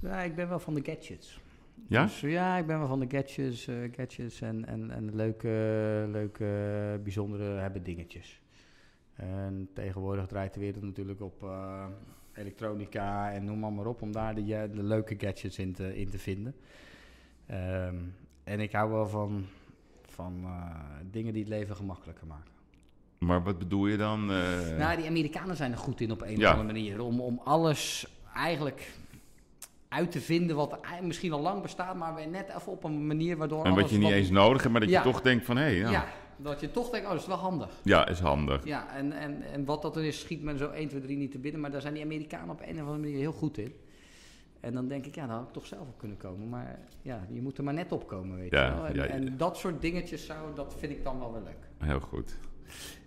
[0.00, 1.40] Ja, ik ben wel van de gadgets.
[1.88, 2.02] Ja?
[2.02, 7.00] Dus, ja, ik ben wel van de gadgets, uh, gadgets en, en, en leuke, leuke,
[7.02, 8.42] bijzondere hebben dingetjes.
[9.14, 11.86] En tegenwoordig draait de wereld natuurlijk op uh,
[12.38, 16.10] elektronica en noem maar, maar op, om daar de, de leuke gadgets in te, in
[16.10, 16.54] te vinden.
[17.50, 18.14] Um,
[18.44, 19.46] en ik hou wel van,
[20.06, 20.50] van uh,
[21.10, 22.52] dingen die het leven gemakkelijker maken.
[23.18, 24.26] Maar wat bedoel je dan?
[24.76, 26.52] Nou, die Amerikanen zijn er goed in op een ja.
[26.52, 27.00] of andere manier.
[27.00, 28.92] Om, om alles eigenlijk
[29.88, 33.36] uit te vinden wat misschien al lang bestaat, maar weer net even op een manier
[33.36, 33.64] waardoor.
[33.64, 34.12] En wat je niet wat...
[34.12, 35.02] eens nodig hebt, maar dat ja.
[35.02, 35.62] je toch denkt van hé.
[35.62, 35.90] Hey, ja.
[35.90, 36.06] ja.
[36.38, 37.70] Dat je toch denkt, oh, dat is wel handig.
[37.82, 38.64] Ja, is handig.
[38.64, 41.30] Ja, en, en, en wat dat dan is, schiet men zo 1, 2, 3 niet
[41.30, 43.74] te binnen, maar daar zijn die Amerikanen op een of andere manier heel goed in.
[44.60, 46.48] En dan denk ik, ja, daar had ik toch zelf op kunnen komen.
[46.48, 48.86] Maar ja, je moet er maar net op komen, weet ja, je wel.
[48.86, 51.88] En, ja, en dat soort dingetjes zou, dat vind ik dan wel weer leuk.
[51.88, 52.38] Heel goed.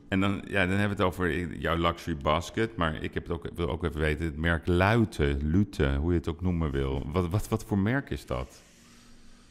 [0.07, 2.75] En dan, ja, dan hebben we het over jouw luxury basket.
[2.75, 6.17] Maar ik heb het ook, wil ook even weten, het merk Lute, Lute, hoe je
[6.17, 7.11] het ook noemen wil.
[7.11, 8.61] Wat, wat, wat voor merk is dat?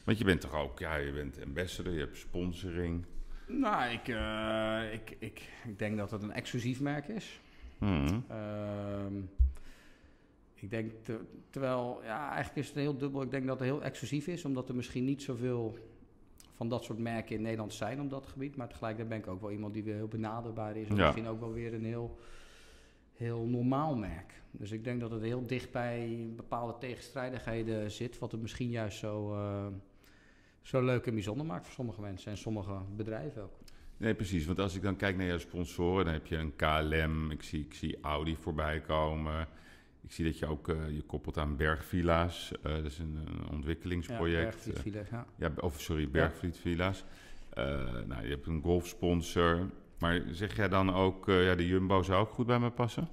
[0.05, 3.05] Want je bent toch ook, ja, je bent ambassador, je hebt sponsoring.
[3.53, 7.41] Nou, ik, uh, ik, ik, ik denk dat het een exclusief merk is.
[7.79, 8.25] Hmm.
[8.31, 9.23] Uh,
[10.55, 11.21] ik denk, te,
[11.51, 13.23] terwijl, ja, eigenlijk is het heel dubbel.
[13.23, 15.79] Ik denk dat het heel exclusief is, omdat er misschien niet zoveel
[16.55, 18.57] van dat soort merken in Nederland zijn op dat gebied.
[18.57, 20.89] Maar tegelijkertijd ben ik ook wel iemand die weer heel benaderbaar is.
[20.89, 21.05] En Ja.
[21.05, 22.19] misschien ook wel weer een heel,
[23.13, 24.43] heel normaal merk.
[24.51, 28.19] Dus ik denk dat het heel dicht bij bepaalde tegenstrijdigheden zit.
[28.19, 29.67] Wat het misschien juist zo, eh,
[30.71, 33.53] zo leuk en bijzonder maakt voor sommige mensen en sommige bedrijven ook.
[33.97, 34.47] Nee, precies.
[34.47, 37.65] Want als ik dan kijk naar jouw sponsoren, dan heb je een KLM, ik zie,
[37.65, 39.49] ik zie Audi voorbij komen.
[40.03, 42.53] Ik zie dat je ook eh, je koppelt aan Bergvilla's.
[42.63, 44.65] Eh, dat is een, een ontwikkelingsproject.
[44.65, 45.27] Ja, Bergvliet Village, ja.
[45.37, 47.05] Ja, of sorry, Bergvliet Villa's.
[47.51, 47.65] Eh,
[48.07, 49.71] nou, je hebt een golfsponsor.
[49.99, 53.09] Maar zeg jij dan ook, ja, de Jumbo zou ook goed bij me passen?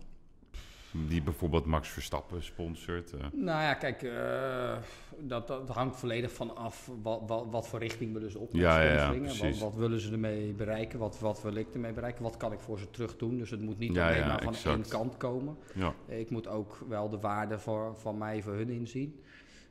[0.91, 3.13] Die bijvoorbeeld Max Verstappen sponsort.
[3.13, 3.19] eh.
[3.31, 4.77] Nou ja, kijk, eh,
[5.19, 8.81] dat, dat hangt volledig van af wat, wat, wat voor richting we dus op Ja,
[8.81, 9.13] ja,
[9.59, 10.99] wat, willen ze ermee bereiken?
[10.99, 12.23] Wat, wat wil ik ermee bereiken?
[12.23, 13.37] Wat kan ik voor ze terug doen?
[13.37, 14.75] Dus het moet niet alleen maar van exact.
[14.75, 15.57] één kant komen.
[15.73, 19.21] Ja, Ik moet ook wel de waarde voor, van mij voor hun inzien.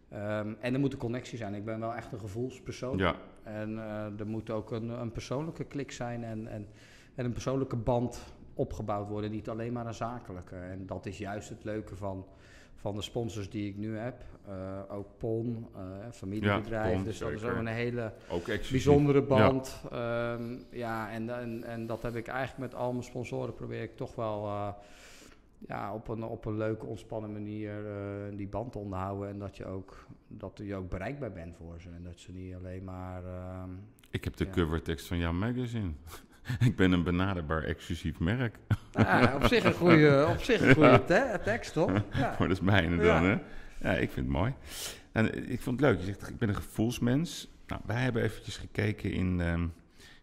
[0.08, 1.54] Ehm, en er moet een connectie zijn.
[1.54, 2.98] Ik ben wel echt een gevoelspersoon.
[2.98, 6.68] ja, En eh, er moet ook een, een persoonlijke klik zijn en, en,
[7.14, 9.30] en een persoonlijke band opgebouwd worden.
[9.30, 10.56] Niet alleen maar een zakelijke.
[10.56, 12.26] En dat is juist het leuke van,
[12.74, 14.22] van de sponsors die ik nu heb.
[14.48, 15.80] Eh, ook PON, eh,
[16.12, 16.90] familiebedrijf.
[16.90, 19.82] Ja, PON, dus dat is ook een hele ook bijzondere band.
[19.90, 20.38] Ja,
[20.70, 24.14] ja en, en, en dat heb ik eigenlijk met al mijn sponsoren probeer ik toch
[24.14, 24.68] wel eh,
[25.58, 27.72] ja, op, een, op een leuke, ontspannen manier
[28.36, 29.28] die band te onderhouden.
[29.28, 31.88] En dat je, ook, dat je ook bereikbaar bent voor ze.
[31.96, 33.24] En dat ze niet alleen maar...
[33.24, 33.70] ehm,
[34.10, 34.50] Ik heb de Ja.
[34.50, 35.90] covertekst van jouw magazine.
[36.68, 38.56] ik ben een benaderbaar exclusief merk.
[38.92, 41.92] ja, op zich een goede, op zich een goede te- tekst, toch?
[41.92, 42.36] Ja.
[42.38, 43.22] Maar dat is mijne dan, Ja.
[43.22, 43.38] hè?
[43.90, 44.54] Ja, ik vind het mooi.
[45.12, 45.98] En ik vond het leuk.
[46.00, 47.48] Je zegt, ik ben een gevoelsmens.
[47.66, 49.60] Nou, wij hebben eventjes gekeken in, ehm,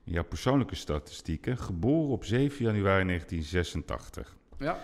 [0.04, 1.58] in jouw persoonlijke statistieken.
[1.58, 4.36] Geboren op 7 januari 1986.
[4.60, 4.78] ja.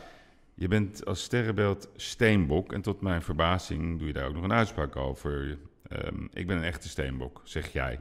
[0.53, 2.73] Je bent als sterrenbeeld steenbok.
[2.73, 5.57] En tot mijn verbazing doe je daar ook nog een uitspraak over.
[5.87, 7.99] Ehm, ik ben een echte steenbok, zeg jij.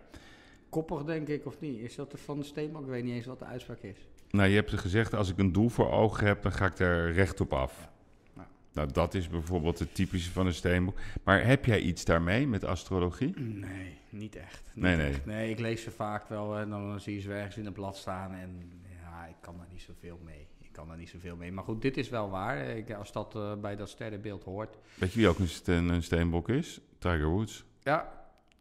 [0.68, 1.80] Koppig, denk ik, of niet?
[1.80, 2.82] Is dat de van de Steenbok?
[2.82, 4.08] Ik weet niet eens wat de uitspraak is.
[4.30, 7.12] Nou, je hebt gezegd, als ik een doel voor ogen heb, dan ga ik daar
[7.12, 7.88] recht op af.
[8.36, 8.48] Ja.
[8.72, 10.98] Nou, dat is bijvoorbeeld het typische van een steenbok.
[11.24, 13.38] Maar heb jij iets daarmee met astrologie?
[13.40, 14.62] Nee, niet echt.
[14.74, 15.08] Niet Nee, nee.
[15.08, 15.26] echt.
[15.26, 17.96] Nee, ik lees ze vaak wel en dan zie je ze ergens in een blad
[17.96, 18.32] staan.
[18.34, 18.72] En
[19.02, 20.46] ja, ik kan daar niet zoveel mee.
[20.60, 21.52] Ik kan daar niet zoveel mee.
[21.52, 22.58] Maar goed, dit is wel waar.
[22.76, 24.76] Ik, als dat eh, bij dat sterrenbeeld hoort.
[24.94, 26.80] Weet je wie ook een, een steenbok is?
[26.98, 27.64] Tiger Woods.
[27.82, 28.12] Ja,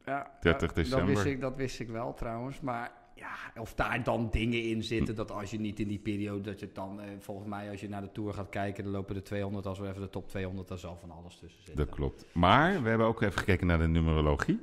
[0.07, 0.31] ja.
[0.41, 1.05] 30 ja, december.
[1.05, 2.59] Dat wist, ik, dat wist ik wel trouwens.
[2.59, 6.41] Maar ja, of daar dan dingen in zitten dat als je niet in die periode,
[6.41, 9.15] dat je dan, eh, volgens mij, als je naar de Tour gaat kijken, dan lopen
[9.15, 11.85] de 200, als we even de top 200, daar zal van alles tussen zitten.
[11.85, 12.25] Dat klopt.
[12.31, 14.59] Maar we hebben ook even gekeken naar de numerologie.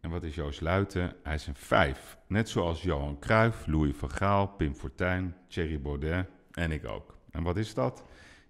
[0.00, 1.16] En wat is Joost Luiten?
[1.22, 2.18] Hij is een 5.
[2.26, 7.16] Net zoals Johan Cruijff, Louis van Gaal, Pim Fortuyn, Thierry Baudet en ik ook.
[7.30, 8.04] En wat is dat?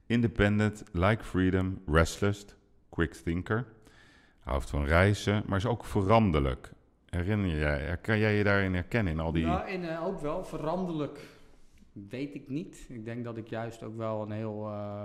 [0.07, 2.45] Independent, like freedom, restless,
[2.89, 3.67] quick thinker.
[4.43, 6.73] Houdt van reizen, maar is ook veranderlijk.
[7.09, 9.45] Herinner jij, kan jij je daarin herkennen in al die...
[9.45, 10.45] Ja, in, uh, ook wel.
[10.45, 11.21] Veranderlijk
[11.93, 12.87] weet ik niet.
[12.89, 14.69] Ik denk dat ik juist ook wel een heel...
[14.69, 15.03] Uh,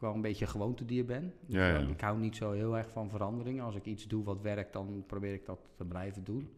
[0.00, 1.32] wel een beetje gewoontedier ben.
[1.40, 1.78] Dus Ja, ja.
[1.78, 3.64] Ik hou niet zo heel erg van veranderingen.
[3.64, 6.50] Als ik iets doe wat werkt, dan probeer ik dat te blijven doen.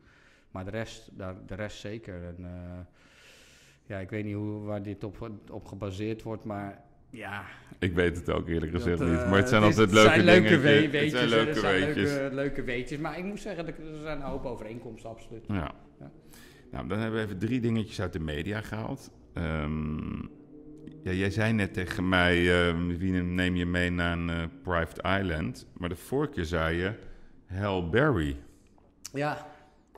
[0.51, 2.25] Maar de rest, daar, de rest zeker.
[2.25, 2.79] En, eh,
[3.87, 7.45] ja, ik weet niet hoe, waar dit op, op gebaseerd wordt, maar ja...
[7.81, 9.19] Ik weet het ook eerlijk gezegd dat, niet.
[9.19, 10.63] eh, Maar het zijn is- altijd leuke zijn leuke dingetjes.
[10.63, 11.11] we- Het weetjes.
[11.13, 12.11] zijn leuke het zijn weetjes.
[12.13, 12.99] Leuke, leuke weetjes.
[12.99, 15.45] Maar ik moet zeggen, er zijn een hoop overeenkomsten, absoluut.
[15.49, 15.71] Ja.
[16.01, 16.11] Ja.
[16.71, 19.11] Nou, dan hebben we even drie dingetjes uit de media gehaald.
[19.35, 20.17] Ehm,
[21.03, 25.19] ja, jij zei net tegen mij, ehm, wie neem je mee naar een eh, private
[25.21, 25.67] island?
[25.77, 26.93] Maar de vorige keer zei je
[27.47, 28.37] Hal Berry.
[29.13, 29.47] Ja,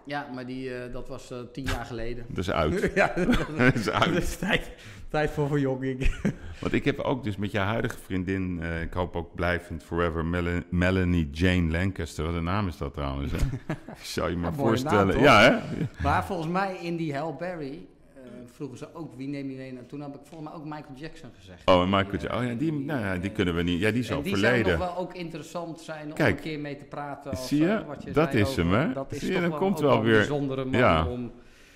[0.07, 2.25] ja maar die, eh, dat was tien jaar geleden.
[2.29, 2.91] Dat is uit.
[2.95, 3.13] ja,
[3.57, 4.17] Dat is dat uit.
[4.23, 4.71] is tijd,
[5.11, 6.11] tijd voor verjonging.
[6.61, 10.25] Want ik heb ook dus met je huidige vriendin, eh, ik hoop ook blijvend forever,
[10.25, 12.25] Mel- Melanie Jane Lancaster.
[12.25, 13.39] Wat een naam is dat trouwens, hè?
[14.03, 15.07] Zou je Ja, mooie voorstellen.
[15.15, 15.59] naam, ja, hè?
[16.03, 18.21] Maar volgens mij in die Hal Berry eh,
[18.55, 19.69] vroegen ze ook wie neem je mee.
[19.79, 21.63] En toen heb ik volgens mij ook Michael Jackson gezegd.
[21.65, 23.81] Oh, en Michael Die, Ja- Oh ja, die, nou ja, die kunnen we niet.
[23.81, 26.43] Ja, die is en al die zou nog wel ook interessant zijn om Kijk, een
[26.43, 27.31] keer mee te praten.
[27.31, 27.69] Als, zie je?
[27.69, 28.93] eh, wat je Dat is hem, hè?
[28.93, 30.81] Dat is Zie je, toch dan wel komt ook wel wel een weer- bijzondere man
[30.81, 31.07] Ja.
[31.07, 31.33] om...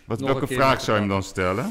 [0.06, 1.70] Wat, welke vraag zou je hem dan stellen?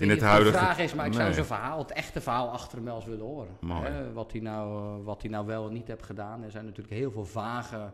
[0.00, 2.76] In het huidige- een vraag is, maar ik zou zijn verhaal, het echte verhaal achter
[2.76, 3.56] hem wel eens willen horen.
[3.82, 6.42] Hè, wat, hij nou, eh, wat hij nou wel en niet heeft gedaan.
[6.42, 7.90] Er zijn natuurlijk heel veel vage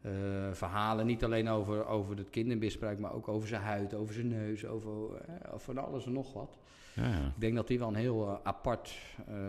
[0.00, 0.12] eh,
[0.52, 1.06] verhalen.
[1.06, 5.16] Niet alleen over, over het kindermisbruik, maar ook over zijn huid, over zijn neus, over
[5.16, 6.58] eh, van alles en nog wat.
[6.92, 7.26] Ja, ja.
[7.26, 8.98] Ik denk dat hij wel een heel apart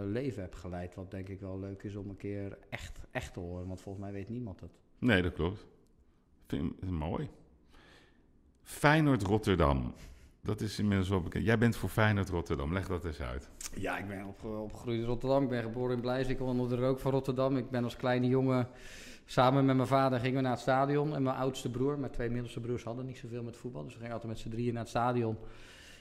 [0.05, 0.95] leven heeft geleid.
[0.95, 3.67] Wat denk ik wel leuk is om een keer echt, echt te horen.
[3.67, 4.71] Want volgens mij weet niemand het.
[4.99, 5.65] Nee, dat klopt.
[6.47, 7.29] Vind mooi.
[8.63, 9.93] Feyenoord-Rotterdam.
[10.47, 11.45] Dat is inmiddels wel bekend.
[11.45, 12.73] Jij bent voor Feyenoord-Rotterdam.
[12.73, 13.49] Leg dat eens uit.
[13.75, 15.43] Ja, ik ben opge- opgegroeid in Rotterdam.
[15.43, 16.27] Ik ben geboren in Blijs.
[16.27, 17.57] Ik onder de rook van Rotterdam.
[17.57, 18.67] Ik ben als kleine jongen
[19.25, 21.15] samen met mijn vader gingen we naar het stadion.
[21.15, 23.83] En mijn oudste broer, mijn twee middelste broers hadden niet zoveel met voetbal.
[23.83, 25.37] Dus we gingen altijd met z'n drieën naar het stadion.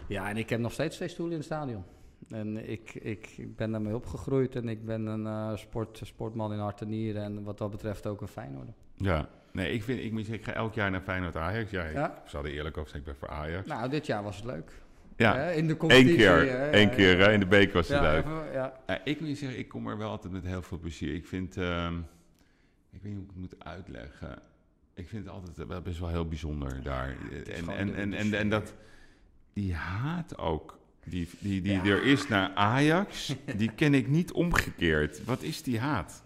[0.09, 1.85] Ja, en ik heb nog steeds twee stoelen in het stadion.
[2.29, 4.57] En ik, ik, ik ben daarmee opgegroeid.
[4.57, 7.23] En ik ben een eh, sport, sportman in hart en nieren.
[7.23, 8.75] En wat dat betreft ook een Feyenoorder.
[8.97, 9.29] Ja.
[9.57, 11.71] Nee, ik, vind, ik, moet zeggen, ik ga elk jaar naar Feyenoord-Ajax.
[11.71, 12.11] Ja, Ja.
[12.25, 13.67] ik zal er eerlijk over zeggen, ik ben voor Ajax.
[13.67, 14.71] Nou, dit jaar was het leuk.
[15.17, 16.17] ja, Hè, in de Eén competitie.
[16.17, 16.51] keer.
[16.51, 17.25] hè, Eén keer ja.
[17.27, 18.25] hè, in de beek was het leuk.
[18.25, 21.15] even- ik moet zeggen, ik kom er wel altijd met heel veel plezier.
[21.15, 21.99] Ik vind, ehm,
[22.93, 24.39] ik weet niet hoe ik het moet uitleggen.
[24.95, 27.17] Ik vind het altijd wel best wel heel bijzonder daar.
[27.67, 28.75] En, en, en, en, dat,
[29.53, 31.85] die haat ook, die, die, die Ja.
[31.85, 35.25] er is naar Ajax, die ken ik niet omgekeerd.
[35.25, 36.25] Wat is die haat?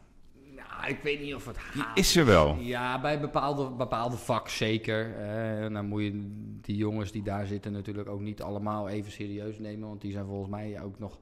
[0.80, 2.56] Nou, ik weet niet of het Die haat is er wel.
[2.56, 5.16] Ja, bij bepaalde, bepaalde vak zeker.
[5.16, 6.30] En dan moet je
[6.60, 9.88] die jongens die daar zitten natuurlijk ook niet allemaal even serieus nemen.
[9.88, 11.18] Want die zijn volgens mij ook nog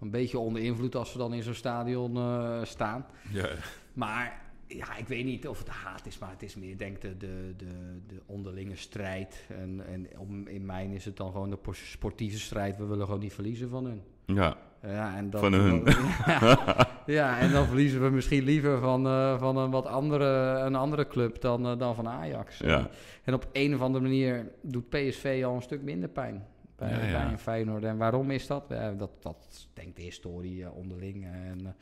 [0.00, 3.06] een beetje onder invloed als ze dan in zo'n stadion eh, staan.
[3.32, 3.48] Ja.
[3.92, 7.00] Maar ja, ik weet niet of het haat is, maar het is meer, denk ik,
[7.00, 9.44] de, de, de, de onderlinge strijd.
[9.48, 12.76] En, en om, in mijn is het dan gewoon de sportieve strijd.
[12.76, 14.02] We willen gewoon niet verliezen van hun.
[14.26, 14.56] ja.
[14.82, 15.82] Ja, en dat, Van hun.
[16.26, 20.74] Ja, ja, en dan verliezen we misschien liever van, eh, van een wat andere, een
[20.74, 22.58] andere club dan, eh, dan van Ajax.
[22.58, 22.88] Ja.
[23.24, 26.46] En op een of andere manier doet PSV al een stuk minder pijn.
[26.76, 27.84] Bij, Ja, bij een Feyenoord.
[27.84, 28.68] En waarom is dat?
[28.98, 31.24] Dat, dat denkt de historie eh, onderling.
[31.24, 31.76] En,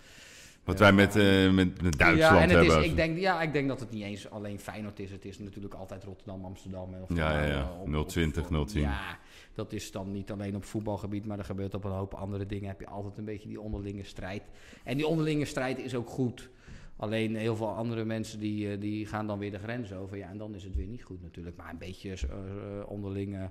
[0.64, 0.84] Wat Ja.
[0.84, 2.78] wij met, eh, met, met Duitsland ja, en het hebben.
[2.84, 5.10] Is, ik, denk, ja, ik denk dat het niet eens alleen Feyenoord is.
[5.10, 6.94] Het is natuurlijk altijd Rotterdam, Amsterdam.
[6.94, 7.70] Of Ja, ja, ja.
[7.84, 8.80] nou, op- 020, op- 010.
[8.80, 9.18] Ja,
[9.54, 12.68] dat is dan niet alleen op voetbalgebied, maar er gebeurt op een hoop andere dingen.
[12.68, 14.42] Heb je altijd een beetje die onderlinge strijd.
[14.84, 16.50] En die onderlinge strijd is ook goed.
[16.96, 20.16] Alleen heel veel andere mensen die, eh, die gaan dan weer de grens over.
[20.16, 21.56] Ja, en dan is het weer niet goed natuurlijk.
[21.56, 23.50] Maar een beetje eh, eh, onderlinge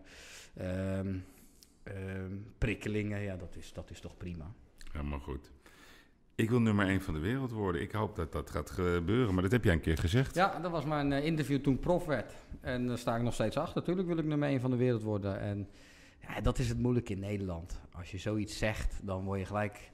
[0.57, 1.15] ehm,
[1.83, 4.53] ehm, prikkelingen, ja, dat is, dat is toch prima.
[4.91, 5.51] Helemaal goed.
[6.35, 7.81] Ik wil nummer 1 van de wereld worden.
[7.81, 10.35] Ik hoop dat dat gaat gebeuren, maar dat heb jij een keer gezegd.
[10.35, 12.33] Ja, dat was mijn eh, interview toen prof werd.
[12.61, 13.75] En daar sta ik nog steeds achter.
[13.75, 15.39] Natuurlijk wil ik nummer 1 van de wereld worden.
[15.39, 15.69] En
[16.19, 17.79] ja, dat is het moeilijk in Nederland.
[17.91, 19.91] Als je zoiets zegt, dan word je gelijk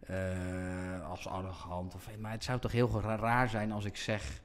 [0.00, 1.94] eh, als arrogant.
[1.94, 4.42] Of, maar het zou toch heel ra- raar zijn als ik zeg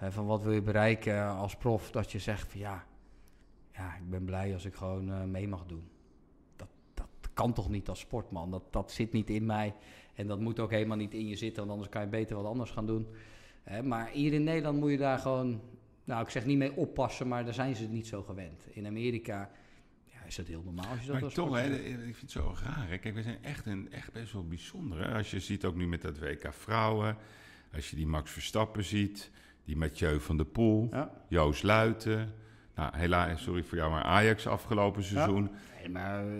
[0.00, 1.90] van wat wil je bereiken als prof.
[1.90, 2.84] Dat je zegt van ja,
[3.72, 5.88] ja ik ben blij als ik gewoon eh, mee mag doen.
[6.56, 8.50] Dat, dat kan toch niet als sportman.
[8.50, 9.74] Dat, dat zit niet in mij.
[10.18, 11.58] En dat moet ook helemaal niet in je zitten.
[11.58, 13.06] Want anders kan je beter wat anders gaan doen.
[13.62, 15.60] Hè, maar hier in Nederland moet je daar gewoon
[16.04, 18.66] nou, ik zeg niet mee oppassen, maar daar zijn ze niet zo gewend.
[18.70, 19.50] In Amerika
[20.04, 22.54] ja, is dat heel normaal als je dat Maar toch, hè, ik vind het zo
[22.64, 22.88] raar.
[22.88, 22.98] Hè?
[22.98, 24.98] Kijk, we zijn echt, een, echt best wel bijzonder.
[24.98, 25.14] Hè?
[25.14, 27.16] Als je ziet ook nu met dat WK Vrouwen.
[27.74, 29.30] Als je die Max Verstappen ziet.
[29.64, 30.88] Die Mathieu van der Poel.
[30.90, 31.10] Ja.
[31.28, 32.34] Joost Luiten.
[32.74, 35.50] Nou, helaas, sorry voor jou, maar Ajax afgelopen seizoen.
[35.88, 36.34] Nee, maar eh,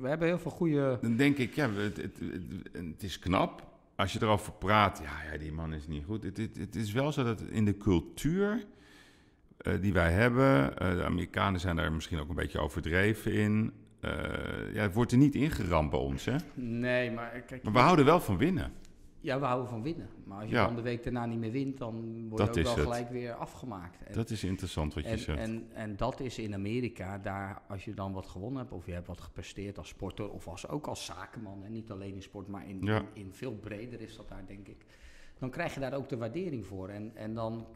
[0.00, 0.98] we hebben heel veel goede...
[1.00, 2.42] Dan denk ik, ja, het, het, het,
[2.72, 3.66] het is knap.
[3.96, 6.22] Als je erover praat, ja, ja die man is niet goed.
[6.22, 8.64] Het, het, het is wel zo dat in de cultuur
[9.56, 10.78] eh, die wij hebben...
[10.78, 13.72] eh, de Amerikanen zijn daar misschien ook een beetje overdreven in...
[14.72, 16.36] ja, het wordt er niet ingeramd bij ons, hè?
[16.54, 17.62] Nee, maar kijk...
[17.62, 18.72] Maar we houden wel van winnen.
[19.20, 20.08] Ja, we houden van winnen.
[20.24, 20.66] Maar als je Ja.
[20.66, 22.84] dan de week daarna niet meer wint, dan word Dat je ook wel het.
[22.84, 24.02] gelijk weer afgemaakt.
[24.04, 25.38] En, Dat is interessant wat je en, zegt.
[25.38, 28.92] en, en dat is in Amerika, daar als je dan wat gewonnen hebt, of je
[28.92, 32.48] hebt wat gepresteerd als sporter, of als, ook als zakenman, en niet alleen in sport,
[32.48, 32.98] maar in, Ja.
[32.98, 34.84] in, in veel breder is dat daar, denk ik.
[35.38, 36.88] Dan krijg je daar ook de waardering voor.
[36.88, 37.66] En, en dan,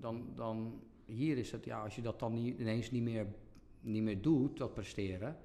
[0.00, 3.26] dan, dan, hier is het, ja, als je dat dan niet, ineens niet meer,
[3.80, 5.36] niet meer doet, dat presteren,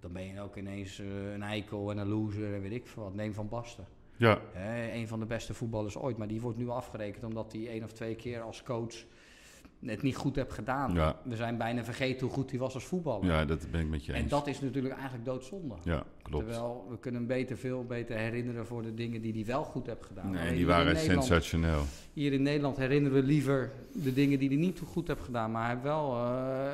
[0.00, 3.02] dan ben je ook ineens eh, een eikel en een loser en weet ik veel
[3.02, 3.14] wat.
[3.14, 3.86] Neem Van Basten.
[4.16, 4.38] Ja,
[4.92, 6.16] een van de beste voetballers ooit.
[6.16, 8.94] Maar die wordt nu afgerekend omdat hij één of twee keer als coach
[9.84, 10.94] het niet goed heeft gedaan.
[10.94, 11.16] Ja.
[11.24, 13.26] We zijn bijna vergeten hoe goed hij was als voetballer.
[13.26, 14.22] ja, dat ben ik met je eens.
[14.22, 15.74] en dat is natuurlijk eigenlijk doodzonde.
[15.82, 16.44] Ja, klopt.
[16.44, 19.86] Terwijl we kunnen hem beter, veel beter herinneren voor de dingen die hij wel goed
[19.86, 20.30] heeft gedaan.
[20.30, 21.82] Nee, Alleen die waren sensationeel.
[22.12, 25.50] Hier in Nederland herinneren we liever de dingen die hij niet goed heeft gedaan.
[25.50, 26.70] Maar hij heeft wel eh,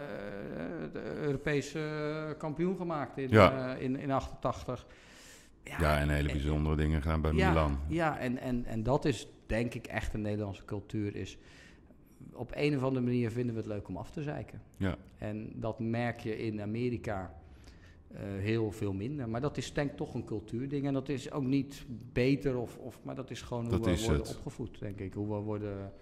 [0.93, 1.81] de Europese
[2.39, 3.75] kampioen gemaakt in, Ja.
[3.77, 4.87] eh, in, in 88.
[5.79, 7.79] Ja, en hele bijzondere dingen gedaan bij ja, Milan.
[7.89, 11.17] Ja, en, en, en dat is denk ik echt een Nederlandse cultuur.
[11.17, 11.39] Is
[12.33, 14.63] op een of andere manier vinden we het leuk om af te zeiken.
[14.77, 14.97] Ja.
[15.19, 17.35] En dat merk je in Amerika
[18.15, 19.29] eh, heel veel minder.
[19.29, 20.87] Maar dat is denk ik toch een cultuurding.
[20.87, 24.05] En dat is ook niet beter, of, of, maar dat is gewoon hoe Dat we
[24.05, 24.37] worden het.
[24.37, 25.15] opgevoed, denk ik.
[25.15, 25.93] Hoe we worden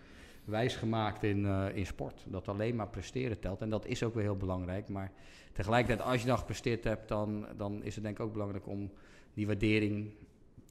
[0.45, 2.25] wijsgemaakt in, eh, in sport.
[2.29, 3.61] Dat alleen maar presteren telt.
[3.61, 4.89] En dat is ook wel heel belangrijk.
[4.89, 5.13] Maar
[5.53, 8.91] tegelijkertijd, als je dan gepresteerd hebt, dan, dan is het denk ik ook belangrijk om
[9.35, 10.11] die waardering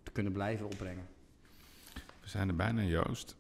[0.04, 1.08] te kunnen blijven opbrengen.
[2.22, 3.36] We zijn er bijna, Joost.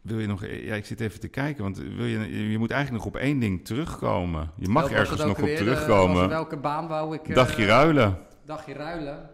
[0.00, 0.46] Wil je nog...
[0.46, 3.38] Ja, ik zit even te kijken, want wil je, je moet eigenlijk nog op één
[3.38, 4.50] ding terugkomen.
[4.56, 5.50] Je mag ergens nog op weer?
[5.52, 6.28] Eh, terugkomen.
[6.28, 7.28] welke baan wou ik...
[7.28, 8.18] eh, Dagje ruilen.
[8.44, 9.30] Dagje ruilen.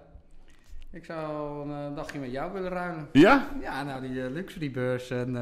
[0.91, 3.09] Ik zou een eh, dagje met jou willen ruilen.
[3.13, 3.49] Ja?
[3.61, 5.37] Ja, nou die luxury beurs en,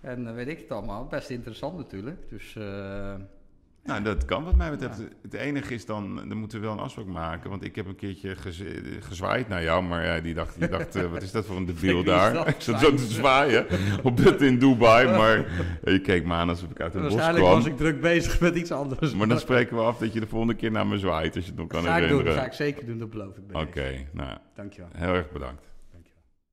[0.00, 1.06] en weet ik het allemaal.
[1.06, 2.28] Best interessant natuurlijk.
[2.28, 2.56] Dus
[3.90, 5.02] Nou, dat kan wat mij betreft.
[5.22, 7.50] Het enige is dan, dan moeten we wel een afspraak maken.
[7.50, 8.62] Want ik heb een keertje gez-
[9.00, 9.82] gezwaaid naar jou.
[9.84, 12.32] Maar ja, die dacht, die dacht eh, wat is dat voor een debiel daar?
[12.32, 12.48] dat?
[12.54, 13.66] Ik zat zo te zwaaien
[14.02, 15.06] op dat in Dubai.
[15.16, 15.44] Maar
[15.84, 17.58] eh, je keek me aan alsof ik uit een bos waarschijnlijk kwam.
[17.58, 19.14] was ik druk bezig met iets anders.
[19.14, 21.34] Maar dan spreken we af dat je de volgende keer naar me zwaait.
[21.34, 22.38] Als je het nog kan ga ik doen, herinneren.
[22.40, 23.56] ga ik zeker doen, dat beloof ik.
[23.56, 24.04] Oké, deze.
[24.12, 24.90] nou, Dankjewel.
[24.96, 25.68] heel erg bedankt.